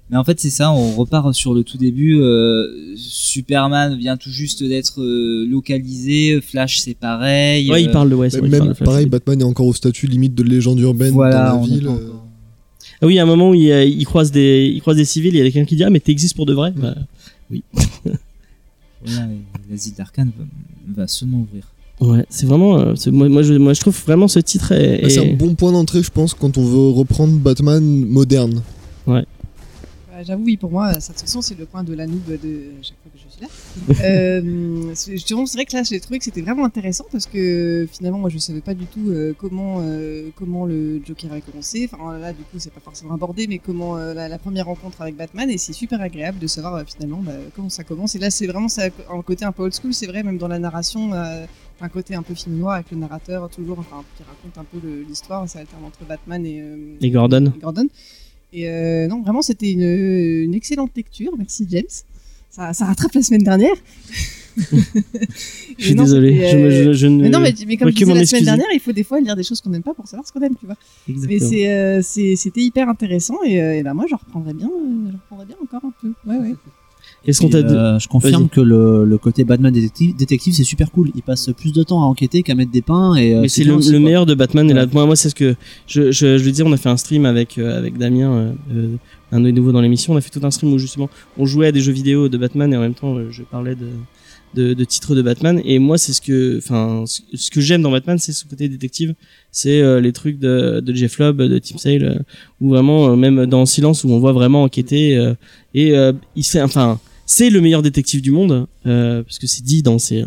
[0.08, 2.18] Mais en fait, c'est ça, on repart sur le tout début.
[2.20, 7.70] euh, Superman vient tout juste d'être euh, localisé, Flash c'est pareil.
[7.70, 10.34] Ouais, il euh, parle de ouais, Même, de pareil, Batman est encore au statut limite
[10.34, 11.86] de légende urbaine Voilà, dans on la ville.
[11.86, 12.10] euh.
[13.02, 14.96] Ah oui, il y a un moment où il, euh, il croise des, il croise
[14.96, 16.72] des civils, il y a quelqu'un qui dit ah mais t'existes pour de vrai.
[16.76, 16.94] Bah,
[19.04, 21.64] Voilà, et l'asile d'Arkane va, va seulement ouvrir.
[22.00, 25.02] Ouais, c'est vraiment, euh, c'est- moi, moi, je, moi je trouve vraiment ce titre est,
[25.02, 28.62] Bah, c'est est- un bon point d'entrée, je pense, quand on veut reprendre Batman moderne.
[29.06, 29.22] Bah,
[30.22, 32.72] J'avoue, oui, pour moi, ça, de toute façon, c'est le point de la noob de
[32.82, 33.48] chaque fois que je suis là.
[34.04, 37.88] euh, c'est justement, c'est vrai que là, j'ai trouvé que c'était vraiment intéressant parce que
[37.90, 41.88] finalement, moi, je savais pas du tout euh, comment euh, comment le Joker avait commencé.
[41.90, 45.00] Enfin, là, du coup, c'est pas forcément abordé, mais comment euh, la, la première rencontre
[45.00, 48.14] avec Batman, et c'est super agréable de savoir euh, finalement bah, comment ça commence.
[48.14, 50.48] Et là, c'est vraiment ça, un côté un peu old school, c'est vrai, même dans
[50.48, 51.12] la narration.
[51.82, 54.86] Un côté un peu film noir avec le narrateur toujours enfin qui raconte un peu
[55.08, 57.52] l'histoire ça alterne entre Batman et, euh, Et Gordon.
[57.56, 57.88] et Gordon.
[58.52, 59.82] Et euh, non, vraiment, c'était une,
[60.44, 61.30] une excellente lecture.
[61.38, 61.84] Merci, James.
[62.50, 63.74] Ça, ça rattrape la semaine dernière.
[64.56, 64.64] Je
[65.84, 67.22] suis non, désolé, c'était, je, me- euh, je, je ne.
[67.22, 69.36] Mais non, mais, mais comme je disais la semaine dernière, il faut des fois lire
[69.36, 70.74] des choses qu'on n'aime pas pour savoir ce qu'on aime, tu vois.
[71.06, 72.02] Mais Exactement.
[72.02, 74.68] c'est- c'était hyper intéressant et, et ben moi, je reprendrais bien,
[75.08, 76.12] je reprendrais bien encore un peu.
[76.28, 76.54] Ouais, ouais.
[77.26, 80.64] Est-ce qu'on t'a dit euh, je confirme que le, le côté Batman détective, détective c'est
[80.64, 81.10] super cool.
[81.14, 83.64] Il passe plus de temps à enquêter qu'à mettre des pains et euh, Mais c'est
[83.64, 84.70] le, le meilleur de Batman.
[84.70, 85.54] Et là, moi, moi c'est ce que
[85.86, 86.66] je, je, je veux dire.
[86.66, 88.96] On a fait un stream avec euh, avec Damien, euh, euh,
[89.32, 90.14] un des nouveaux dans l'émission.
[90.14, 92.38] On a fait tout un stream où justement on jouait à des jeux vidéo de
[92.38, 93.86] Batman et en même temps je parlais de
[94.54, 95.60] de, de titres de Batman.
[95.64, 99.14] Et moi, c'est ce que, enfin, ce, que j'aime dans Batman, c'est ce côté détective.
[99.52, 102.18] C'est euh, les trucs de, de Jeff Lobb, de Tim Sale, euh,
[102.60, 105.16] où vraiment, euh, même dans Silence, où on voit vraiment enquêter.
[105.16, 105.34] euh,
[105.74, 105.92] et
[106.34, 106.98] il fait, enfin,
[107.30, 110.24] c'est le meilleur détective du monde, euh, parce que c'est dit dans ses,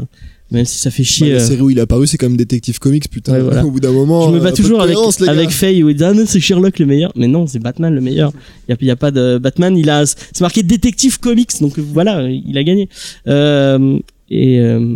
[0.51, 1.30] même si ça fait Bah, chier.
[1.34, 3.34] la euh, série où il est apparu, c'est quand même Détective Comics, putain.
[3.34, 3.66] Ouais, voilà.
[3.66, 4.28] Au bout d'un moment.
[4.28, 4.95] je me euh, bats de toujours avec,
[5.28, 7.93] avec Faye où il dit ah non c'est Sherlock le meilleur mais non c'est Batman
[7.93, 8.32] le meilleur
[8.70, 12.30] il y a, a pas de Batman il a c'est marqué détective comics donc voilà
[12.30, 12.88] il a gagné
[13.28, 13.97] euh,
[14.30, 14.95] et euh,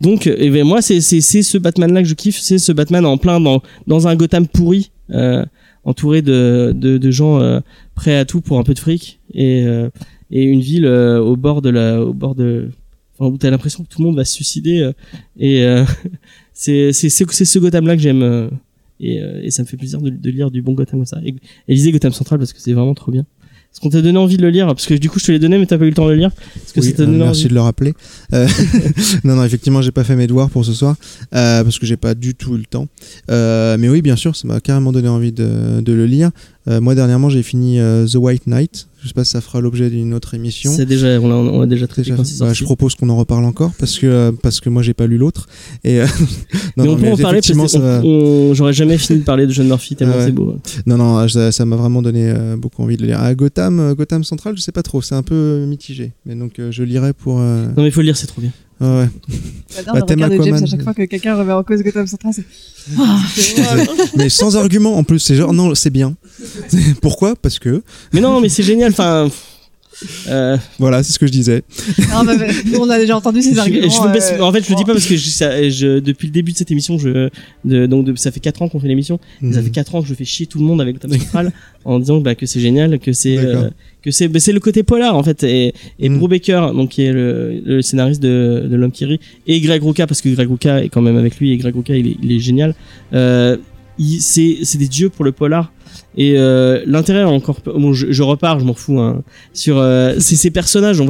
[0.00, 2.72] donc et ben, moi c'est c'est c'est ce Batman là que je kiffe c'est ce
[2.72, 5.44] Batman en plein dans dans un Gotham pourri euh,
[5.84, 7.60] entouré de, de de gens euh,
[7.94, 9.88] prêts à tout pour un peu de fric et euh,
[10.30, 12.70] et une ville euh, au bord de la au bord de
[13.18, 14.92] enfin où t'as l'impression que tout le monde va se suicider euh,
[15.38, 15.84] et euh,
[16.52, 18.48] c'est c'est c'est ce Gotham là que j'aime euh,
[19.00, 21.20] et, euh, et ça me fait plaisir de, de lire du bon Gotham comme ça
[21.24, 21.34] et,
[21.68, 23.26] et lisez Gotham Central parce que c'est vraiment trop bien
[23.72, 24.66] est-ce qu'on t'a donné envie de le lire?
[24.66, 26.10] Parce que du coup je te l'ai donné mais t'as pas eu le temps de
[26.10, 27.48] le lire est-ce que Oui, euh, merci envie?
[27.50, 27.94] de le rappeler.
[28.34, 28.48] Euh,
[29.24, 30.96] non, non, effectivement, j'ai pas fait mes devoirs pour ce soir
[31.36, 32.88] euh, parce que j'ai pas du tout eu le temps.
[33.30, 36.32] Euh, mais oui, bien sûr, ça m'a carrément donné envie de, de le lire.
[36.68, 38.86] Euh, moi, dernièrement, j'ai fini euh, The White Knight.
[39.02, 40.70] Je sais pas si ça fera l'objet d'une autre émission.
[40.76, 43.98] c'est déjà on l'a déjà traité Déjà, bah, je propose qu'on en reparle encore parce
[43.98, 45.48] que euh, parce que moi j'ai pas lu l'autre.
[45.84, 46.06] Et euh,
[46.76, 49.24] non, mais non, on peut en parler parce effectivement, que ça j'aurais jamais fini de
[49.24, 50.26] parler de John Murphy tellement Ah ouais.
[50.26, 50.54] c'est beau.
[50.84, 53.20] Non non ça ça m'a vraiment donné beaucoup envie de le lire.
[53.20, 55.00] À Gotham Gotham Central je sais pas trop.
[55.00, 56.12] C'est un peu mitigé.
[56.26, 58.52] Mais donc je lirai pour non mais il faut le lire c'est trop bien.
[58.52, 59.08] ah ouais.
[59.74, 60.62] J'adore Bah, thème de James Aquaman.
[60.62, 62.32] à chaque fois que quelqu'un remet en cause Gotham Central.
[62.34, 62.46] C'est
[64.16, 66.14] mais sans argument en plus c'est genre non c'est bien
[67.02, 67.36] pourquoi?
[67.36, 69.28] Parce que mais non mais c'est génial enfin
[70.28, 71.62] euh, voilà c'est ce que je disais
[72.12, 72.46] Ah, bah, bah,
[72.78, 73.88] on a déjà entendu ces arguments.
[73.88, 75.98] je me baisse- euh, en fait, je le dis pas parce que je, ça- je-
[75.98, 77.28] depuis le début de cette émission, je,
[77.64, 79.18] de- donc de- ça fait 4 ans qu'on fait l'émission.
[79.40, 79.62] Ça Mhm.
[79.64, 81.52] fait 4 ans que je fais chier tout le monde avec le thème central
[81.84, 83.68] en disant bah, que c'est génial, que c'est euh,
[84.02, 85.42] que c'est bah, c'est le côté polar en fait.
[85.44, 86.08] Et, et.
[86.08, 90.06] Brubaker, donc qui est le, le scénariste de, de L'homme qui rit, et Greg Rucka
[90.06, 92.32] parce que Greg Rucka est quand même avec lui et Greg Rucka il est, il
[92.32, 92.74] est génial.
[93.12, 93.56] Euh,
[94.18, 95.72] c'est des dieux pour le polar.
[96.22, 98.98] Et euh, l'intérêt encore, bon, je, je repars, je m'en fous.
[99.00, 99.22] Hein,
[99.54, 101.00] sur euh, c'est ces personnages.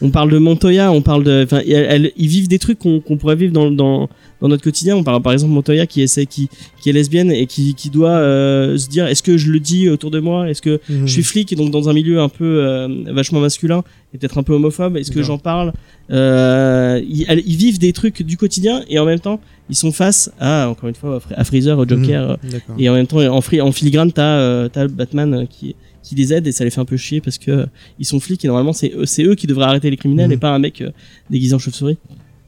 [0.00, 3.52] On, parle de Montoya, on parle de, enfin, ils vivent des trucs qu'on pourrait vivre
[3.52, 4.08] dans, dans
[4.40, 4.96] dans notre quotidien.
[4.96, 6.48] On parle par exemple Montoya qui essaie, qui
[6.80, 9.88] qui est lesbienne et qui qui doit euh, se dire est-ce que je le dis
[9.90, 11.06] autour de moi, est-ce que Mhm.
[11.06, 13.82] je suis flic et donc dans un milieu un peu vachement masculin
[14.14, 14.96] et peut-être un peu homophobe?
[14.96, 15.72] Est-ce que j'en parle?
[16.10, 20.32] Ils, elles- ils vivent des trucs du quotidien et en même temps ils sont face
[20.40, 22.36] à encore une fois à Freezer, au Joker.
[22.42, 22.50] Mhm.
[22.50, 22.74] D'accord.
[22.78, 26.32] Et en même temps, en, fri- en filigrane, t'as t'as Batman euh, qui qui les
[26.32, 27.66] aide et ça les fait un peu chier parce que euh,
[27.98, 30.32] ils sont flics et normalement c'est eux, c'est eux qui devraient arrêter les criminels Mhm.
[30.32, 30.90] et pas un mec euh,
[31.28, 31.98] déguisé en chauve-souris.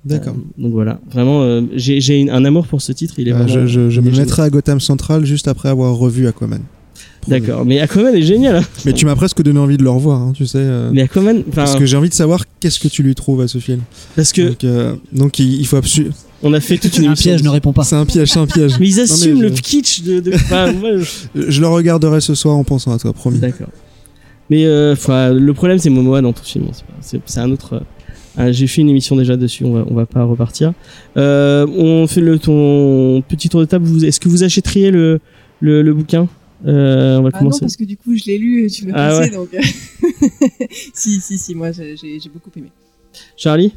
[0.04, 0.34] D'accord.
[0.34, 3.14] Euh, donc voilà, vraiment, euh, j'ai un amour pour ce titre.
[3.18, 3.48] Il est Euh, vraiment.
[3.48, 6.62] je, je, je il me mettrai à Gotham Central juste après avoir revu Aquaman.
[7.28, 8.56] D'accord, mais Aquaman est génial.
[8.56, 8.62] hein.
[8.84, 10.58] Mais tu m'as presque donné envie de le revoir, hein, tu sais.
[10.58, 13.48] euh, Mais Aquaman, parce que j'ai envie de savoir qu'est-ce que tu lui trouves à
[13.48, 13.80] ce film.
[14.16, 16.14] parce que Donc, euh, donc il, il faut absolument.
[16.42, 17.30] on a fait toute une Un émission.
[17.30, 17.84] piège, ne réponds pas.
[17.84, 18.72] C'est un piège, c'est un piège.
[18.80, 20.20] Mais ils Non, assument mais le kitsch de.
[20.20, 20.34] de...
[20.34, 23.38] enfin, moi, je- Je le regarderai ce soir en pensant à toi, promis.
[23.38, 23.68] D'accord.
[24.50, 24.94] Mais euh,
[25.32, 26.66] le problème, c'est Momoa dans tout film.
[27.00, 27.82] C'est pas- C'est un autre.
[28.38, 29.64] euh, J'ai fait une émission déjà dessus.
[29.64, 30.72] On va, on va pas repartir.
[31.16, 34.04] Euh, on fait le ton petit tour de table.
[34.04, 35.20] Est-ce que vous achèteriez le
[35.60, 36.26] le, le bouquin?
[36.66, 37.60] Euh, On va Ah non, commencer.
[37.60, 39.36] parce que du coup, je l'ai lu et tu l'as Ah passé, ouais.
[39.36, 39.48] donc.
[40.94, 42.68] si, si, si, moi, j'ai beaucoup aimé.
[43.36, 43.72] Charlie.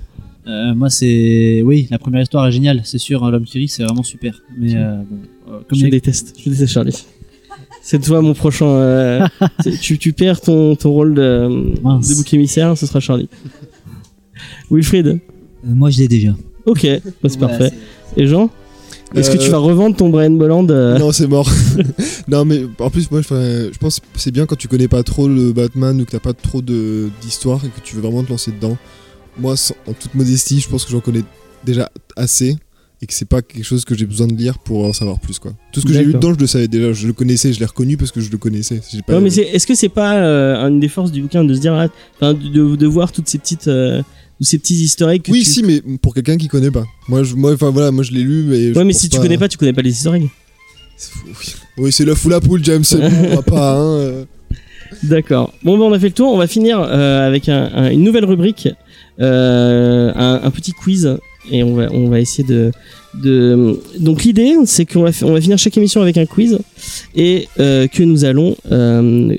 [0.47, 1.61] Euh, moi, c'est.
[1.65, 3.23] Oui, la première histoire est géniale, c'est sûr.
[3.23, 4.41] hein, L'homme qui rit, c'est vraiment super.
[4.57, 5.17] Mais euh, bon,
[5.53, 6.35] euh, comme je déteste.
[6.39, 7.05] Je déteste Charlie.
[7.81, 8.67] C'est toi mon prochain.
[8.67, 9.27] euh,
[9.81, 13.27] tu, tu perds ton, ton rôle de, de bouc émissaire, ce sera Charlie.
[14.69, 15.07] Wilfried.
[15.07, 15.17] Euh,
[15.63, 16.35] moi, je l'ai déjà.
[16.65, 17.75] Ok, bah, c'est Voilà, parfait.
[18.17, 18.49] Et Jean
[19.15, 21.49] Est-ce que Euh, tu vas revendre ton Brian Bolland euh, Non, c'est mort.
[22.27, 25.27] non, mais en plus, moi, je pense que c'est bien quand tu connais pas trop
[25.27, 28.51] le Batman ou que t'as pas trop d'histoire et que tu veux vraiment te lancer
[28.51, 28.77] dedans.
[29.39, 31.23] Moi, sans- en toute modestie, je pense que j'en connais
[31.65, 32.57] déjà assez
[33.01, 35.37] et que c'est pas quelque chose que j'ai besoin de lire pour en savoir plus,
[35.37, 35.51] quoi.
[35.73, 37.65] Tout ce que j'ai lu dedans, je le savais déjà, je le connaissais, je l'ai
[37.65, 38.81] reconnu parce que je le connaissais.
[39.05, 41.59] Pas- Ouais, mais est-ce que c'est pas euh, une des forces du bouquin de se
[41.59, 41.73] dire,
[42.21, 44.01] ah, de, de, de voir toutes ces petites, euh,
[44.37, 46.85] tous ces petits historiques que Oui, tu- si, mais pour quelqu'un qui connaît pas.
[47.07, 48.77] Moi, je, moi, enfin voilà, moi je l'ai lu, mais.
[48.77, 50.29] Ouais, mais si tu connais pas, tu connais pas les historiques.
[51.77, 52.83] Oui, c'est l'œuf ou la poule, James.
[52.93, 53.71] on va pas.
[53.77, 54.25] Hein, euh.
[55.03, 55.53] D'accord.
[55.63, 56.31] Bon, ben on a fait le tour.
[56.33, 58.69] On va finir euh, avec un- un- une nouvelle rubrique,
[59.19, 61.17] euh, un, un petit quiz,
[61.51, 62.71] et on va, on va essayer de.
[63.23, 63.79] de...
[63.99, 66.59] Donc l'idée, c'est qu'on va, on va finir chaque émission avec un quiz
[67.15, 68.55] et euh, que nous allons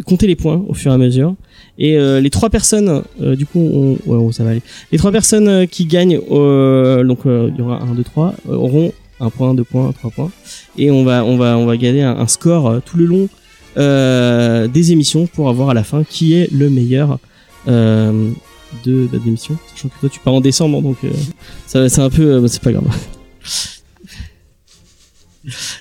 [0.04, 1.34] compter les points au fur et à mesure.
[1.78, 4.62] Et euh, les trois personnes, euh, du coup, on, ouais, oh, ça va aller.
[4.92, 8.92] Les trois personnes euh, qui gagnent, donc il y aura un, deux, trois, euh, auront
[9.20, 10.30] un point, deux points, trois points,
[10.76, 13.28] et on va, on va, on va gagner un, score tout le long
[13.78, 17.18] euh, des émissions pour avoir à la fin qui est le meilleur
[17.68, 18.30] euh,
[18.84, 19.58] de bah, d'émission.
[19.74, 21.10] Sachant que toi tu pars en décembre, donc euh,
[21.66, 22.88] ça c'est un peu, bah, c'est pas grave.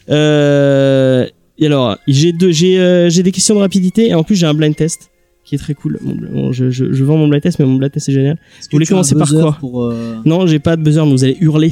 [1.57, 4.53] Et alors j'ai deux, j'ai j'ai des questions de rapidité et en plus j'ai un
[4.53, 5.09] blind test
[5.45, 5.99] qui est très cool.
[6.01, 8.37] Bon, je, je, je vends mon blind test, mais mon blind test est génial.
[8.61, 11.37] Vous voulez commencer par quoi pour, euh, Non, j'ai pas de buzzer, mais vous allez
[11.39, 11.71] hurler.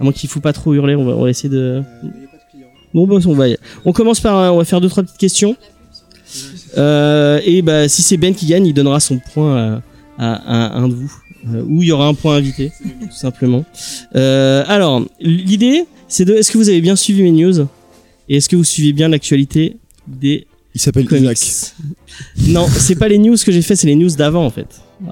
[0.00, 1.82] À moins qu'il faut pas trop hurler, on va, on va essayer de.
[2.92, 5.56] Bon, bah, on va, y- on commence par, on va faire deux trois petites questions.
[6.78, 9.82] Euh, et bah, si c'est Ben qui gagne, il donnera son point
[10.18, 11.12] à, à- à un de vous,
[11.54, 13.64] euh, ou il y aura un point invité, tout simplement.
[14.16, 17.66] Euh, alors, l'idée, c'est de, est-ce que vous avez bien suivi mes news?
[18.28, 19.76] Et est-ce que vous suivez bien l'actualité
[20.06, 21.38] des Il s'appelle Isaac.
[22.48, 24.68] Non, c'est pas les news que j'ai fait, c'est les news d'avant en fait.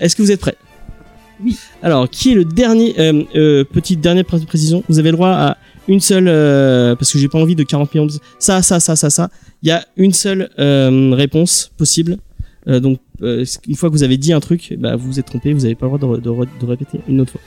[0.00, 0.56] Est-ce que vous êtes prêts?
[1.44, 1.56] Oui.
[1.82, 5.30] Alors, qui est le dernier euh, euh, Petite dernière pré- précision, vous avez le droit
[5.30, 5.56] à
[5.88, 8.94] une seule euh, parce que j'ai pas envie de 40 millions de ça, ça, ça,
[8.96, 9.28] ça, ça.
[9.62, 12.18] Il y a une seule euh, réponse possible.
[12.68, 15.26] Euh, donc, euh, une fois que vous avez dit un truc, bah, vous vous êtes
[15.26, 16.30] trompé, vous n'avez pas le droit de, de
[16.60, 17.40] de répéter une autre fois.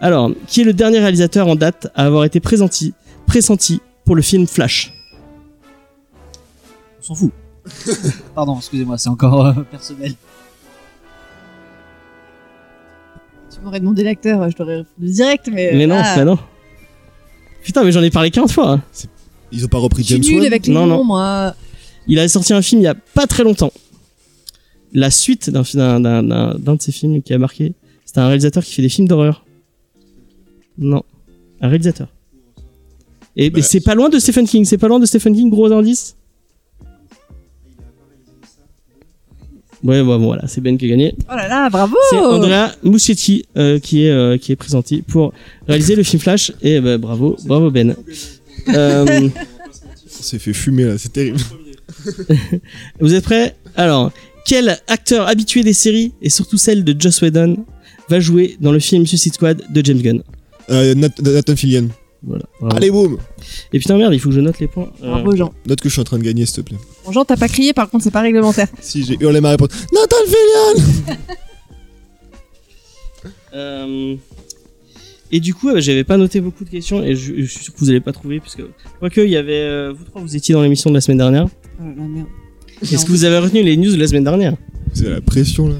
[0.00, 2.94] Alors, qui est le dernier réalisateur en date à avoir été pressenti,
[3.26, 4.92] pressenti pour le film Flash?
[7.14, 7.32] S'en fout.
[8.34, 10.14] Pardon, excusez-moi, c'est encore euh, personnel.
[13.52, 15.70] Tu m'aurais demandé l'acteur, je t'aurais répondu direct, mais.
[15.74, 16.38] Mais non, ah, bah non.
[17.62, 18.70] Putain, mais j'en ai parlé 15 fois.
[18.72, 18.82] hein.
[19.52, 20.46] Ils ont pas repris Je suis James nulle Wan.
[20.46, 21.04] avec les Non, noms, non.
[21.04, 21.54] moi.
[22.06, 23.72] Il a sorti un film il y a pas très longtemps.
[24.92, 27.74] La suite d'un d'un- d'un- d'un- d'un de ses films qui a marqué.
[28.04, 29.44] C'était un réalisateur qui fait des films d'horreur.
[30.78, 31.02] Non,
[31.60, 32.08] un réalisateur.
[33.36, 34.64] Et Bah, mais c'est pas loin de Stephen King.
[34.64, 35.50] C'est pas loin de Stephen King.
[35.50, 36.16] Gros indice.
[39.82, 41.14] Ouais, bah, voilà, c'est Ben qui a gagné.
[41.30, 45.32] Oh là là, bravo C'est Andrea Muschietti euh, qui est euh, qui est présenté pour
[45.66, 46.52] réaliser le film Flash.
[46.60, 47.94] Et bah, bravo, bravo Ben.
[48.68, 49.28] Euh,
[50.18, 51.38] On s'est fait fumer là, c'est terrible.
[53.00, 53.56] Vous êtes prêts?
[53.76, 54.12] Alors,
[54.44, 57.56] quel acteur habitué des séries et surtout celle de Joss Whedon
[58.08, 60.22] va jouer dans le film Suicide Squad de James Gunn?
[60.70, 61.88] Euh, Nat- Nathan Fillion.
[62.22, 62.44] Voilà.
[62.60, 62.76] bravo.
[62.76, 63.16] Allez, boum
[63.72, 64.90] Et putain merde, il faut que je note les points.
[65.02, 65.54] Euh, Bravo, Jean.
[65.66, 66.78] Note que je suis en train de gagner, s'il te plaît.
[67.04, 68.68] Bon, Jean, t'as pas crié, par contre, c'est pas réglementaire.
[68.80, 69.70] Si j'ai hurlé ma réponse.
[69.92, 71.16] Nathan Fillion
[73.54, 74.16] euh,
[75.32, 77.72] et du coup, euh, j'avais pas noté beaucoup de questions et je, je suis sûr
[77.74, 78.62] que vous allez pas trouver puisque
[78.98, 81.46] quoique il y avait euh, vous trois, vous étiez dans l'émission de la semaine dernière.
[81.80, 82.26] Oh là, merde.
[82.82, 84.56] Est-ce que vous avez retenu les news de la semaine dernière?
[84.92, 85.76] C'est la pression là.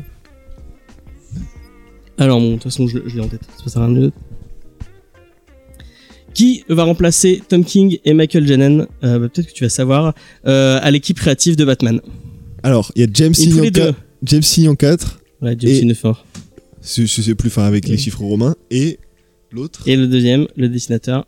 [2.18, 3.40] Alors bon, de toute façon, je, je l'ai en tête.
[3.56, 4.16] Ça passe à rien d'autre.
[6.34, 10.14] Qui va remplacer Tom King et Michael Janen euh, bah, Peut-être que tu vas savoir
[10.46, 12.00] euh, à l'équipe créative de Batman.
[12.62, 13.86] Alors, il y a James Signon les deux.
[13.86, 13.98] 4.
[14.22, 15.20] James Signon 4.
[15.42, 15.94] Ouais, James.
[16.82, 18.54] Je je sais plus, enfin avec les chiffres romains.
[18.70, 18.98] Et
[19.50, 19.82] l'autre.
[19.86, 21.26] Et le deuxième, le dessinateur,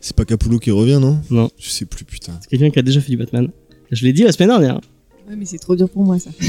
[0.00, 1.20] C'est pas Capullo qui revient, non?
[1.30, 1.50] Non.
[1.58, 2.32] Je sais plus, putain.
[2.40, 3.48] c'est quelqu'un qui a déjà fait du Batman.
[3.90, 4.80] Je l'ai dit la semaine dernière.
[5.28, 6.30] Ouais, mais c'est trop dur pour moi ça.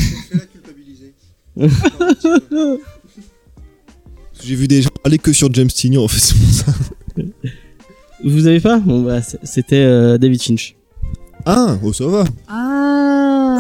[4.44, 6.74] J'ai vu des gens parler que sur James Tignon en fait, c'est pour ça.
[8.24, 10.76] Vous avez pas Bon bah c'était euh, David Finch.
[11.46, 12.26] Ah, oh ça va.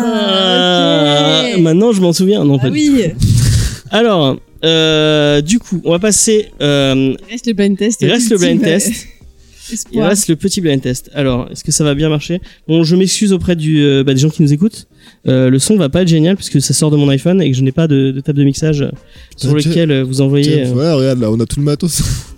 [0.09, 1.61] Ah, ok.
[1.61, 2.43] Maintenant je m'en souviens.
[2.43, 3.03] Non pas Ah du oui.
[3.19, 3.27] tout.
[3.91, 6.47] Alors euh, du coup on va passer.
[6.61, 8.01] euh, Il reste le blind test.
[8.01, 8.89] il reste le blind test.
[9.71, 11.09] euh, Il reste le petit blind test.
[11.13, 12.41] Alors, est-ce que ça va bien marcher?
[12.67, 14.87] Bon, je m'excuse auprès du, euh, bah, des gens qui nous écoutent.
[15.27, 17.55] Euh, le son va pas être génial puisque ça sort de mon iPhone et que
[17.57, 18.89] je n'ai pas de, de table de mixage euh,
[19.37, 20.45] sur Ah, lequel euh, vous envoyez.
[20.63, 22.01] Tiens, euh, voilà, regarde là, on a tout le matos.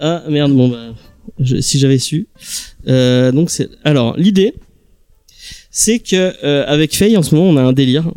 [0.00, 0.94] Ah merde, bon bah,
[1.38, 2.26] je- si j'avais su.
[2.88, 3.68] Euh, donc c'est.
[3.84, 4.54] Alors, l'idée,
[5.70, 8.10] c'est que euh, avec Faye en ce moment, on a un délire.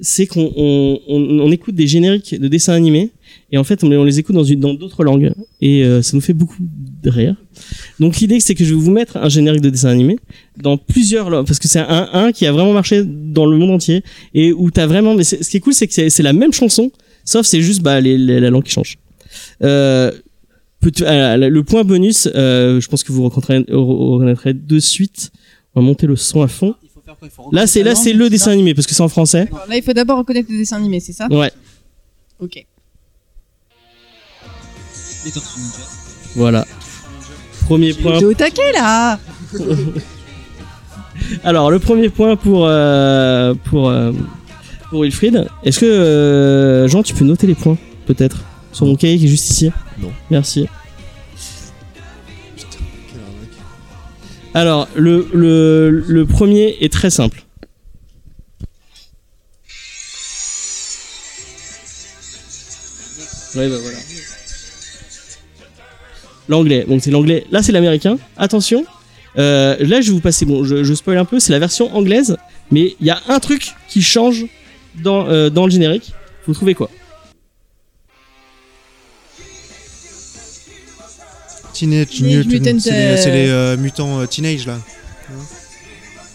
[0.00, 3.10] C'est qu'on on, on- écoute des génériques de dessins animés
[3.50, 6.20] et en fait on, les écoute dans une dans d'autres langues et euh, ça nous
[6.20, 7.34] fait beaucoup de rire.
[7.98, 10.16] Donc l'idée c'est que je vais vous mettre un générique de dessin animé
[10.62, 13.72] dans plusieurs langues parce que c'est un un qui a vraiment marché dans le monde
[13.72, 14.04] entier
[14.34, 16.92] et où t'as vraiment mais ce qui est cool c'est que c'est la même chanson
[17.24, 18.98] sauf c'est juste bah les, les- la langue qui change.
[19.64, 20.12] Euh,
[20.82, 25.30] le point bonus, euh, je pense que vous reconnaîtrez, reconnaîtrez de suite.
[25.74, 26.74] On va monter le son à fond.
[26.82, 27.28] Il faut faire quoi?
[27.28, 29.48] Il faut Là, c'est là, c'est le dessin animé parce que c'est en français.
[29.68, 31.28] Là, il faut d'abord reconnaître le dessin animé, c'est ça?
[31.30, 31.52] Ouais,
[32.40, 32.64] Ok.
[36.36, 36.64] Voilà.
[37.64, 38.18] Premier point.
[38.18, 39.18] T'es au taquet là
[41.44, 44.12] Alors, le premier point pour euh, pour euh,
[44.88, 45.46] pour Wilfried.
[45.64, 47.76] Est-ce que euh, Jean, tu peux noter les points,
[48.06, 48.44] peut-être,
[48.78, 49.72] sur mon cahier qui est juste ici.
[49.98, 50.12] Non.
[50.30, 50.68] Merci.
[52.56, 53.48] Quelle arnaque.
[54.54, 57.42] Alors, le le le premier est très simple.
[63.56, 63.98] Ouais, bah voilà.
[66.48, 66.84] L'anglais.
[66.88, 67.46] Donc c'est l'anglais.
[67.50, 68.16] Là, c'est l'américain.
[68.36, 68.86] Attention.
[69.38, 70.46] Euh, là, je vais vous passer.
[70.46, 71.40] Bon, je, je spoil un peu.
[71.40, 72.36] C'est la version anglaise,
[72.70, 74.46] mais il y a un truc qui change
[75.02, 76.12] dans euh, dans le générique.
[76.46, 76.88] Vous trouvez quoi?
[81.72, 82.96] Teenage Teenage Mutant, Mutant, c'est les,
[83.26, 84.78] euh, les, euh, mutants euh, teenage là.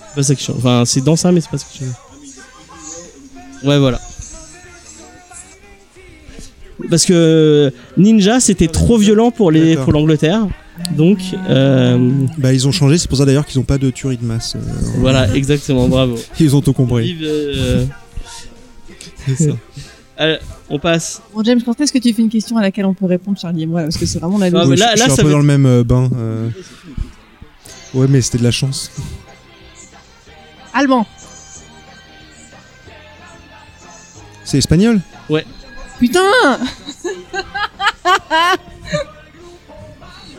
[0.10, 0.58] C'est pas ça qui change.
[0.58, 1.90] Enfin, c'est dans ça, mais c'est pas change.
[3.64, 4.00] Ouais, voilà.
[6.90, 10.48] Parce que Ninja, c'était trop violent pour les pour l'Angleterre.
[10.96, 11.20] Donc,
[11.50, 11.98] euh,
[12.38, 14.56] Bah ils ont changé, c'est pour ça d'ailleurs qu'ils ont pas de tuerie de masse.
[14.56, 14.60] euh,
[14.98, 16.18] voilà, exactement, bravo.
[16.40, 17.14] Ils ont tout compris.
[17.14, 17.86] Vive, euh,
[19.28, 19.52] C'est ça.
[20.18, 20.38] allez,
[20.70, 21.22] on passe.
[21.34, 23.64] Bon, James, quand est-ce que tu fais une question à laquelle on peut répondre, Charlie
[23.64, 25.16] et moi Parce que c'est vraiment la Ah, Ouais, là- je, je là, suis un
[25.16, 26.10] ça peu veut- dans le même euh, bain.
[26.16, 26.50] euh.
[27.94, 28.92] Ouais, mais c'était de la chance.
[30.74, 31.06] Allemand
[34.44, 35.00] C'est espagnol?
[36.00, 36.20] Putain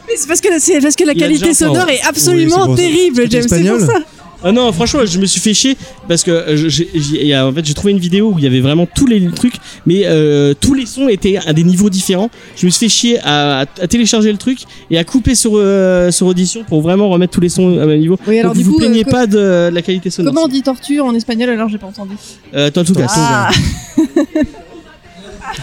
[0.06, 3.42] Mais c'est parce que, c'est parce que la qualité sonore est absolument Oui, terrible, James.
[3.48, 3.80] C'est pour espagnol?
[3.86, 3.98] ça.
[4.46, 5.74] Ah non, franchement, je me suis fait chier
[6.06, 8.84] parce que euh, j'ai- en fait j'ai trouvé une vidéo où il y avait vraiment
[8.86, 9.54] tous les trucs,
[9.86, 12.28] mais euh, tous les sons étaient à des niveaux différents.
[12.56, 14.58] Je me suis fait chier à, à télécharger le truc
[14.90, 18.00] et à couper sur euh, sur audition pour vraiment remettre tous les sons à même
[18.00, 18.18] niveau.
[18.26, 20.34] Oui, alors Donc, du vous coup, plaignez euh, co- pas de, de la qualité sonore.
[20.34, 22.14] comment on dit tortue en espagnol alors j'ai pas entendu
[22.54, 23.06] Euh, toi, en tout cas.
[23.08, 23.50] Ah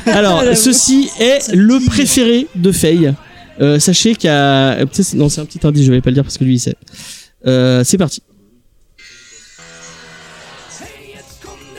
[0.06, 3.14] Alors, ceci est le préféré de Faye.
[3.60, 4.74] Euh, sachez qu'il y a.
[4.80, 4.86] euh,
[5.16, 6.76] Non, c'est un petit indice, je vais pas le dire parce que lui il sait.
[7.46, 8.22] Euh, c'est parti.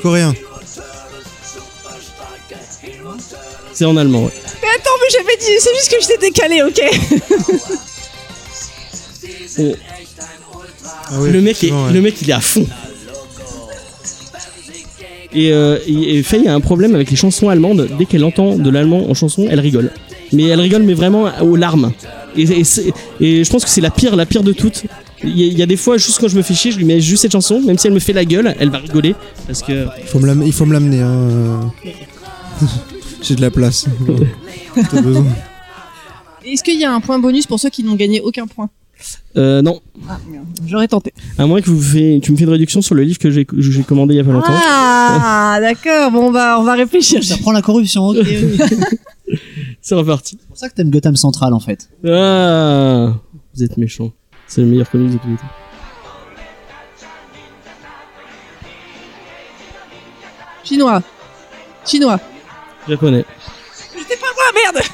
[0.02, 0.34] Coréen.
[3.72, 4.32] C'est en allemand, ouais.
[4.62, 6.80] Mais attends, mais j'avais dit, c'est juste que je t'ai décalé, ok
[11.14, 11.92] Ah le, mec est, ouais.
[11.92, 12.66] le mec il est à fond.
[15.34, 17.88] Et, euh, et, et Faye a un problème avec les chansons allemandes.
[17.98, 19.90] Dès qu'elle entend de l'allemand en chanson, elle rigole.
[20.32, 21.92] Mais elle rigole, mais vraiment aux larmes.
[22.36, 22.44] Et,
[23.20, 24.84] et je pense que c'est la pire, la pire de toutes.
[25.24, 26.78] Il y, a- il y a des fois, juste quand je me fais chier, je
[26.78, 29.14] lui mets juste cette chanson, même si elle me fait la gueule, elle va rigoler.
[29.46, 29.86] Parce que.
[30.00, 31.00] Il faut me l'am- il faut me l'amener.
[31.00, 31.72] Hein.
[33.22, 33.86] J'ai de la place.
[34.90, 35.26] T'as besoin.
[36.44, 38.68] Est-ce qu'il y a un point bonus pour ceux qui n'ont gagné aucun point?
[39.36, 39.80] Euh, non.
[40.08, 41.12] Ah, merde, j'aurais tenté.
[41.38, 43.44] À moins que vous fait, tu me fais une réduction sur le livre que j'ai
[43.86, 44.46] commandé il y a pas longtemps.
[44.52, 47.22] Ah, d'accord, bon, bah, on va réfléchir.
[47.24, 48.18] Ça prend la corruption, ok.
[48.24, 49.38] c'est
[49.80, 50.36] C'est reparti.
[50.48, 51.88] pour ça que t'aimes Gotham Central en fait.
[52.06, 53.14] Ah,
[53.54, 54.12] vous êtes méchant.
[54.54, 55.44] C'est le meilleur comics de tous les temps.
[60.62, 61.02] Chinois.
[61.86, 62.20] Chinois.
[62.86, 63.24] Japonais.
[63.72, 64.84] C'était pas moi, merde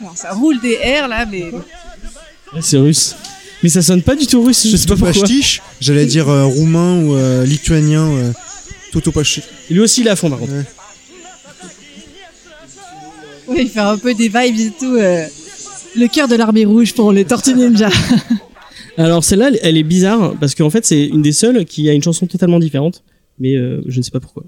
[0.00, 1.52] Alors ça roule des airs là, mais
[2.60, 3.14] c'est russe.
[3.62, 5.24] Mais ça sonne pas du tout russe, je sais pas pourquoi.
[5.80, 8.06] J'allais dire euh, roumain ou euh, lituanien.
[8.08, 8.32] Euh,
[8.92, 9.42] Totopachi.
[9.70, 10.52] Lui aussi, il est à fond par contre.
[10.52, 10.64] Ouais.
[13.48, 14.96] Oui, faire un peu des vibes et tout.
[14.96, 15.26] euh,
[15.96, 17.88] Le cœur de l'armée rouge pour les Tortues Ninja.
[18.98, 21.92] Alors celle-là, elle- elle est bizarre parce qu'en fait, c'est une des seules qui a
[21.92, 23.02] une chanson totalement différente,
[23.38, 24.44] mais euh, je ne sais pas pourquoi.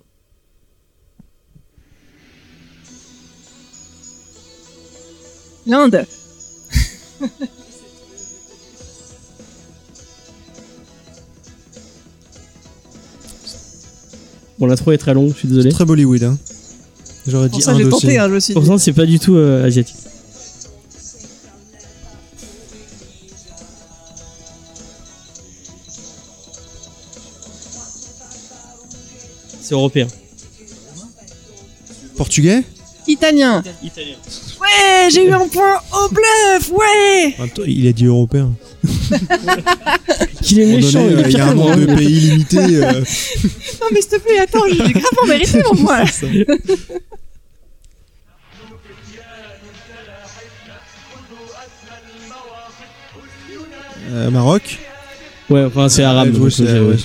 [5.66, 6.04] L'Inde.
[14.58, 15.70] Bon, l'intro est très longue, je suis désolé.
[15.70, 16.38] Très Bollywood, hein.
[17.26, 18.60] J'aurais dit Pour ça, j'ai tenté, hein, je me suis dit.
[18.60, 19.96] Pourtant, c'est pas du tout euh, asiatique.
[29.60, 30.06] C'est européen.
[32.16, 32.62] Portugais?
[33.06, 33.62] Italien.
[34.60, 37.34] Ouais, j'ai eu un point au bluff, ouais.
[37.54, 38.52] Temps, Il a dit européen.
[40.42, 42.58] Qu'il est méchant, donné, il est Il y a un nombre de pays limité.
[42.58, 42.92] euh,
[43.80, 46.04] Non mais s'il te plaît, attends, j'ai gravement mérité mon point.
[54.10, 54.78] euh, Maroc.
[55.50, 56.34] Ouais, enfin, c'est arabe.
[56.36, 56.96] Ouais, ouais, euh, ouais,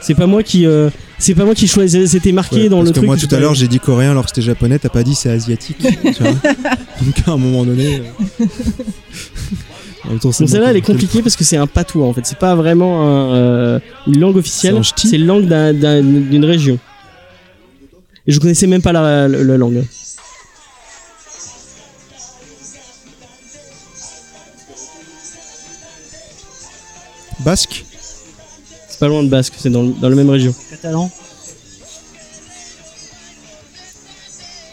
[0.00, 2.10] C'est pas moi qui, euh, c'est pas moi qui choisis.
[2.10, 3.06] C'était marqué Ouais, dans parce le que truc.
[3.06, 5.30] moi tout à l'heure j'ai dit coréen alors que c'était japonais, t'as pas dit c'est
[5.30, 5.78] asiatique.
[5.78, 6.30] tu vois
[7.02, 8.00] Donc à un moment donné.
[8.00, 8.02] euh,
[10.20, 12.24] temps, Donc celle-là, elle est compliquée parce que c'est un patois en fait.
[12.24, 14.80] C'est pas vraiment un, euh, une langue officielle.
[14.96, 16.78] C'est une langue d'un- d'un- d'une région.
[18.26, 19.82] Et je connaissais même pas la, la- la langue.
[27.44, 27.84] Basque?
[28.98, 30.52] C'est pas loin de Basque, c'est dans, le- dans la même région.
[30.70, 31.08] Catalan.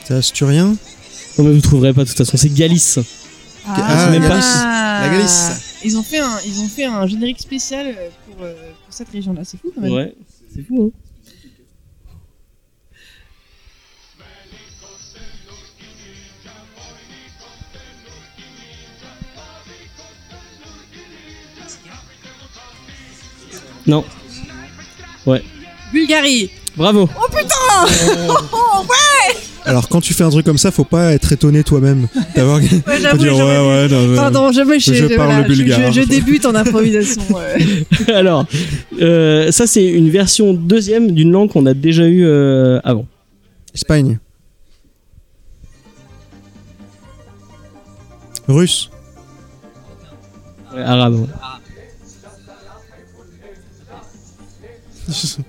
[0.03, 0.76] C'est asturien
[1.38, 2.97] Non mais vous trouverez pas de toute façon, c'est Galice.
[3.68, 4.39] Ah, c'est même pas-
[5.02, 5.80] La Galice.
[5.84, 7.95] Ils ont fait un, ils ont fait un générique spécial
[8.26, 8.53] pour, euh,
[8.85, 9.41] pour cette région-là.
[9.43, 9.91] C'est fou quand même.
[9.91, 10.15] Ouais,
[10.56, 10.99] c'est fou hein.
[23.88, 24.03] Non,
[25.91, 26.49] Bulgarie.
[26.76, 27.10] bravo.
[29.66, 32.57] Alors quand tu fais un truc comme ça, faut pas être étonné toi-même d'avoir.
[32.60, 33.88] Ouais, faut dire ouais ouais.
[33.88, 35.91] non, mais- Pardon, je me je parle voilà, bulgare.
[35.91, 37.22] Je, je débute en improvisation.
[37.32, 38.14] ouais.
[38.14, 38.45] Alors,
[39.02, 43.07] euh, ça c'est une version deuxième d'une langue qu'on a déjà eue euh, avant.
[43.74, 44.20] Espagne.
[48.48, 48.91] Russe.
[50.76, 51.16] Ouais, arabe.
[51.22, 51.28] ouais.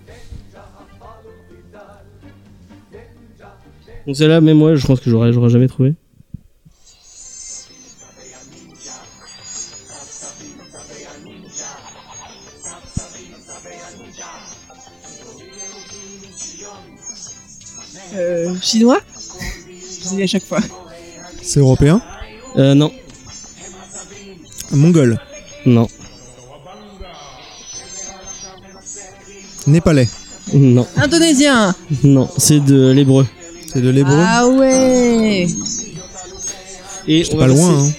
[4.06, 5.94] Donc celle-là, même moi, je pense que j'aurais, j'aurais jamais trouvé.
[18.14, 19.00] Euh, chinois?
[19.68, 20.60] Je dis à chaque fois.
[21.42, 22.00] C'est européen?
[22.56, 22.90] Euh, non,
[24.72, 25.18] Mongol?
[25.66, 25.88] non,
[29.66, 30.08] Népalais.
[30.54, 31.74] non, Indonésien
[32.04, 33.26] non, c'est de l'hébreu.
[33.72, 34.16] C'est de l'hébreu.
[34.18, 35.46] Ah ouais
[37.08, 37.74] Et on pas va loin.
[37.74, 37.92] passer- Hein.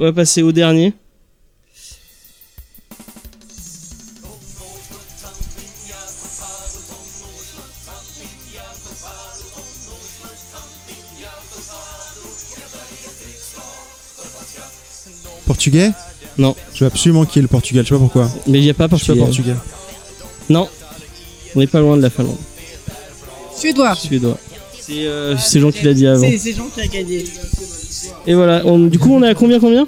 [0.00, 0.92] On va passer au dernier.
[15.46, 15.90] Portugais?
[16.38, 16.54] Non.
[16.74, 17.84] Je veux absolument qu'il y ait le Portugal.
[17.84, 18.30] Je sais pas pourquoi.
[18.46, 19.54] Mais il n'y a pas Je suis pas portugais.
[20.50, 20.68] Non,
[21.54, 22.36] on n'est pas loin de la Finlande.
[23.56, 24.38] Suédois Suédois.
[24.80, 26.20] C'est euh, c'est Jean qui l'a dit avant.
[26.20, 27.24] C'est c'est Jean qui a gagné.
[28.26, 29.86] Et voilà, on- du coup on est à combien combien?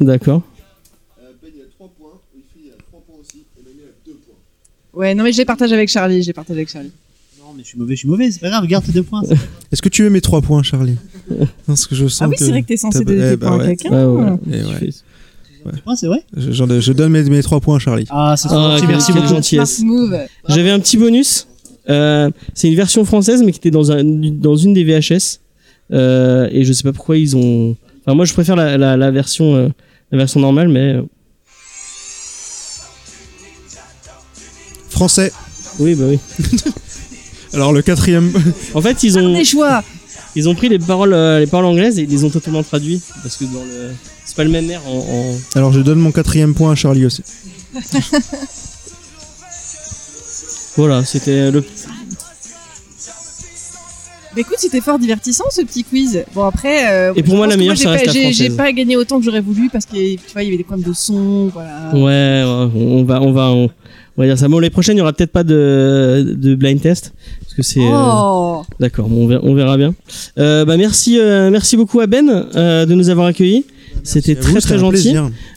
[0.00, 0.42] D'accord.
[4.94, 6.90] Ouais, non mais je les partage avec Charlie, je les partage avec Charlie.
[7.38, 9.22] Non, mais je suis mauvais, je suis mauvais, c'est pas grave, garde tes deux points.
[9.72, 10.96] Est-ce que tu veux mes trois points, Charlie?
[11.66, 12.44] Parce que je sens Ah oui, que.
[12.44, 13.76] c'est vrai que t'es censé t'as- donner eh des bah points à ouais.
[13.76, 14.06] quelqu'un.
[14.08, 14.38] Ouais, ouais.
[14.82, 14.90] Eh
[15.66, 15.96] ouais.
[15.96, 18.06] c'est vrai Je, donne mes, mes trois points à Charlie.
[18.10, 19.28] Ah, c'est trop Ah, gentil, merci beaucoup.
[19.28, 19.82] gentillesse.
[20.48, 21.46] J'avais un petit bonus.
[21.88, 25.40] Euh, c'est une version française mais qui était dans, un, dans une des VHS.
[25.92, 27.76] Euh, et je sais pas pourquoi ils ont.
[28.04, 29.68] Enfin moi je préfère la, la, la version euh,
[30.10, 30.96] la version normale mais
[34.88, 35.30] Français.
[35.78, 36.18] oui bah oui.
[37.52, 38.32] Alors le quatrième.
[38.74, 39.82] En fait ils ont Les choix
[40.36, 43.00] ils ont pris les paroles euh, les paroles anglaises et ils les ont totalement traduit
[43.22, 43.90] parce que dans le
[44.24, 47.06] c'est pas le même air en, en- Alors je donne mon quatrième point à Charlie
[47.06, 47.22] aussi.
[50.76, 51.64] voilà c'était le
[54.34, 56.22] Mais écoute, c'était fort divertissant ce petit quiz.
[56.34, 56.92] Bon après.
[56.92, 59.18] euh, Et pour moi, la meilleure, ça reste pas- la j'ai- J'ai pas gagné autant
[59.18, 61.90] que j'aurais voulu parce que tu vois, il y avait des problèmes de son, voilà.
[61.94, 62.00] Ouais,
[62.44, 63.70] ouais, on va, on va, on,
[64.18, 64.46] on va dire ça.
[64.48, 67.14] Bon, les prochaines, il y aura peut-être pas de, de blind test
[67.56, 67.80] que c'est.
[67.80, 68.62] euh, Oh.
[68.78, 69.94] D'accord, bon, on, verra, on verra bien.
[70.38, 73.64] Euh, bah merci, euh, merci beaucoup à Ben euh, de nous avoir accueillis.
[74.04, 75.14] C'était vous, très très un gentil.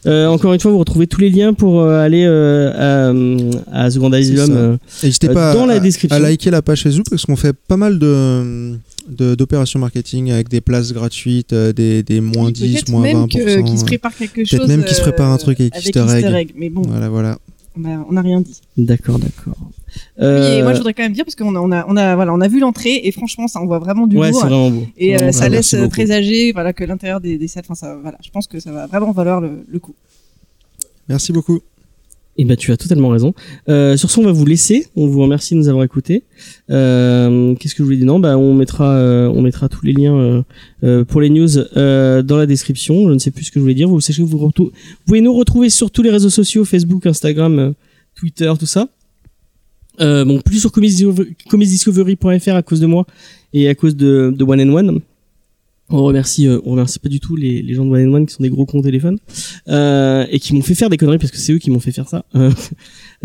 [0.07, 3.91] Euh, encore une fois, vous retrouvez tous les liens pour euh, aller euh, à, à
[3.91, 4.49] Second Asylum.
[4.51, 6.15] Euh, N'hésitez Euh, pas dans la à, description.
[6.15, 8.73] à liker la page Facebook parce qu'on fait pas mal de
[9.09, 13.27] de- d'opérations marketing avec des places gratuites, des, des moins 10, Peut-être moins même 20%.
[13.27, 14.67] que- qu'il se prépare quelque chose.
[14.67, 16.53] même qu'il se prépare un truc avec Easter egg.
[16.55, 17.38] Mais bon, Voilà, voilà.
[17.77, 18.55] on a, on a rien dit.
[18.77, 19.57] D'accord, d'accord.
[20.18, 21.98] Oui, Euh, et moi, je voudrais quand même dire parce qu'on a, on a, on
[21.98, 24.41] a, voilà, on a vu l'entrée et franchement, ça envoie vraiment du ouais, lourd.
[24.41, 24.86] c'est vraiment beau.
[24.98, 27.76] Et euh, Vraiment ça laisse merci euh, présager, voilà, que l'intérieur des, des salles, enfin,
[27.76, 29.95] ça, voilà, je pense que ça va vraiment valoir le, le coup.
[31.07, 31.60] Merci beaucoup.
[32.38, 33.34] Et bah tu as totalement raison.
[33.68, 34.88] Euh, sur ce, on va vous laisser.
[34.95, 36.24] On vous remercie de nous avoir écoutés.
[36.70, 38.06] Euh, Qu'est-ce que je voulais dire?
[38.06, 40.41] Non, bah on mettra, euh, on mettra tous les liens euh,
[40.86, 43.10] euh, pour les news euh, dans la description.
[43.10, 43.90] Je ne sais plus ce que je voulais dire.
[43.90, 44.52] Vous sachez que vous,
[45.06, 47.72] pouvez nous retrouver sur tous les réseaux sociaux Facebook, Instagram, euh,
[48.16, 48.88] Twitter, tout ça.
[50.01, 53.05] Euh, bon, plus sur comicsdiscovery- comicsdiscovery.fr à cause de moi
[53.53, 55.01] et à cause de, de One and One.
[55.91, 58.34] On remercie, euh, on remercie pas du tout les, gens de One and One qui
[58.35, 59.17] sont des gros cons au téléphone
[59.69, 61.91] euh, et qui m'ont fait faire des conneries parce que c'est eux qui m'ont fait
[61.91, 62.26] faire ça.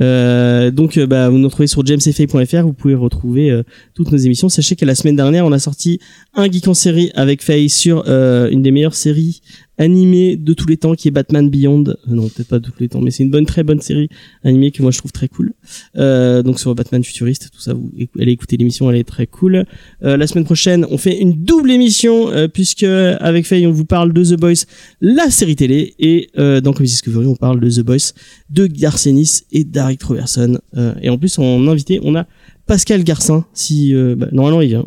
[0.01, 2.63] Euh, donc, euh, bah, vous nous retrouvez sur jamesfa.fr.
[2.63, 3.63] Vous pouvez retrouver euh,
[3.95, 4.49] toutes nos émissions.
[4.49, 6.01] Sachez que la semaine dernière, on a sorti
[6.35, 9.41] un geek en série avec Faye sur une des meilleures séries
[9.79, 11.85] animées de tous les temps, qui est Batman Beyond.
[12.07, 14.09] Non, peut-être pas de tous les temps, mais c'est une bonne, très bonne série
[14.43, 15.53] animée que moi je trouve très cool.
[15.97, 19.65] Euh, donc sur Batman futuriste, tout ça, vous allez écouter l'émission, elle est très cool.
[20.03, 23.85] Euh, la semaine prochaine, on fait une double émission euh, puisque avec Faye, on vous
[23.85, 24.65] parle de The Boys,
[25.01, 28.13] la série télé, et euh, dans Comics Discovery, on parle de The Boys,
[28.51, 30.59] de Garcenis et d'Aric Troverson.
[30.77, 32.27] Euh, et en plus, en invité, on a
[32.67, 33.45] Pascal Garcin.
[33.53, 34.87] Si bah, normalement il vient.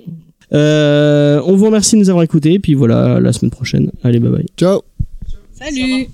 [0.53, 2.53] Euh, on vous remercie de nous avoir écoutés.
[2.53, 3.91] Et puis voilà, la semaine prochaine.
[4.03, 4.45] Allez, bye bye.
[4.57, 4.81] Ciao
[5.53, 6.07] Salut!